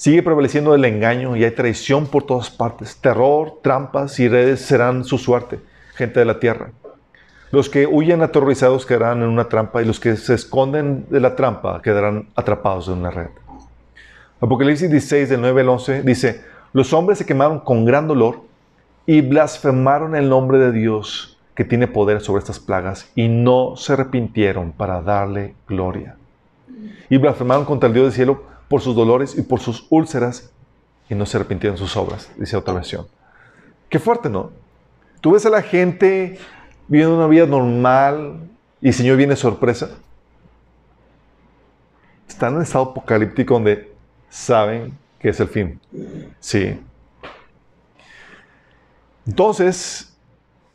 [0.00, 2.96] Sigue prevaleciendo el engaño y hay traición por todas partes.
[2.96, 5.60] Terror, trampas y redes serán su suerte,
[5.94, 6.70] gente de la tierra.
[7.50, 11.36] Los que huyen aterrorizados quedarán en una trampa y los que se esconden de la
[11.36, 13.26] trampa quedarán atrapados en una red.
[14.40, 18.40] Apocalipsis 16, del 9 al 11, dice, los hombres se quemaron con gran dolor
[19.04, 23.92] y blasfemaron el nombre de Dios que tiene poder sobre estas plagas y no se
[23.92, 26.16] arrepintieron para darle gloria.
[27.10, 30.52] Y blasfemaron contra el Dios del cielo por sus dolores y por sus úlceras
[31.08, 33.08] y no se arrepintieron sus obras, dice otra versión.
[33.88, 34.52] Qué fuerte, ¿no?
[35.20, 36.38] Tú ves a la gente
[36.86, 38.48] viviendo una vida normal
[38.80, 39.90] y el Señor viene sorpresa.
[42.28, 43.92] Están en estado apocalíptico donde
[44.28, 45.80] saben que es el fin.
[46.38, 46.78] Sí.
[49.26, 50.16] Entonces,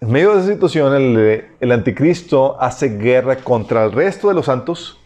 [0.02, 5.00] en medio de esa situación, el, anticristo hace guerra contra el resto de los santos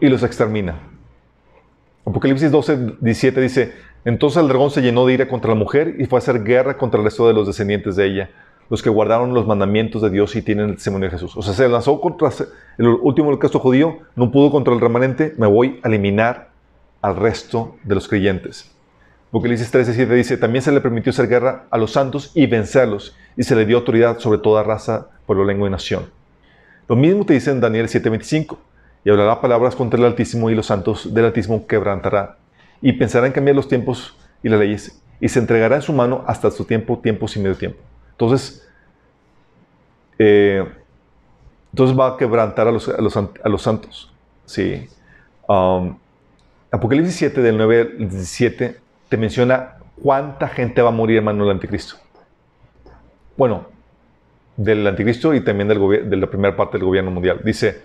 [0.00, 0.78] y los extermina.
[2.04, 3.72] Apocalipsis 12, 17 dice,
[4.04, 6.76] entonces el dragón se llenó de ira contra la mujer y fue a hacer guerra
[6.76, 8.30] contra el resto de los descendientes de ella,
[8.68, 11.36] los que guardaron los mandamientos de Dios y tienen el testimonio de Jesús.
[11.36, 12.30] O sea, se lanzó contra
[12.78, 16.50] el último holocausto judío, no pudo contra el remanente, me voy a eliminar
[17.00, 18.70] al resto de los creyentes.
[19.28, 23.42] Apocalipsis 13, dice, también se le permitió hacer guerra a los santos y vencerlos, y
[23.42, 26.04] se le dio autoridad sobre toda raza, pueblo, lengua y nación.
[26.88, 28.58] Lo mismo te dice en Daniel 7:25,
[29.04, 32.38] y hablará palabras contra el Altísimo y los santos del Altísimo quebrantará,
[32.80, 36.24] y pensará en cambiar los tiempos y las leyes, y se entregará en su mano
[36.26, 37.80] hasta su tiempo, tiempos y medio tiempo.
[38.12, 38.66] Entonces,
[40.18, 40.64] eh,
[41.72, 44.12] entonces va a quebrantar a los, a los, santos.
[44.46, 44.86] Sí.
[45.48, 45.96] Um,
[46.70, 51.54] Apocalipsis 7, del 9 al 17, te menciona cuánta gente va a morir, hermano, del
[51.54, 51.96] anticristo.
[53.36, 53.66] Bueno,
[54.56, 57.40] del anticristo y también del de la primera parte del gobierno mundial.
[57.44, 57.82] Dice,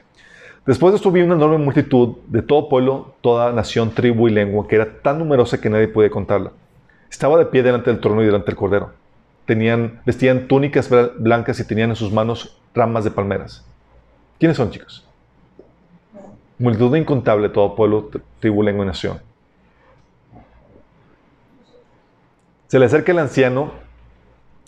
[0.65, 4.67] después de esto vi una enorme multitud de todo pueblo, toda nación, tribu y lengua,
[4.67, 6.51] que era tan numerosa que nadie podía contarla.
[7.09, 8.99] Estaba de pie delante del trono y delante del cordero
[9.49, 10.87] tenían, vestían túnicas
[11.17, 13.65] blancas y tenían en sus manos ramas de palmeras.
[14.37, 15.07] ¿Quiénes son, chicos?
[16.59, 19.19] Multitud incontable, todo pueblo, tribu, lengua y nación.
[22.67, 23.71] Se le acerca el anciano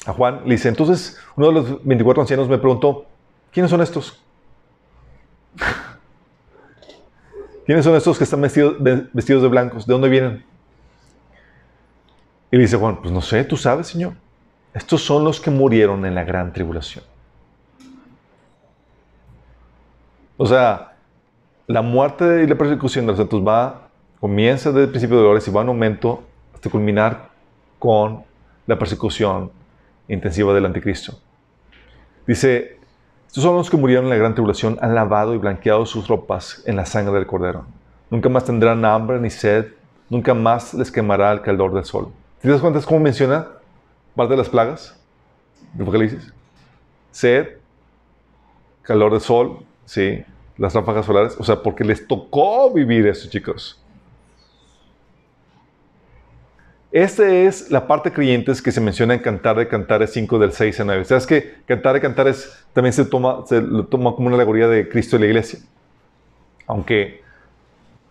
[0.07, 3.05] a Juan, le dice, entonces uno de los 24 ancianos me preguntó,
[3.51, 4.19] ¿quiénes son estos?
[7.65, 8.83] ¿Quiénes son estos que están vestidos
[9.41, 9.85] de blancos?
[9.85, 10.43] ¿De dónde vienen?
[12.51, 14.13] Y dice Juan, pues no sé, tú sabes, Señor.
[14.73, 17.03] Estos son los que murieron en la gran tribulación.
[20.37, 20.95] O sea,
[21.67, 25.47] la muerte y la persecución de los santos va, comienza desde el principio de dolores
[25.47, 26.23] y va en aumento
[26.53, 27.29] hasta culminar
[27.79, 28.23] con
[28.67, 29.51] la persecución
[30.07, 31.17] intensiva del anticristo.
[32.27, 32.79] Dice,
[33.31, 36.61] estos son los que murieron en la gran tribulación, han lavado y blanqueado sus ropas
[36.65, 37.63] en la sangre del cordero.
[38.09, 39.67] Nunca más tendrán hambre ni sed,
[40.09, 42.09] nunca más les quemará el calor del sol.
[42.41, 43.47] ¿Te das cuenta cómo menciona
[44.17, 44.99] parte de las plagas?
[45.79, 46.33] Apocalipsis.
[47.11, 47.47] Sed,
[48.81, 50.25] calor de sol, sí,
[50.57, 53.80] las ráfagas solares, o sea, porque les tocó vivir eso, chicos.
[56.91, 60.51] Esta es la parte de creyentes que se menciona en Cantar de Cantares 5 del
[60.51, 61.05] 6 a 9.
[61.05, 64.89] ¿Sabes que Cantar de Cantares también se toma, se lo toma como una alegoría de
[64.89, 65.59] Cristo y la iglesia?
[66.67, 67.21] Aunque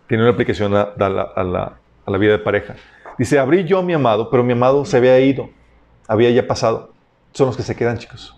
[0.07, 2.75] tiene una aplicación a, la, vida de pareja.
[3.19, 5.51] Dice, abrí yo a mi amado, pero mi amado se había ido,
[6.09, 6.91] había ya pasado.
[7.33, 8.35] Son los que se quedan, chicos.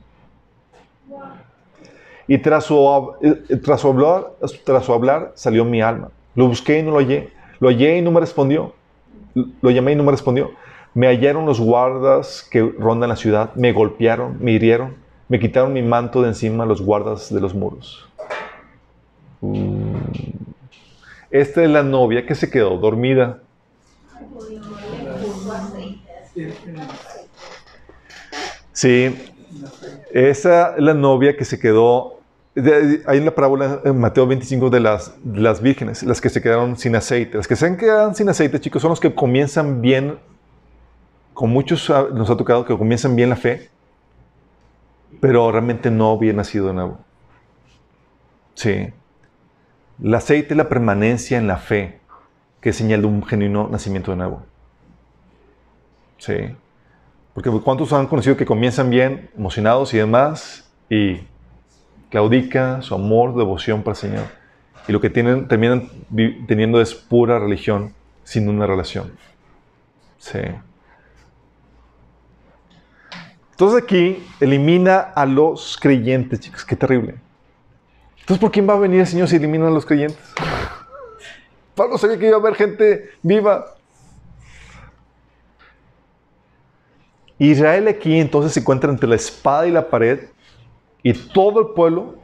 [2.26, 4.32] Y tras su, eh, tras su, hablar,
[4.64, 6.10] tras su hablar salió mi alma.
[6.34, 7.30] Lo busqué y no lo hallé.
[7.60, 8.74] Lo hallé y no me respondió.
[9.34, 10.52] Lo llamé y no me respondió.
[10.94, 14.96] Me hallaron los guardas que rondan la ciudad, me golpearon, me hirieron,
[15.28, 18.06] me quitaron mi manto de encima los guardas de los muros.
[19.40, 19.96] Mm.
[21.30, 23.40] Esta es la novia que se quedó dormida.
[28.72, 29.16] Sí,
[30.12, 32.21] esa es la novia que se quedó.
[32.54, 36.94] Hay en la parábola en Mateo 25 de las, vírgenes, las que se quedaron sin
[36.94, 37.38] aceite.
[37.38, 40.18] Las que se han quedado sin aceite, chicos, son los que comienzan bien.
[41.32, 43.70] Con muchos nos ha tocado que comienzan bien la fe,
[45.20, 46.98] pero realmente no había nacido de nuevo.
[48.54, 48.92] Sí.
[50.02, 52.00] El aceite es la permanencia en la fe,
[52.60, 54.42] que es señal de un genuino nacimiento de nuevo.
[56.18, 56.54] Sí.
[57.32, 61.20] Porque ¿cuántos han conocido que comienzan bien, emocionados y demás, y
[62.12, 64.26] claudica su amor, devoción para el Señor?
[64.86, 65.90] Y lo que tienen, terminan
[66.46, 69.12] teniendo es pura religión sin una relación.
[70.18, 70.38] Sí.
[73.52, 76.64] Entonces aquí elimina a los creyentes, chicos.
[76.64, 77.14] Qué terrible.
[78.20, 80.18] Entonces, ¿por quién va a venir el Señor si elimina a los creyentes?
[81.74, 83.74] Pablo sabía que iba a haber gente viva.
[87.38, 90.28] Israel aquí entonces se encuentra entre la espada y la pared
[91.02, 92.16] y todo el pueblo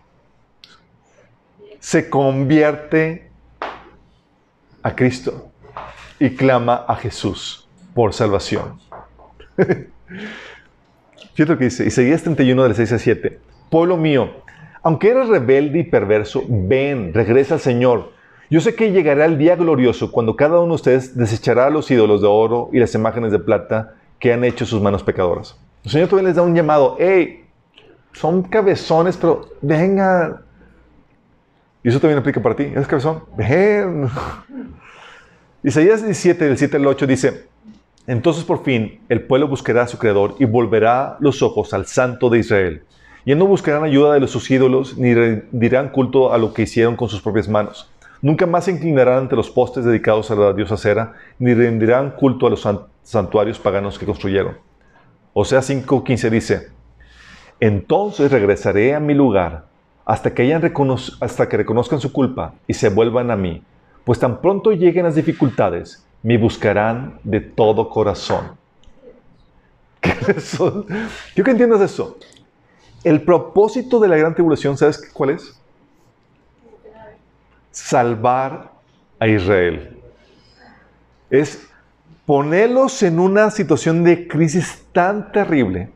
[1.81, 3.31] se convierte
[4.83, 5.49] a Cristo
[6.19, 8.79] y clama a Jesús por salvación.
[11.35, 13.39] Fíjate lo que dice, Isaías 31 del 6 a 7.
[13.71, 14.31] Pueblo mío,
[14.83, 18.13] aunque eres rebelde y perverso, ven, regresa al Señor.
[18.51, 22.23] Yo sé que llegará el día glorioso cuando cada uno de ustedes desechará los ídolos
[22.23, 25.59] de oro y las imágenes de plata que han hecho sus manos pecadoras.
[25.85, 26.97] El Señor todavía les da un llamado.
[26.99, 27.45] ¡Hey!
[28.19, 30.40] Son cabezones, pero vengan.
[31.85, 32.65] Y eso también aplica para ti.
[32.65, 33.23] ¿Eres cabezón?
[33.36, 34.09] Ven.
[35.62, 37.47] Isaías 17, del 7 al 8 dice,
[38.09, 42.28] entonces por fin el pueblo buscará a su Creador y volverá los ojos al Santo
[42.28, 42.82] de Israel.
[43.24, 45.15] Y no buscarán ayuda de los sus ídolos, ni
[45.53, 47.89] dirán culto a lo que hicieron con sus propias manos.
[48.20, 52.49] Nunca más se inclinarán ante los postes dedicados a la diosa Cera, ni rendirán culto
[52.49, 52.66] a los
[53.03, 54.57] santuarios paganos que construyeron.
[55.35, 56.78] O sea, 5.15 dice,
[57.60, 59.64] entonces regresaré a mi lugar
[60.05, 60.62] hasta que, hayan
[61.20, 63.62] hasta que reconozcan su culpa y se vuelvan a mí,
[64.05, 68.52] pues tan pronto lleguen las dificultades, me buscarán de todo corazón.
[70.01, 70.14] ¿Qué?
[71.36, 72.16] Yo que entiendas eso.
[73.05, 75.60] El propósito de la gran tribulación, ¿sabes cuál es?
[77.70, 78.72] Salvar
[79.18, 79.97] a Israel.
[81.30, 81.68] Es
[82.26, 85.90] ponerlos en una situación de crisis tan terrible,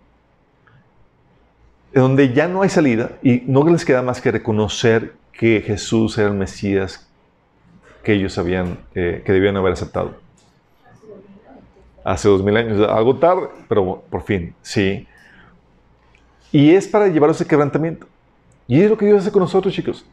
[1.95, 6.29] donde ya no hay salida y no les queda más que reconocer que Jesús era
[6.29, 7.09] el Mesías
[8.03, 10.15] que ellos sabían eh, que debían haber aceptado.
[12.05, 15.07] Hace dos mil años, algo tarde, pero por fin, sí.
[16.51, 18.07] Y es para llevar ese quebrantamiento.
[18.67, 20.05] Y es lo que Dios hace con nosotros, chicos.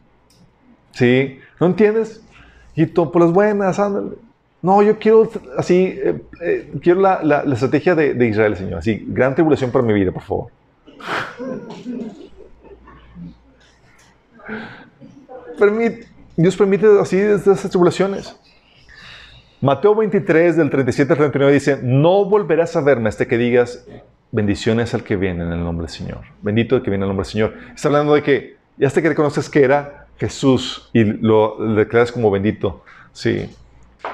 [0.92, 1.38] ¿Sí?
[1.58, 2.22] ¿No entiendes?
[2.76, 4.16] Y tú, por las buenas, ándale.
[4.62, 8.78] No, yo quiero así, eh, eh, quiero la, la, estrategia de, de, Israel, Señor.
[8.78, 10.50] Así, gran tribulación para mi vida, por favor.
[16.36, 18.36] Dios permite así estas tribulaciones.
[19.60, 23.86] Mateo 23, del 37 al 39 dice, no volverás a verme hasta que digas,
[24.32, 26.20] bendiciones al que viene en el nombre del Señor.
[26.40, 27.54] Bendito el que viene en el nombre del Señor.
[27.74, 32.30] Está hablando de que ya hasta que reconoces que era Jesús y lo, declaras como
[32.30, 32.82] bendito.
[33.12, 33.50] Sí.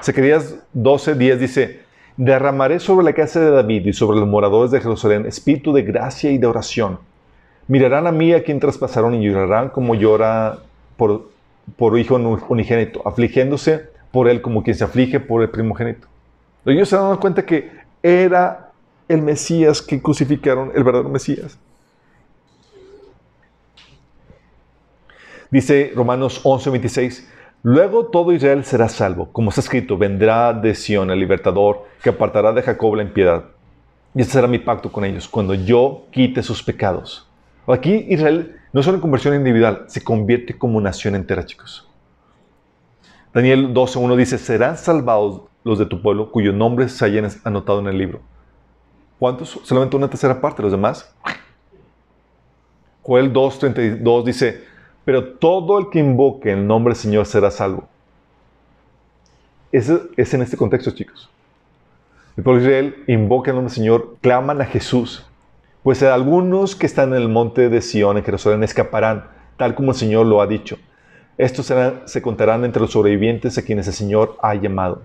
[0.03, 1.79] Zacarías 12, 10 dice,
[2.17, 6.31] derramaré sobre la casa de David y sobre los moradores de Jerusalén espíritu de gracia
[6.31, 6.99] y de oración.
[7.67, 10.59] Mirarán a mí a quien traspasaron y llorarán como llora
[10.97, 11.29] por,
[11.75, 16.07] por hijo unigénito, afligiéndose por él como quien se aflige por el primogénito.
[16.65, 17.69] Ellos se dan cuenta que
[18.01, 18.71] era
[19.07, 21.57] el Mesías que crucificaron, el verdadero Mesías.
[25.49, 27.23] Dice Romanos 11:26,
[27.63, 32.53] luego todo Israel será salvo, como está escrito, vendrá de Sión el libertador que apartará
[32.53, 33.45] de Jacob la impiedad.
[34.15, 37.27] Y este será mi pacto con ellos, cuando yo quite sus pecados.
[37.67, 41.87] Aquí Israel no solo en conversión individual, se convierte como nación entera, chicos.
[43.33, 47.87] Daniel 12.1 dice, serán salvados los de tu pueblo cuyos nombres se hayan anotado en
[47.87, 48.21] el libro.
[49.19, 49.59] ¿Cuántos?
[49.63, 51.13] Solamente una tercera parte, los demás.
[53.01, 54.63] Joel 2.32 dice,
[55.07, 57.87] pero todo el que invoque el nombre del Señor será salvo.
[59.71, 61.29] Ese es en este contexto, chicos.
[62.35, 65.25] El pueblo de Israel invoca el nombre del Señor, claman a Jesús.
[65.81, 69.97] Pues algunos que están en el monte de Sion, en Jerusalén, escaparán, tal como el
[69.97, 70.77] Señor lo ha dicho.
[71.37, 71.71] Estos
[72.03, 75.03] se contarán entre los sobrevivientes a quienes el Señor ha llamado.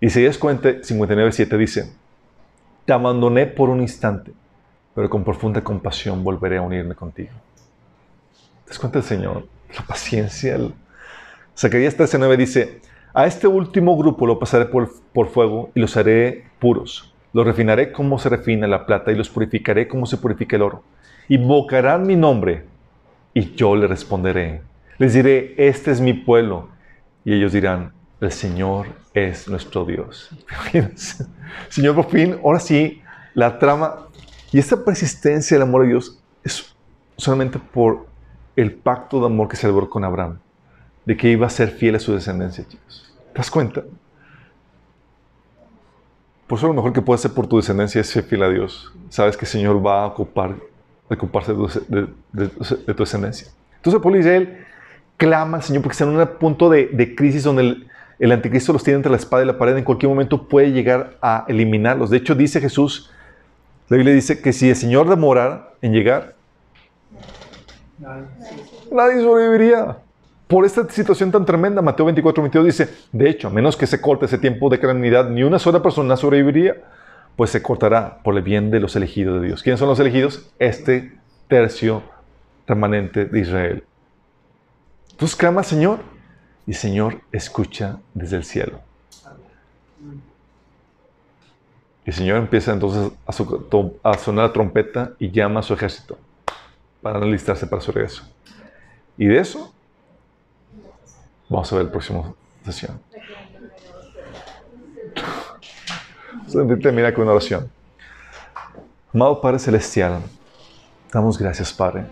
[0.00, 1.92] Isaías 59.7 dice,
[2.86, 4.32] Te abandoné por un instante,
[4.94, 7.32] pero con profunda compasión volveré a unirme contigo.
[8.64, 9.46] ¿Te das cuenta el Señor?
[9.76, 10.54] La paciencia.
[10.54, 10.74] El...
[11.56, 12.80] Zacarías 13.9 dice,
[13.12, 17.14] A este último grupo lo pasaré por, por fuego y los haré puros.
[17.32, 20.82] Los refinaré como se refina la plata y los purificaré como se purifica el oro.
[21.28, 22.64] Invocarán mi nombre
[23.34, 24.62] y yo le responderé.
[24.98, 26.68] Les diré, este es mi pueblo.
[27.24, 30.30] Y ellos dirán, el Señor es nuestro Dios.
[31.68, 33.02] Señor, por fin, ahora sí,
[33.34, 34.06] la trama
[34.52, 36.74] y esta persistencia del amor de Dios es
[37.16, 38.06] solamente por
[38.56, 40.38] el pacto de amor que se logró con Abraham,
[41.04, 43.14] de que iba a ser fiel a su descendencia, chicos.
[43.32, 43.82] ¿Te das cuenta?
[46.46, 48.92] Por eso lo mejor que puedes hacer por tu descendencia es ser fiel a Dios.
[49.08, 50.54] Sabes que el Señor va a ocupar,
[51.10, 52.06] ocuparse de,
[52.94, 53.48] tu descendencia.
[53.76, 54.64] Entonces el pueblo de
[55.16, 58.72] clama al Señor porque están en un punto de, de crisis donde el, el anticristo
[58.72, 62.10] los tiene entre la espada y la pared, en cualquier momento puede llegar a eliminarlos.
[62.10, 63.10] De hecho, dice Jesús,
[63.88, 66.33] la Biblia dice que si el Señor demorara en llegar,
[67.98, 69.98] nadie sobreviviría.
[70.46, 74.00] Por esta situación tan tremenda, Mateo 24, 22 dice, de hecho, a menos que se
[74.00, 76.76] corte ese tiempo de calamidad, ni una sola persona sobreviviría,
[77.36, 79.62] pues se cortará por el bien de los elegidos de Dios.
[79.62, 80.50] ¿Quiénes son los elegidos?
[80.58, 81.18] Este
[81.48, 82.02] tercio
[82.66, 83.84] remanente de Israel.
[85.10, 86.00] Entonces clama Señor,
[86.66, 88.80] y Señor escucha desde el cielo.
[92.04, 93.32] El Señor empieza entonces a,
[94.18, 96.18] sonar la trompeta y llama a su ejército
[97.04, 98.24] para alistarse para su regreso.
[99.18, 99.72] Y de eso
[101.50, 102.98] vamos a ver el próximo sesión.
[106.80, 107.70] Termina con una oración.
[109.12, 110.22] Amado Padre Celestial,
[111.12, 112.06] damos gracias, Padre,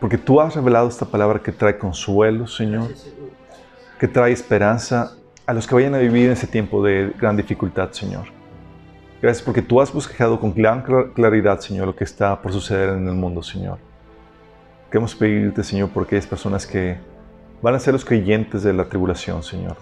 [0.00, 2.88] porque tú has revelado esta palabra que trae consuelo, Señor
[4.00, 5.12] que trae esperanza
[5.44, 8.28] a los que vayan a vivir en ese tiempo de gran dificultad, Señor.
[9.20, 13.14] Gracias porque tú has buscado con claridad, Señor, lo que está por suceder en el
[13.14, 13.89] mundo, Señor.
[14.90, 16.98] Queremos pedirte, Señor, porque hay personas que
[17.62, 19.76] van a ser los creyentes de la tribulación, Señor.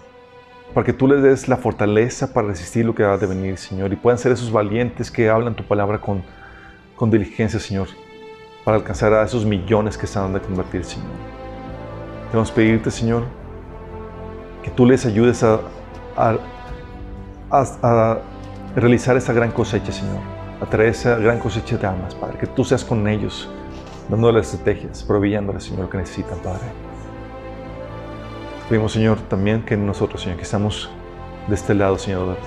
[0.71, 3.91] Para que tú les des la fortaleza para resistir lo que va a venir, Señor.
[3.91, 6.21] Y puedan ser esos valientes que hablan tu palabra con,
[6.95, 7.87] con diligencia, Señor.
[8.63, 11.09] Para alcanzar a esos millones que están de convertir, Señor.
[12.27, 13.23] Queremos pedirte, Señor,
[14.61, 15.59] que tú les ayudes a,
[17.49, 18.19] a,
[18.75, 20.19] realizar esa gran cosecha, Señor,
[20.61, 23.49] a traer esa gran cosecha de almas, Padre, que tú seas con ellos,
[24.09, 26.65] dándoles estrategias, proveyéndoles, Señor, que necesitan, Padre.
[28.67, 30.89] Pedimos, Señor, también que nosotros, Señor, que estamos
[31.47, 32.37] de este lado, Señor,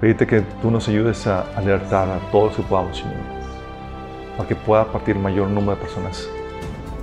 [0.00, 3.16] pedirte que tú nos ayudes a alertar a todos que podamos, Señor,
[4.36, 6.28] para que pueda partir mayor número de personas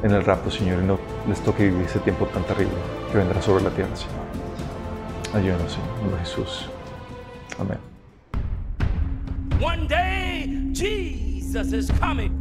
[0.03, 2.73] en el rapto, Señor, y no les toque vivir ese tiempo tan terrible
[3.11, 4.21] que vendrá sobre la tierra, Señor.
[5.33, 6.69] Ayúdanos, Señor, Jesús.
[7.59, 7.77] Amén.
[9.61, 12.40] One day Jesus is coming.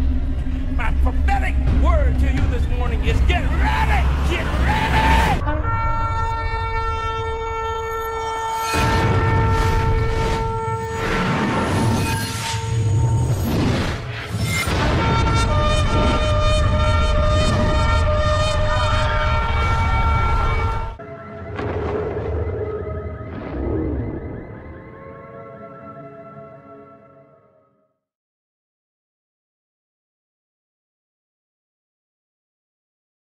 [0.81, 1.53] my prophetic
[1.83, 4.01] word to you this morning is get ready!
[4.31, 5.80] Get ready!